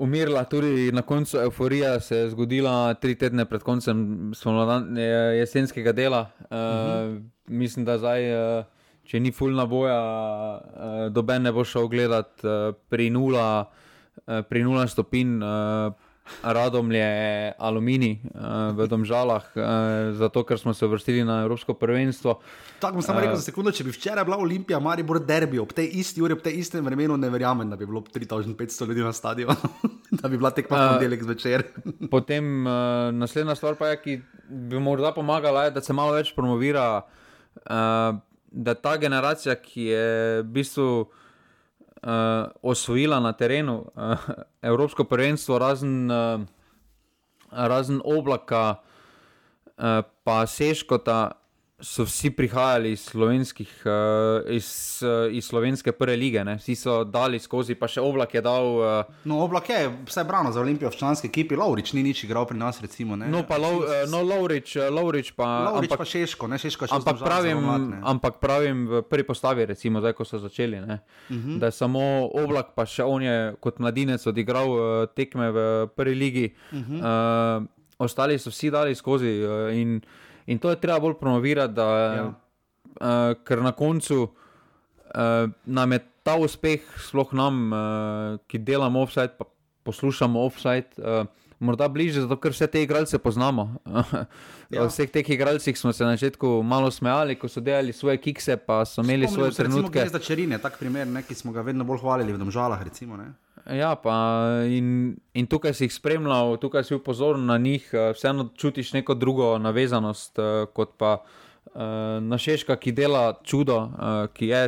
umirila, 0.00 0.44
tudi 0.48 0.88
na 0.92 1.02
koncu 1.02 1.38
euforija 1.38 2.00
se 2.00 2.16
je 2.16 2.30
zgodila 2.30 2.94
tri 2.94 3.14
tedne 3.14 3.44
pred 3.44 3.62
koncem 3.62 4.32
jesenskega 5.38 5.92
dela. 5.92 6.30
Uh, 6.40 6.46
uh 6.46 6.56
-huh. 6.56 7.22
Mislim, 7.46 7.84
da 7.84 7.98
zdaj, 7.98 8.58
uh, 8.58 8.64
če 9.04 9.20
ni 9.20 9.32
fulna 9.32 9.66
boja, 9.66 10.00
uh, 10.60 11.12
doben 11.12 11.42
ne 11.42 11.52
bo 11.52 11.64
šel 11.64 11.88
gledat 11.88 12.44
uh, 12.44 12.74
pri 12.88 13.10
nula, 13.10 13.70
uh, 14.26 14.40
pri 14.48 14.62
nula 14.62 14.86
stopinj. 14.86 15.42
Uh, 15.42 15.92
Radom 16.42 16.92
je 16.92 17.52
aluminij 17.58 18.18
uh, 18.22 18.72
v 18.76 18.86
Domžalah, 18.88 19.44
uh, 19.54 19.64
zato 20.16 20.44
ker 20.44 20.58
smo 20.58 20.74
se 20.74 20.86
vrstili 20.86 21.24
na 21.24 21.42
Evropsko 21.42 21.74
prvenstvo. 21.74 22.40
Tako 22.80 22.94
bom 22.94 23.02
samo 23.02 23.18
uh, 23.18 23.24
rekel 23.24 23.36
za 23.36 23.42
sekundu, 23.50 23.72
če 23.76 23.84
bi 23.84 23.92
včeraj 23.92 24.24
bila 24.24 24.38
Olimpija, 24.40 24.80
Mari 24.80 25.04
bo 25.04 25.18
derbi, 25.18 25.60
ob 25.60 25.74
tej 25.76 25.90
isti 26.00 26.22
uri, 26.22 26.38
ob 26.38 26.42
tej 26.44 26.56
istem 26.62 26.84
vremenu, 26.84 27.16
ne 27.20 27.30
verjamem, 27.30 27.68
da 27.70 27.76
bi 27.76 27.86
bilo 27.86 28.00
3500 28.00 28.88
ljudi 28.88 29.04
na 29.04 29.12
stadionu, 29.12 29.70
da 30.22 30.28
bi 30.28 30.40
bila 30.40 30.50
tekma 30.50 30.76
uh, 30.76 30.86
ponedeljek 30.88 31.28
zvečer. 31.28 31.66
potem 32.14 32.66
uh, 32.66 32.72
naslednja 33.12 33.54
stvar, 33.54 33.76
pa 33.76 33.92
je, 33.92 34.00
ki 34.02 34.18
bi 34.48 34.80
morda 34.80 35.12
pomagala, 35.12 35.68
je, 35.68 35.76
da 35.76 35.84
se 35.84 35.92
malo 35.92 36.16
več 36.16 36.32
promovira, 36.34 37.04
uh, 37.68 38.16
da 38.50 38.74
ta 38.74 38.96
generacija, 38.96 39.54
ki 39.54 39.90
je 39.92 40.06
v 40.42 40.52
bistvu 40.56 40.90
uh, 42.02 42.50
osvojila 42.62 43.20
na 43.20 43.32
terenu 43.32 43.84
uh, 43.94 44.18
Evropsko 44.62 45.04
prvenstvo, 45.04 45.58
razen, 45.58 46.10
uh, 46.10 46.40
razen 47.50 48.00
oblaka, 48.04 48.80
uh, 48.80 50.04
pa 50.24 50.46
Seškota, 50.46 51.32
so 51.82 52.04
vsi 52.04 52.30
prihajali 52.30 52.92
iz, 52.92 53.14
uh, 53.14 53.22
iz, 54.48 55.02
uh, 55.02 55.34
iz 55.34 55.44
slovenske 55.44 55.92
prve 55.92 56.16
lige, 56.16 56.44
ne? 56.44 56.56
vsi 56.56 56.74
so 56.74 57.04
dali 57.04 57.38
skozi, 57.38 57.74
pa 57.74 57.88
še 57.88 58.02
oblak 58.04 58.34
je 58.34 58.42
dal. 58.44 58.68
Uh, 58.76 59.20
no, 59.24 59.40
oblak 59.44 59.70
je 59.72 59.88
vse 60.08 60.24
brano 60.28 60.52
za 60.52 60.60
Olimpijo 60.60 60.90
v 60.90 60.98
članski 61.00 61.30
ekipi, 61.30 61.56
Laurič 61.56 61.92
ni 61.96 62.02
nič 62.02 62.24
igral 62.24 62.46
pri 62.46 62.58
nas. 62.60 62.80
Recimo, 62.80 63.16
no, 63.16 63.42
pa 63.48 63.58
uh, 63.58 64.04
no, 64.12 64.22
Laurič, 64.22 64.76
Laurič 64.76 65.32
pa, 65.36 65.48
Laurič 65.70 65.90
ampak, 65.90 66.04
pa 66.04 66.08
Šeško, 66.12 66.50
ne 66.52 66.60
Šeško, 66.60 66.90
še 66.90 67.00
ampak 67.00 67.22
pravim, 67.24 67.66
ampak 68.04 68.40
pravim 68.42 68.86
v 68.88 69.02
prvi 69.08 69.26
postavi, 69.28 69.68
recimo, 69.72 70.04
zdaj, 70.04 70.16
ko 70.18 70.28
so 70.28 70.38
začeli. 70.38 70.80
Uh 70.80 70.86
mhm. 70.86 71.00
-huh. 71.28 71.58
Da 71.58 71.66
je 71.66 71.72
samo 71.72 72.30
oblak, 72.32 72.74
pa 72.74 72.86
še 72.86 73.04
on 73.04 73.22
je 73.22 73.54
kot 73.60 73.78
mladinec 73.78 74.26
odigral 74.26 74.68
uh, 74.70 75.06
tekme 75.14 75.50
v 75.50 75.86
prvi 75.96 76.14
ligi. 76.14 76.46
Uh 76.72 76.78
-huh. 76.78 77.60
uh, 77.60 77.66
ostali 77.98 78.38
so 78.38 78.50
vsi 78.50 78.70
dali 78.70 78.94
skozi. 78.94 79.44
Uh, 79.44 79.72
in, 80.46 80.58
to 80.58 80.70
je 80.70 80.80
treba 80.80 81.00
bolj 81.00 81.18
promovirati, 81.20 81.74
da, 81.74 81.88
ja. 81.88 82.24
uh, 82.26 83.34
ker 83.44 83.62
na 83.62 83.72
koncu 83.72 84.22
uh, 84.22 85.50
nam 85.64 85.92
je 85.92 86.00
ta 86.22 86.36
uspeh, 86.36 86.84
sploh 87.08 87.32
nam, 87.32 87.72
uh, 87.72 88.40
ki 88.46 88.58
delamo 88.58 89.02
offside, 89.02 89.34
pa 89.38 89.48
poslušamo 89.82 90.44
offside. 90.44 90.88
Uh, 90.98 91.26
Morda 91.60 91.90
bližje, 91.92 92.22
zato 92.24 92.38
ker 92.40 92.54
vse 92.54 92.70
te 92.72 92.80
igralce 92.80 93.18
poznamo. 93.20 93.66
ja. 94.72 94.86
Vseh 94.88 95.10
teh 95.12 95.26
igralcev 95.28 95.76
smo 95.76 95.92
se 95.92 96.04
na 96.04 96.14
začetku 96.16 96.62
malo 96.64 96.88
smejali, 96.90 97.36
ko 97.36 97.50
so 97.52 97.60
delali 97.60 97.92
svoje 97.92 98.16
kikse, 98.16 98.56
pa 98.56 98.78
so 98.88 99.04
imeli 99.04 99.28
Spomnimo 99.28 99.36
svoje 99.36 99.52
se, 99.52 99.62
trenutke. 99.62 100.04
Recimo, 100.06 100.22
Čerine, 100.24 100.58
tak 100.58 100.78
primer, 100.80 101.06
ne, 101.06 101.20
ki 101.22 101.36
smo 101.36 101.52
ga 101.52 101.60
vedno 101.60 101.84
bolj 101.84 102.00
hvalili 102.00 102.32
v 102.32 102.40
Domžalah. 102.40 102.80
Recimo, 102.80 103.20
Ja, 103.66 103.94
pa 104.00 104.14
in, 104.68 105.16
in 105.36 105.46
tukaj 105.46 105.74
si 105.76 105.84
jih 105.84 105.92
spremljal, 105.92 106.56
tukaj 106.62 106.84
si 106.86 106.94
bil 106.94 107.02
pozoren 107.04 107.44
na 107.46 107.58
njih, 107.60 107.84
eh, 107.92 108.12
vseeno 108.16 108.48
čutiš 108.56 108.92
neko 108.96 109.14
drugo 109.14 109.58
navezanost, 109.58 110.38
eh, 110.38 110.64
kot 110.74 110.96
pa 110.98 111.18
uh, 111.20 111.30
na 112.22 112.38
Šeška, 112.38 112.76
ki 112.76 112.92
dela 112.92 113.34
čudo, 113.44 113.78
ki 114.34 114.46
je 114.46 114.62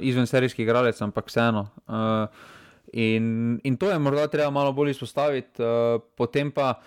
izven 0.00 0.26
serijski 0.26 0.62
igralec, 0.62 1.00
ampak 1.02 1.26
vseeno. 1.26 1.68
In, 2.92 3.60
in 3.64 3.76
to 3.76 3.90
je 3.90 3.98
morda 3.98 4.28
treba 4.28 4.50
malo 4.50 4.72
bolj 4.72 4.90
izpostaviti, 4.90 5.62
potem 6.16 6.50
pa. 6.50 6.78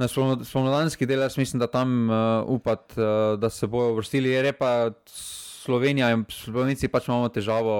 Na 0.00 0.08
spomladanski 0.08 1.06
del, 1.06 1.20
jaz 1.20 1.36
mislim, 1.38 1.60
da 1.60 1.66
tam 1.70 2.10
uh, 2.10 2.16
upati, 2.48 2.96
uh, 2.98 3.38
da 3.38 3.50
se 3.50 3.66
bojo 3.66 3.92
vrstili. 3.94 4.30
Je 4.30 4.52
pa 4.52 4.90
Slovenija 5.06 6.08
in 6.10 6.24
Slovenci 6.28 6.88
pač 6.88 7.06
imamo 7.08 7.28
težavo. 7.28 7.76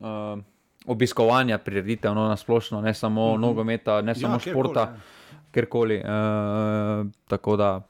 Uh, 0.00 0.40
obiskovanja 0.84 1.58
prireditev, 1.58 2.14
no, 2.14 2.28
na 2.28 2.36
splošno, 2.36 2.80
ne 2.80 2.94
samo 2.94 3.28
mm 3.28 3.36
-hmm. 3.36 3.40
nogometa, 3.40 4.00
ne 4.02 4.10
ja, 4.10 4.14
samo 4.14 4.34
ja, 4.34 4.38
športa, 4.38 4.96
kjerkoli. 5.50 5.96
Uh, 5.96 7.06
tako 7.28 7.56
da. 7.56 7.82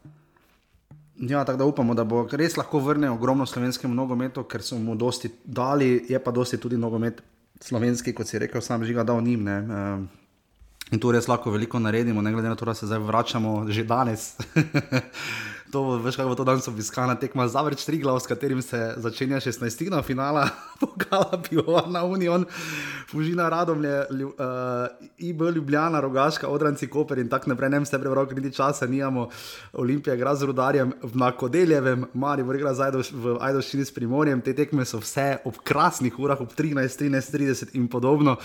Ja, 1.19 1.45
tako 1.45 1.59
da 1.59 1.65
upamo, 1.65 1.95
da 1.95 2.05
bo 2.05 2.29
res 2.33 2.57
lahko 2.57 2.79
vrnil 2.79 3.13
ogromno 3.13 3.47
slovenskemu 3.47 3.95
nogometu, 3.95 4.43
ker 4.43 4.63
so 4.63 4.79
mu 4.79 4.95
dosti 4.95 5.31
dali, 5.45 6.07
je 6.09 6.19
pa 6.19 6.31
dosti 6.31 6.61
tudi 6.61 6.77
nogomet 6.77 7.23
slovenski, 7.61 8.13
kot 8.13 8.27
si 8.27 8.39
rekel, 8.39 8.61
sam 8.61 8.85
žiga 8.85 9.05
dal 9.05 9.23
njim. 9.23 9.45
Ne, 9.45 9.61
uh, 9.61 10.05
In 10.93 11.01
to 11.01 11.13
res 11.13 11.29
lahko 11.29 11.51
veliko 11.51 11.79
naredimo, 11.79 12.23
ne 12.23 12.33
glede 12.33 12.49
na 12.49 12.55
to, 12.55 12.65
da 12.65 12.75
se 12.75 12.87
zdaj 12.87 12.99
vračamo 12.99 13.65
že 13.69 13.85
danes 13.85 14.37
To, 15.75 15.97
veš, 15.99 16.17
kako 16.17 16.29
bo 16.29 16.35
to 16.35 16.45
danes 16.45 16.69
obiskana 16.71 17.17
tekma 17.19 17.49
za 17.51 17.65
več 17.67 17.81
tri 17.83 17.99
glav, 17.99 18.21
s 18.23 18.31
katerim 18.31 18.61
se 18.63 18.79
začenja 19.03 19.41
16. 19.43 19.81
finala, 20.07 20.45
pokala 20.81 21.41
pivovarna 21.49 22.05
Union, 22.07 22.45
Fužina 23.11 23.49
Radomlje, 23.51 23.95
lju, 24.11 24.29
uh, 24.29 25.09
IB 25.19 25.43
Ljubljana, 25.57 26.01
Rogaška, 26.01 26.47
Odranci 26.49 26.87
Koper 26.87 27.19
in 27.19 27.29
tako 27.29 27.51
naprej, 27.51 27.73
ne 27.73 27.81
vem, 27.81 27.89
se 27.91 27.99
prebral, 27.99 28.29
niti 28.37 28.55
časa 28.55 28.87
nimamo, 28.87 29.27
Olimpija 29.73 30.15
igra 30.15 30.37
z 30.39 30.47
rudarjem 30.53 30.93
na 31.15 31.33
Kodeljevem, 31.33 32.07
Mari 32.15 32.47
bo 32.47 32.55
igra 32.55 32.71
v 33.11 33.35
Ajdoščini 33.41 33.85
s 33.85 33.95
Primorjem, 33.99 34.47
te 34.47 34.55
tekme 34.55 34.87
so 34.87 35.03
vse 35.03 35.41
ob 35.45 35.59
krasnih 35.59 36.23
urah, 36.23 36.39
ob 36.39 36.55
13, 36.55 37.03
13, 37.03 37.35
30 37.35 37.75
in 37.75 37.91
podobno 37.91 38.39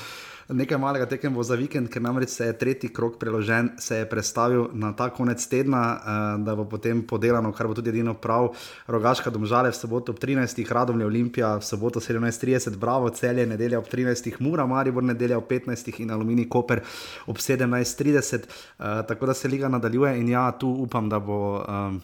nekaj 0.49 0.77
malega 0.77 1.05
tekem 1.05 1.33
bo 1.33 1.43
za 1.43 1.55
vikend, 1.55 1.89
ker 1.93 2.01
namreč 2.01 2.29
se 2.33 2.45
je 2.45 2.57
tretji 2.57 2.89
krok 2.93 3.19
preložen, 3.19 3.69
se 3.77 4.01
je 4.01 4.09
predstavil 4.09 4.67
na 4.73 4.91
ta 4.93 5.09
konec 5.13 5.45
tedna, 5.47 5.81
uh, 5.93 6.45
da 6.45 6.55
bo 6.55 6.65
potem 6.65 7.03
podelano, 7.07 7.51
kar 7.53 7.67
bo 7.67 7.77
tudi 7.77 7.89
edino 7.93 8.13
prav. 8.13 8.49
Rogaška 8.87 9.29
domžale 9.29 9.71
v 9.71 9.77
soboto 9.77 10.11
ob 10.11 10.19
13. 10.19 10.65
Radomlje 10.73 11.05
Olimpija, 11.05 11.55
v 11.61 11.65
soboto 11.65 11.99
17.30, 11.99 12.77
Bravo 12.77 13.09
celje, 13.09 13.45
nedelja 13.45 13.79
ob 13.79 13.87
13. 13.87 14.39
Mura, 14.39 14.65
Maribor 14.65 15.03
nedelja 15.03 15.37
ob 15.37 15.47
15. 15.49 16.01
in 16.01 16.11
Alumini 16.11 16.49
Koper 16.49 16.81
ob 17.27 17.37
17.30. 17.37 18.35
Uh, 18.35 18.89
eh, 18.89 19.03
tako 19.07 19.25
da 19.25 19.33
se 19.33 19.47
liga 19.47 19.69
nadaljuje 19.69 20.17
in 20.19 20.29
ja, 20.29 20.51
tu 20.51 20.69
upam, 20.69 21.09
da 21.09 21.19
bo. 21.19 21.63
Um, 21.67 22.01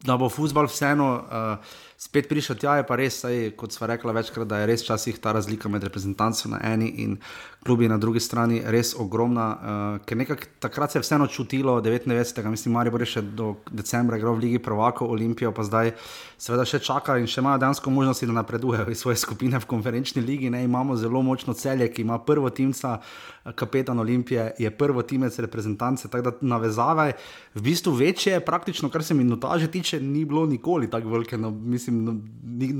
Da 0.00 0.14
bo 0.16 0.30
futbol 0.32 0.64
vseeno 0.64 1.06
uh, 1.12 1.72
spet 2.00 2.28
prišel 2.28 2.56
tja, 2.56 2.78
je 2.80 2.86
pa 2.88 2.96
res, 2.96 3.20
saj, 3.20 3.50
kot 3.60 3.76
smo 3.76 3.88
rekli 3.90 4.14
večkrat, 4.16 4.48
da 4.48 4.62
je 4.62 4.68
res 4.70 4.84
časih 4.86 5.18
ta 5.20 5.34
razlika 5.36 5.68
med 5.68 5.84
reprezentanci 5.84 6.48
na 6.48 6.60
eni 6.72 6.88
in 7.04 7.18
klubi 7.64 7.88
na 7.88 7.98
drugi 7.98 8.20
strani 8.20 8.62
res 8.64 8.94
ogromna. 8.98 9.46
Uh, 9.50 10.04
ker 10.04 10.16
nekako 10.16 10.48
takrat 10.58 10.92
se 10.92 10.98
je 10.98 11.02
vseeno 11.02 11.26
čutilo, 11.26 11.80
99. 11.80 12.48
mislim, 12.48 12.74
Marijo 12.74 12.96
bo 12.96 13.04
še 13.04 13.22
do 13.22 13.54
decembra 13.70 14.16
igral 14.16 14.34
v 14.38 14.46
Ligi 14.46 14.58
Prvako, 14.58 15.06
Olimpijo 15.12 15.52
pa 15.52 15.64
zdaj 15.68 15.92
seveda 16.40 16.64
še 16.64 16.80
čaka 16.80 17.18
in 17.20 17.28
še 17.28 17.42
imajo 17.44 17.60
dejansko 17.60 17.92
možnosti, 17.92 18.28
da 18.30 18.38
napredujejo 18.40 18.88
iz 18.88 19.04
svoje 19.04 19.20
skupine 19.20 19.60
v 19.60 19.68
konferenčni 19.68 20.24
ligi. 20.24 20.50
Ne, 20.50 20.64
imamo 20.64 20.96
zelo 20.96 21.20
močno 21.22 21.52
celje, 21.54 21.90
ki 21.92 22.02
ima 22.06 22.18
prvo 22.24 22.48
timca, 22.50 22.96
kapetan 23.54 23.98
Olimpije, 24.00 24.54
je 24.58 24.70
prvo 24.72 25.02
timec 25.02 25.36
reprezentance, 25.38 26.08
tako 26.08 26.30
da 26.30 26.36
navezave 26.40 27.12
v 27.54 27.64
bistvu 27.64 27.92
večje, 27.92 28.40
praktično, 28.40 28.88
kar 28.88 29.04
se 29.04 29.14
minutaže 29.14 29.68
tiče, 29.68 30.00
ni 30.00 30.24
bilo 30.24 30.46
nikoli 30.46 30.88
tako 30.90 31.12
velike. 31.12 31.36
No, 31.36 31.50
mislim, 31.50 32.04
no, 32.04 32.16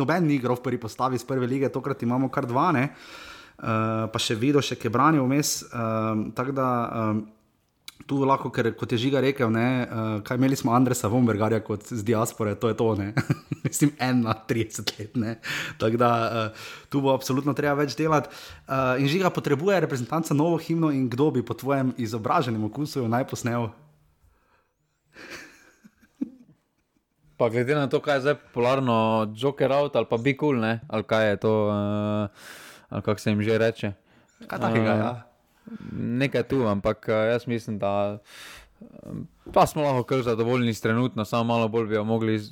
noben 0.01 0.25
ni 0.25 0.41
igral 0.41 0.57
v 0.57 0.65
prvi 0.65 0.81
postavi 0.81 1.21
iz 1.21 1.25
prve 1.25 1.47
lige, 1.47 1.69
tokrat 1.69 2.03
imamo 2.03 2.33
kar 2.33 2.49
dva. 2.49 2.71
Ne. 2.73 2.89
Uh, 3.61 4.09
pa 4.09 4.17
še 4.17 4.39
videl, 4.41 4.63
še 4.65 4.79
kaj 4.81 4.89
branijo 4.89 5.27
vmes. 5.27 5.61
Uh, 5.69 6.33
tako 6.33 6.53
da 6.57 6.67
um, 6.89 7.19
tu 8.09 8.25
lahko, 8.25 8.49
ker 8.49 8.71
kot 8.73 8.95
je 8.95 8.99
žiga 9.05 9.21
rekel, 9.21 9.51
ne, 9.53 9.85
uh, 9.85 10.25
kaj 10.25 10.39
imeli 10.41 10.57
smo 10.57 10.73
Andresa 10.73 11.11
Vombergarja 11.13 11.61
kot 11.61 11.85
z 11.93 12.01
diaspore, 12.07 12.55
to 12.57 12.73
je 12.73 12.77
to, 12.79 12.89
ne. 12.97 13.13
Mislim, 13.67 13.93
ena, 14.01 14.33
30 14.49 14.93
let, 14.97 15.13
ne. 15.21 15.35
Tako 15.79 16.01
da 16.01 16.09
uh, 16.09 16.57
tu 16.89 17.05
bo 17.05 17.13
absolutno 17.13 17.53
treba 17.59 17.77
več 17.83 17.93
delati. 17.99 18.33
Uh, 18.65 18.97
in 19.03 19.13
žiga 19.13 19.29
potrebuje 19.29 19.83
reprezentanca 19.85 20.33
novo 20.35 20.57
himno 20.57 20.89
in 20.97 21.11
kdo 21.13 21.29
bi 21.37 21.45
po 21.45 21.55
tvojem 21.55 21.93
izobraženem 22.01 22.65
okusu 22.71 23.05
jo 23.05 23.13
naj 23.13 23.29
posnel? 23.29 23.69
Pa 27.37 27.49
glede 27.53 27.77
na 27.77 27.89
to, 27.93 28.01
kaj 28.05 28.19
je 28.19 28.25
zdaj 28.25 28.37
popularno, 28.41 28.97
Joker 29.37 29.73
out 29.73 29.97
ali 29.97 30.09
pa 30.09 30.17
Be 30.17 30.33
Cool, 30.37 30.57
ne? 30.61 30.81
ali 30.89 31.05
kaj 31.05 31.29
je 31.29 31.37
to. 31.45 31.55
Uh 31.69 32.69
kako 32.91 33.19
se 33.21 33.31
jim 33.31 33.43
že 33.43 33.59
reče. 33.59 33.93
Kaj 34.47 34.59
takega, 34.59 34.95
uh, 34.95 34.99
ja. 34.99 35.27
Nekaj 35.93 36.43
tu, 36.43 36.67
ampak 36.67 37.09
jaz 37.09 37.47
mislim, 37.47 37.79
da 37.79 38.19
pa 39.53 39.67
smo 39.67 39.83
lahko 39.83 40.03
kar 40.03 40.23
zadovoljni 40.23 40.75
s 40.75 40.81
trenutno, 40.81 41.25
samo 41.25 41.45
malo 41.45 41.69
bolj 41.69 41.87
bi 41.87 41.95
jo 41.95 42.05
mogli 42.05 42.37
uh, 42.37 42.43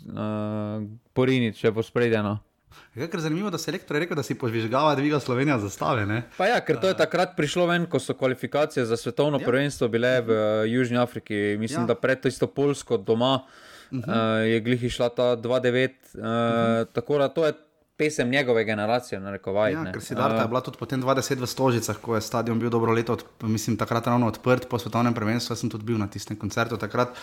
poriniti, 1.13 1.59
če 1.59 1.71
bo 1.71 1.83
spredjeno. 1.83 2.39
Je 2.95 3.07
kar 3.11 3.21
zanimivo, 3.21 3.51
da 3.51 3.59
se 3.59 3.71
elektor 3.71 3.97
je 3.97 4.01
rekel, 4.01 4.17
da 4.17 4.23
si 4.23 4.35
požvižgava, 4.35 4.95
da 4.95 5.59
zastave. 5.59 6.07
Ne? 6.07 6.23
Pa 6.37 6.47
ja, 6.47 6.61
ker 6.61 6.81
to 6.81 6.89
je 6.89 6.97
takrat 6.97 7.37
prišlo 7.37 7.67
ven, 7.67 7.87
ko 7.87 8.01
so 8.01 8.15
kvalifikacije 8.15 8.87
za 8.87 8.97
svetovno 8.97 9.39
ja. 9.41 9.47
prvenstvo 9.47 9.89
bile 9.89 10.21
v 10.21 10.33
Južni 10.67 10.99
Afriki. 10.99 11.57
Mislim, 11.59 11.83
ja. 11.83 11.87
da 11.87 11.95
pred 11.95 12.21
to 12.21 12.29
isto 12.29 12.47
Polsko 12.47 12.97
doma 12.97 13.35
uh 13.91 13.99
-huh. 13.99 14.43
uh, 14.43 14.49
je 14.49 14.61
glihi 14.61 14.91
šla 14.91 15.09
ta 15.09 15.37
2-9. 15.37 15.89
Uh, 16.15 16.21
uh 16.21 16.25
-huh. 16.25 16.87
Tako 16.93 17.19
da 17.19 17.29
to 17.29 17.47
je 17.47 17.53
pesem 17.99 18.31
njegove 18.31 18.65
generacije. 18.65 19.21
Narekovaj, 19.21 19.73
ja, 19.73 19.83
ker 19.93 20.03
si 20.03 20.15
Darta 20.15 20.45
je 20.45 20.49
bila 20.49 20.61
tudi 20.63 20.79
potem 20.79 21.03
20 21.03 21.43
v 21.43 21.47
Stožicah, 21.51 21.99
ko 21.99 22.15
je 22.15 22.23
stadion 22.23 22.59
bil 22.59 22.71
dobro 22.71 22.95
leto, 22.95 23.19
od, 23.19 23.25
mislim, 23.43 23.77
takrat 23.77 24.07
ravno 24.07 24.29
odprt 24.31 24.69
po 24.71 24.79
svetovnem 24.79 25.15
prvenstvu. 25.15 25.53
Jaz 25.53 25.65
sem 25.65 25.71
tudi 25.71 25.85
bil 25.85 25.99
na 25.99 26.07
tistem 26.07 26.39
koncertu, 26.39 26.79
takrat, 26.79 27.19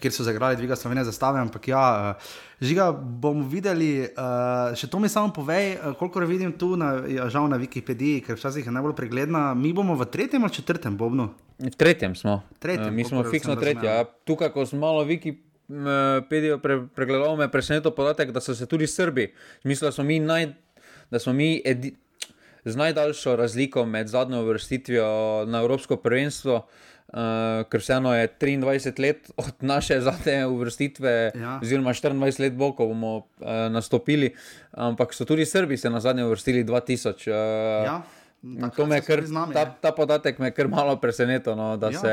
kjer 0.00 0.12
so 0.12 0.24
zagrali 0.24 0.56
dviga 0.56 0.76
Slovenije 0.80 1.04
zastave. 1.04 1.40
Ampak 1.44 1.68
ja, 1.68 2.16
eh, 2.16 2.64
žiga 2.64 2.88
bomo 2.92 3.44
videli, 3.48 4.08
uh, 4.08 4.72
še 4.72 4.88
to 4.88 4.98
mi 4.98 5.12
samo 5.12 5.28
povej, 5.32 5.72
eh, 5.76 5.92
koliko 5.98 6.24
vidim 6.24 6.56
tu, 6.56 6.72
na, 6.76 7.04
ja, 7.04 7.28
žal 7.28 7.48
na 7.52 7.60
Wikipediji, 7.60 8.24
ker 8.24 8.40
včasih 8.40 8.64
je 8.64 8.72
najbolj 8.72 8.96
pregledna. 8.96 9.52
Mi 9.54 9.76
bomo 9.76 9.94
v 9.94 10.08
tretjem 10.08 10.44
ali 10.44 10.52
četrtem 10.52 10.96
bobnu? 10.96 11.28
V 11.60 11.76
tretjem 11.76 12.16
smo. 12.16 12.40
Tretjem, 12.58 12.88
uh, 12.88 12.96
mi 12.96 13.04
smo 13.04 13.24
fiksno 13.28 13.60
tretji. 13.60 13.86
Ja. 13.86 14.04
Tukaj, 14.24 14.56
ko 14.56 14.64
smo 14.66 14.80
malo 14.88 15.04
Wikipediji. 15.04 15.53
Pedijo, 16.30 16.58
pre, 16.58 16.80
pregledal 16.94 17.36
me 17.36 17.50
presenetil 17.50 17.94
podatek, 17.94 18.30
da 18.30 18.40
so 18.40 18.54
se 18.54 18.66
tudi 18.66 18.86
Srbi, 18.86 19.32
mislim, 19.64 19.88
da 19.88 19.92
smo 19.92 20.04
mi, 20.04 20.18
naj, 20.20 20.48
da 21.10 21.18
smo 21.18 21.32
mi 21.32 21.62
edi, 21.64 21.94
z 22.64 22.76
najdaljšo 22.76 23.36
razliko 23.36 23.84
med 23.86 24.08
zadnjo 24.08 24.42
uvrstitvijo 24.42 25.44
na 25.46 25.60
Evropsko 25.60 25.96
prvenstvo, 25.96 26.56
uh, 26.56 27.14
ker 27.70 27.80
vseeno 27.80 28.14
je 28.16 28.28
23 28.40 29.00
let 29.00 29.30
od 29.36 29.52
naše 29.60 30.00
zadnje 30.00 30.46
uvrstitve, 30.46 31.32
ja. 31.34 31.58
oziroma 31.62 31.92
24 31.92 32.40
let 32.40 32.52
bo, 32.52 32.72
ko 32.72 32.86
bomo 32.86 33.16
uh, 33.16 33.24
nastopili, 33.70 34.34
ampak 34.72 35.14
so 35.14 35.24
tudi 35.24 35.46
Srbi 35.46 35.76
se 35.76 35.90
na 35.90 36.00
zadnje 36.00 36.24
uvrstili 36.24 36.64
2000. 36.64 37.30
Uh, 37.30 37.86
ja. 37.86 38.02
Kar, 39.06 39.22
ta, 39.52 39.64
ta 39.80 39.92
podatek 39.92 40.38
me 40.38 40.46
je 40.46 40.52
kar 40.52 40.68
malo 40.68 40.96
presenetil, 41.00 41.56
no, 41.56 41.76
da 41.80 41.88
ja. 41.90 42.00
se 42.00 42.12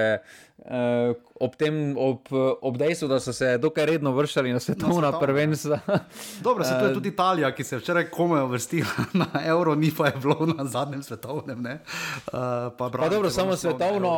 uh, 0.64 1.12
ob, 1.36 1.56
tem, 1.60 1.98
ob, 2.00 2.30
ob 2.62 2.78
dejstvu, 2.80 3.10
da 3.12 3.20
so 3.20 3.34
se 3.36 3.58
dokaj 3.58 3.86
redno 3.86 4.14
vršili 4.16 4.54
na 4.54 4.60
svetovna 4.60 5.12
prvenstva. 5.20 5.80
Dobro, 6.46 6.64
se 6.64 6.78
to 6.80 6.86
je 6.86 6.94
tudi 6.94 7.10
Italija, 7.10 7.52
ki 7.56 7.64
se 7.64 7.76
je 7.76 7.80
včeraj 7.80 8.08
komaj 8.10 8.46
vrstila 8.48 9.08
na 9.22 9.28
Euro, 9.46 9.76
ni 9.76 9.92
pa 9.98 10.08
je 10.08 10.14
bilo 10.22 10.54
na 10.58 10.66
zadnjem 10.66 11.04
svetovnem. 11.04 11.66
Uh, 11.66 11.78
pa 12.78 12.90
pa 12.90 13.10
dobro, 13.10 13.30
samo 13.30 13.56
svetovno 13.56 14.12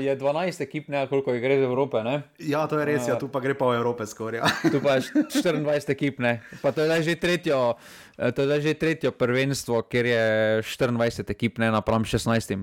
je 0.00 0.18
12 0.18 0.62
ekip, 0.62 0.88
ne 0.88 1.06
koliko 1.06 1.32
jih 1.32 1.42
gre 1.42 1.58
iz 1.58 1.62
Evrope. 1.62 2.02
Ne? 2.02 2.22
Ja, 2.38 2.66
to 2.66 2.78
je 2.78 2.84
res, 2.84 3.02
uh, 3.02 3.08
ja, 3.08 3.18
tu 3.18 3.28
pa 3.28 3.40
gre 3.40 3.54
pa 3.54 3.70
v 3.70 3.78
Evrope 3.78 4.06
skoraj. 4.06 4.40
Ja. 4.42 4.50
tu 4.72 4.82
pa 4.82 4.98
je 4.98 5.06
24 5.30 5.90
ekip, 5.90 6.18
ne? 6.18 6.40
pa 6.62 6.72
to 6.72 6.82
je 6.82 7.02
že 7.02 7.14
tretjo. 7.14 7.74
To 8.14 8.42
je 8.46 8.60
že 8.62 8.74
tretje 8.78 9.10
prvenstvo, 9.10 9.82
ker 9.90 10.06
je 10.06 10.24
24 10.62 11.30
ekip, 11.34 11.58
ne 11.58 11.70
napram 11.74 12.04
16. 12.06 12.62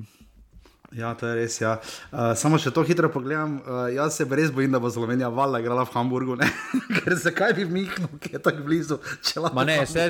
Ja, 0.92 1.14
to 1.16 1.28
je 1.28 1.36
res. 1.40 1.56
Ja. 1.62 1.78
Uh, 2.12 2.32
samo 2.36 2.60
če 2.60 2.72
to 2.76 2.84
hitro 2.84 3.08
pogledam, 3.12 3.62
uh, 3.64 3.88
jaz 3.92 4.18
se 4.20 4.28
res 4.28 4.52
bojim, 4.52 4.74
da 4.76 4.80
bo 4.84 4.92
Slovenija 4.92 5.30
valjda 5.32 5.62
igrala 5.64 5.86
v 5.88 5.94
Hamburgu. 5.96 6.36
Ker 7.00 7.16
zakaj 7.16 7.56
bi 7.60 7.66
mi, 7.68 7.86
ki 8.20 8.36
je 8.36 8.42
tako 8.44 8.66
blizu, 8.68 9.00
če 9.24 9.46
lahko. 9.46 9.64
Ne, 9.68 9.78
vse, 9.88 10.10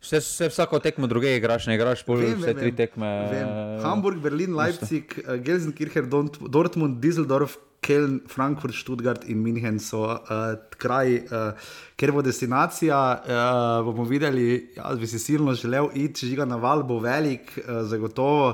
vse, 0.00 0.22
vse 0.24 0.48
vsako 0.52 0.80
tekmo 0.84 1.08
druge 1.08 1.34
igraš, 1.36 1.68
ne 1.68 1.76
igraš 1.76 2.04
vem, 2.08 2.40
vse 2.40 2.48
vem, 2.48 2.62
tri 2.62 2.72
tekme. 2.72 3.10
Vem. 3.32 3.52
Hamburg, 3.84 4.24
Berlin, 4.24 4.56
Leipzig, 4.56 5.12
uh, 5.20 5.36
Gelsenkirchen, 5.36 6.08
Dortmund, 6.08 7.00
Düsseldorf. 7.04 7.60
Keln, 7.82 8.20
Frankfurt, 8.28 8.74
Stuttgart 8.74 9.24
in 9.24 9.42
München 9.42 9.80
so 9.82 10.04
uh, 10.06 10.54
kraj, 10.78 11.16
uh, 11.34 11.70
kjer 11.98 12.12
bo 12.14 12.22
destinacija. 12.22 12.98
Uh, 13.18 13.86
bomo 13.88 14.04
videli, 14.06 14.68
jaz 14.76 15.00
bi 15.00 15.08
si 15.10 15.18
silno 15.18 15.54
želel 15.58 15.88
iti, 15.98 16.28
žiga 16.30 16.46
na 16.46 16.60
val 16.62 16.84
bo 16.86 17.00
velik, 17.02 17.50
uh, 17.58 17.80
zagotovo. 17.90 18.52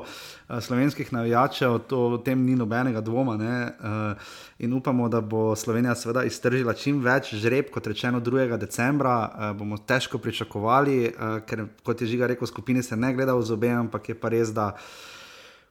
Uh, 0.49 0.63
slovenskih 0.65 1.13
navijačev, 1.13 1.77
to 1.91 2.01
o 2.07 2.19
tem 2.25 2.41
ni 2.47 2.57
nobenega 2.57 3.03
dvoma. 3.05 3.37
Uh, 3.37 4.33
in 4.65 4.73
upamo, 4.73 5.11
da 5.13 5.21
bo 5.21 5.53
Slovenija 5.57 5.93
seveda 5.95 6.25
iztržila 6.25 6.73
čim 6.73 7.05
več 7.05 7.35
žreb, 7.37 7.69
kot 7.75 7.87
rečeno 7.87 8.25
2. 8.25 8.57
decembra. 8.57 9.19
Uh, 9.29 9.53
bomo 9.61 9.77
težko 9.77 10.19
pričakovali, 10.25 10.99
uh, 11.13 11.37
ker 11.45 11.67
kot 11.85 12.01
je 12.01 12.09
žiga 12.15 12.33
rekel, 12.33 12.49
skupini 12.49 12.83
se 12.83 12.97
ne 12.97 13.13
gleda 13.13 13.37
v 13.37 13.45
zobe, 13.45 13.77
ampak 13.77 14.09
je 14.09 14.17
pa 14.17 14.33
res, 14.33 14.57
da. 14.57 14.73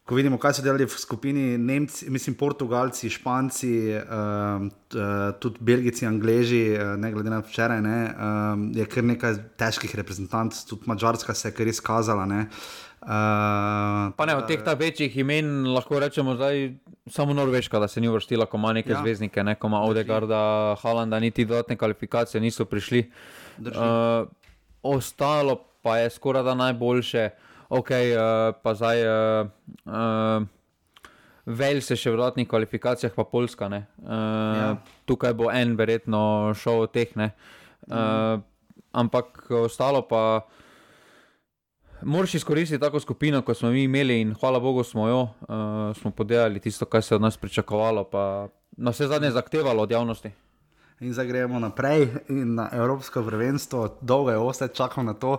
Ko 0.08 0.16
vidimo, 0.16 0.38
kaj 0.40 0.54
so 0.56 0.64
delali 0.64 0.86
v 0.88 0.96
skupini 0.96 1.58
Nemci, 1.60 2.08
mislim, 2.10 2.38
Portugalci, 2.40 3.10
Španci, 3.12 3.72
uh, 3.92 4.68
tudi 5.44 5.60
Belgijci, 5.60 6.08
Angleži, 6.08 6.78
ne 6.98 7.12
glede 7.12 7.34
na 7.34 7.42
včeraj, 7.44 7.82
ne, 7.84 7.98
uh, 8.08 8.62
je 8.78 8.86
kar 8.88 9.04
nekaj 9.04 9.36
težkih 9.60 9.96
reprezentantov, 10.00 10.64
tudi 10.70 10.88
Mačarska 10.88 11.36
se 11.36 11.52
je 11.52 11.58
kar 11.60 11.68
izkazala. 11.68 12.24
Uh, 12.24 12.88
Uh, 13.02 14.10
pa 14.18 14.26
ne, 14.26 14.34
od 14.36 14.48
teh 14.50 14.60
večjih 14.80 15.18
imen 15.18 15.68
lahko 15.74 16.00
rečemo, 16.00 16.34
da 16.36 16.50
je 16.50 16.78
samo 17.08 17.34
Norveška, 17.34 17.80
da 17.80 17.88
se 17.88 18.02
ni 18.02 18.08
uvrstila, 18.08 18.46
ko 18.46 18.58
ima 18.58 18.74
neke 18.74 18.92
ja. 18.92 19.02
zvezdnike, 19.02 19.44
ne 19.44 19.56
ko 19.56 19.68
ima 19.68 19.82
Odegarda, 19.82 20.76
Halanda, 20.82 21.20
niti 21.20 21.46
dodatne 21.46 21.78
kvalifikacije 21.78 22.42
niso 22.42 22.66
prišli. 22.66 23.12
Uh, 23.60 24.28
ostalo 24.84 25.64
pa 25.82 25.98
je 25.98 26.10
skoraj 26.10 26.44
da 26.44 26.56
najboljše, 26.56 27.30
ok, 27.70 27.90
uh, 27.92 28.56
pa 28.64 28.74
zdaj. 28.76 28.98
Uh, 29.08 29.50
uh, 29.86 30.48
Vels 31.48 31.88
je 31.88 31.96
še 31.96 32.12
v 32.12 32.18
dodatnih 32.20 32.48
kvalifikacijah, 32.50 33.14
pa 33.16 33.24
Poljska. 33.24 33.70
Uh, 33.72 33.80
ja. 34.12 34.72
Tukaj 35.08 35.32
bo 35.32 35.48
en, 35.48 35.78
verjetno, 35.80 36.52
šel 36.60 36.84
od 36.84 36.92
teh. 36.92 37.14
Uh, 37.16 37.32
mm. 37.88 38.44
Ampak 38.92 39.48
ostalo 39.64 40.04
pa. 40.04 40.44
Moraš 42.04 42.36
izkoristiti 42.38 42.82
tako 42.82 43.00
skupino, 43.00 43.42
kot 43.42 43.58
smo 43.58 43.72
mi 43.74 43.88
imeli, 43.88 44.20
in 44.22 44.36
hvala 44.38 44.60
Bogu, 44.60 44.84
smo 44.84 45.08
jo 45.08 45.22
uh, 45.24 45.96
smo 45.98 46.12
podelili 46.12 46.60
tisto, 46.60 46.86
kar 46.86 47.02
se 47.02 47.16
od 47.16 47.22
nas 47.22 47.38
pričakovalo, 47.38 48.04
pa 48.04 48.48
na 48.78 48.92
vse 48.94 49.08
zadnje 49.08 49.32
zahtevalo 49.32 49.84
od 49.84 49.92
javnosti. 49.92 50.30
In 51.00 51.14
zdaj 51.14 51.26
gremo 51.26 51.60
naprej 51.60 52.08
na 52.28 52.70
Evropsko 52.74 53.24
prvenstvo, 53.24 53.98
dolgo 54.02 54.32
je 54.32 54.38
ostati, 54.38 54.76
čakamo 54.76 55.12
na 55.12 55.14
to. 55.14 55.38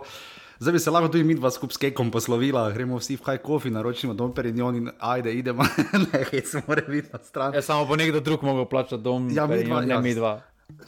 Zdaj 0.59 0.73
bi 0.73 0.79
se 0.79 0.91
lahko 0.91 1.07
tudi 1.07 1.23
mi 1.23 1.35
dva 1.35 1.51
skupaj 1.51 1.73
s 1.73 1.77
Kekom 1.77 2.11
poslovila, 2.11 2.65
gremo 2.71 2.97
vsi 2.99 3.15
v 3.15 3.23
Hajkofi, 3.23 3.69
naročimo 3.71 4.13
dom 4.13 4.33
Perignon 4.35 4.75
in 4.75 4.89
ajde, 4.99 5.31
idemo, 5.33 5.63
ne, 6.11 6.23
hej, 6.31 6.41
se 6.45 6.61
mora 6.67 6.83
videti 6.87 7.13
na 7.13 7.19
stran. 7.23 7.53
Ja, 7.53 7.61
samo 7.61 7.85
bo 7.85 7.95
nekdo 7.95 8.19
drug 8.19 8.43
mogel 8.43 8.65
plačati 8.65 9.03
dom, 9.03 9.29
ja, 9.31 9.47
mi 9.47 9.63
dva, 9.63 9.81
ne 9.81 9.93
ja. 9.93 9.99
mi 9.99 10.13
dva. 10.15 10.41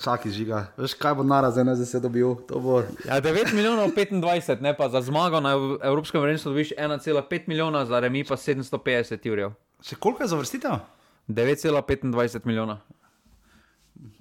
Čakaj, 0.03 0.31
žiga, 0.31 0.65
veš 0.77 0.93
kaj 0.99 1.15
bo 1.15 1.23
narazen, 1.23 1.71
zdaj 1.75 1.87
se 1.87 1.99
dobil. 1.99 2.35
Bo... 2.51 2.83
Ja, 3.07 3.21
9 3.21 3.53
milijonov 3.53 3.95
25, 3.95 4.59
ne 4.61 4.75
pa 4.77 4.89
za 4.89 5.01
zmago 5.01 5.39
na 5.39 5.55
Evropskem 5.83 6.21
prvenstvu 6.21 6.51
dobiš 6.51 6.73
1,5 6.77 7.47
milijona, 7.47 7.85
za 7.85 7.99
remi 7.99 8.25
pa 8.27 8.35
750 8.35 9.27
jurjev. 9.27 9.55
Še 9.87 9.95
koliko 9.95 10.23
je 10.23 10.27
za 10.27 10.35
vrstitev? 10.35 10.83
9,25 11.27 12.43
milijona. 12.45 12.81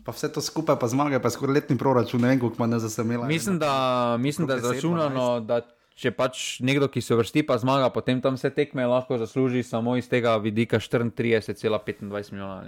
Pa 0.05 0.12
vse 0.12 0.32
to 0.32 0.40
skupaj, 0.40 0.78
pa 0.80 0.88
zmage, 0.88 1.20
pa 1.20 1.30
skoraj 1.30 1.55
letni 1.55 1.78
proračun, 1.78 2.20
ne 2.20 2.32
vem, 2.32 2.40
koliko 2.40 2.64
ima 2.64 2.78
za 2.78 2.90
semela. 2.90 3.26
Mislim, 3.26 3.59
da, 3.59 4.16
mislim, 4.20 4.46
da 4.46 4.55
je 4.55 4.61
zračunano, 4.61 5.40
da 5.40 5.61
če 6.01 6.14
pač 6.16 6.64
nekdo, 6.64 6.88
ki 6.88 7.03
se 7.05 7.16
vrsti, 7.18 7.42
pa 7.44 7.59
zmaga, 7.61 7.90
potem 7.92 8.22
tam 8.24 8.38
vse 8.38 8.48
tekme 8.57 8.86
lahko 8.88 9.18
zasluži 9.20 9.61
samo 9.66 9.98
iz 10.01 10.09
tega 10.09 10.32
vidika 10.40 10.80
34,25 10.80 12.32
milijona. 12.32 12.64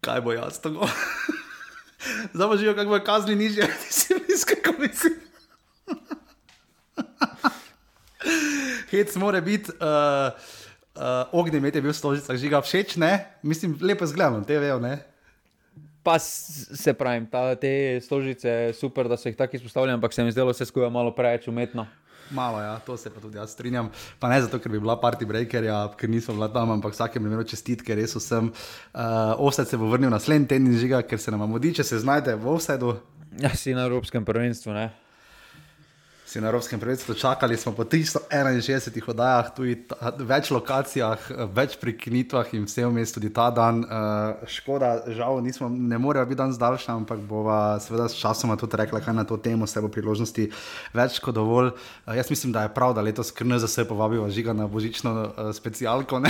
kaj 0.00 0.20
bo 0.20 0.32
jaz 0.32 0.60
govoril? 0.64 0.88
Zdaj 2.34 2.48
pa 2.48 2.56
živijo, 2.56 2.74
kako 2.74 2.90
bo 2.90 3.00
kazni 3.04 3.36
nižje, 3.36 3.68
ti 3.82 3.92
si 3.92 4.14
kako 4.48 4.80
misliš. 4.80 5.12
Hec 8.90 9.16
mora 9.16 9.40
biti, 9.40 9.70
uh, 9.70 10.32
uh, 10.96 11.28
ognjemet 11.32 11.74
je 11.74 11.82
bil 11.82 11.92
v 11.92 11.96
stožicah, 11.96 12.36
žiga 12.36 12.60
všeč, 12.60 12.96
ne? 13.00 13.24
Mislim, 13.42 13.76
lepo 13.80 14.06
zgledam, 14.06 14.44
te 14.44 14.58
vejo, 14.58 14.78
ne? 14.82 14.98
Pa 16.02 16.18
se 16.18 16.94
pravim, 16.98 17.26
ta, 17.30 17.54
te 17.54 18.00
stožice, 18.02 18.74
super, 18.74 19.06
da 19.08 19.16
so 19.16 19.30
jih 19.30 19.38
tako 19.38 19.56
izpostavljali, 19.56 19.94
ampak 19.94 20.12
se 20.12 20.24
mi 20.24 20.32
zdelo 20.34 20.50
vse 20.50 20.66
skupaj 20.66 20.90
malo 20.90 21.14
preveč 21.14 21.46
umetno. 21.48 21.86
Malo, 22.32 22.60
ja, 22.60 22.78
to 22.86 22.96
se 22.96 23.10
pa 23.12 23.20
tudi 23.20 23.36
jaz 23.36 23.52
strinjam. 23.52 23.90
Pa 24.18 24.30
ne 24.32 24.40
zato, 24.40 24.58
ker 24.58 24.72
bi 24.72 24.80
bila 24.80 24.96
party 24.96 25.28
breaker, 25.28 25.64
ja, 25.68 25.84
ker 25.98 26.10
nisem 26.10 26.34
bila 26.34 26.48
tam, 26.48 26.72
ampak 26.72 26.96
vsakem 26.96 27.22
primeru 27.22 27.44
čestitke, 27.44 27.94
res 27.94 28.16
sem. 28.24 28.48
Uh, 28.48 29.36
Offset 29.36 29.68
se 29.68 29.76
bo 29.76 29.90
vrnil 29.92 30.10
naslednji 30.10 30.48
teden, 30.48 30.72
žiga, 30.80 31.02
ker 31.04 31.20
se 31.20 31.30
nam 31.30 31.44
mudi, 31.50 31.74
če 31.76 31.84
se 31.84 32.00
znajdete 32.02 32.40
v 32.40 32.50
offsetu. 32.56 32.96
Ja, 33.38 33.52
si 33.56 33.76
na 33.76 33.84
Evropskem 33.86 34.24
prvenstvu, 34.24 34.72
ne 34.72 34.90
si 36.32 36.40
na 36.40 36.48
Evropskem 36.48 36.80
prvenstvu 36.80 37.14
čakali, 37.14 37.56
smo 37.56 37.72
po 37.76 37.84
361 37.84 39.04
oddajah, 39.12 39.50
tudi 39.52 39.74
več 40.24 40.48
lokacijah, 40.50 41.26
več 41.52 41.76
prekinitvah 41.76 42.54
in 42.56 42.64
vse 42.64 42.86
vmes 42.88 43.12
tudi 43.12 43.28
ta 43.28 43.50
dan. 43.52 43.82
Uh, 43.84 44.46
škoda, 44.48 44.94
žal, 45.12 45.42
nismo, 45.44 45.68
ne 45.68 46.00
morejo 46.00 46.24
biti 46.30 46.40
danes 46.40 46.56
daljši, 46.60 46.88
ampak 46.94 47.20
bova 47.28 47.76
seveda 47.84 48.08
s 48.08 48.16
časom 48.16 48.54
tudi 48.56 48.80
rekla, 48.80 49.02
kaj 49.04 49.16
na 49.18 49.26
to 49.28 49.36
temo, 49.36 49.68
se 49.68 49.82
bo 49.84 49.92
priložnosti 49.92 50.48
več 50.96 51.20
kot 51.20 51.36
dovolj. 51.36 51.74
Uh, 52.06 52.16
jaz 52.16 52.32
mislim, 52.32 52.56
da 52.56 52.64
je 52.64 52.72
prav, 52.72 52.96
da 52.96 53.04
letos 53.04 53.34
krne 53.36 53.60
za 53.60 53.68
se 53.68 53.84
povabijo 53.88 54.30
žiga 54.32 54.56
na 54.56 54.66
božično 54.66 55.12
uh, 55.20 55.52
specialko. 55.52 56.22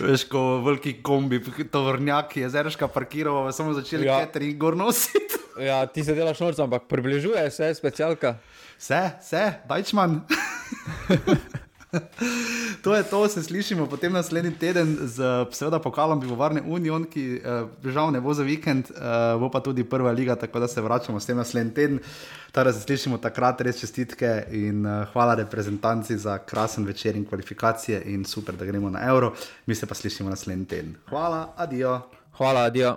Veš, 0.00 0.24
ko 0.30 0.60
veliki 0.64 0.96
kombi, 1.02 1.40
tovornjak 1.70 2.36
je 2.36 2.50
zeraška 2.50 2.88
parkiral, 2.88 3.52
samo 3.52 3.74
začeli 3.76 4.06
ja. 4.06 4.20
catering 4.24 4.58
gor 4.58 4.76
nositi. 4.76 5.38
Ja, 5.60 5.82
ti 5.84 6.00
se 6.00 6.14
delaš 6.16 6.38
noč, 6.40 6.56
ampak 6.64 6.86
približuje 6.88 7.42
se, 7.52 7.66
specialka. 7.76 8.38
Vse, 8.80 9.02
vse, 9.20 9.42
dajčman. 9.68 10.22
to 12.84 12.94
je 12.94 13.02
to, 13.02 13.28
se 13.28 13.42
slišimo 13.42 13.86
potem 13.86 14.12
naslednji 14.12 14.54
teden 14.58 14.96
z 15.00 15.46
seveda 15.52 15.78
pokalom 15.78 16.20
Pivovarne 16.20 16.62
Union, 16.66 17.04
ki 17.04 17.40
uh, 17.40 17.68
žal 17.84 18.12
ne 18.12 18.20
bo 18.20 18.34
za 18.34 18.42
vikend, 18.42 18.90
uh, 18.90 19.40
bo 19.40 19.50
pa 19.50 19.60
tudi 19.60 19.84
prva 19.84 20.12
liga, 20.12 20.36
tako 20.36 20.60
da 20.60 20.68
se 20.68 20.80
vračamo 20.80 21.20
s 21.20 21.26
tem 21.26 21.36
naslednji 21.36 21.74
teden. 21.74 22.00
Torej, 22.52 22.72
se 22.72 22.80
slišimo 22.80 23.18
takrat, 23.18 23.60
res 23.60 23.80
čestitke 23.80 24.46
in 24.52 24.86
uh, 24.86 25.04
hvala 25.12 25.34
reprezentanci 25.34 26.16
za 26.18 26.38
krasen 26.38 26.84
večer 26.84 27.16
in 27.16 27.24
kvalifikacije 27.24 28.02
in 28.06 28.24
super, 28.24 28.56
da 28.56 28.64
gremo 28.64 28.90
na 28.90 29.06
euro. 29.08 29.32
Mi 29.66 29.74
se 29.74 29.86
pa 29.86 29.94
slišimo 29.94 30.30
naslednji 30.30 30.66
teden. 30.66 30.94
Hvala, 31.08 31.52
adijo. 31.56 32.00
Hvala, 32.36 32.60
adijo. 32.60 32.96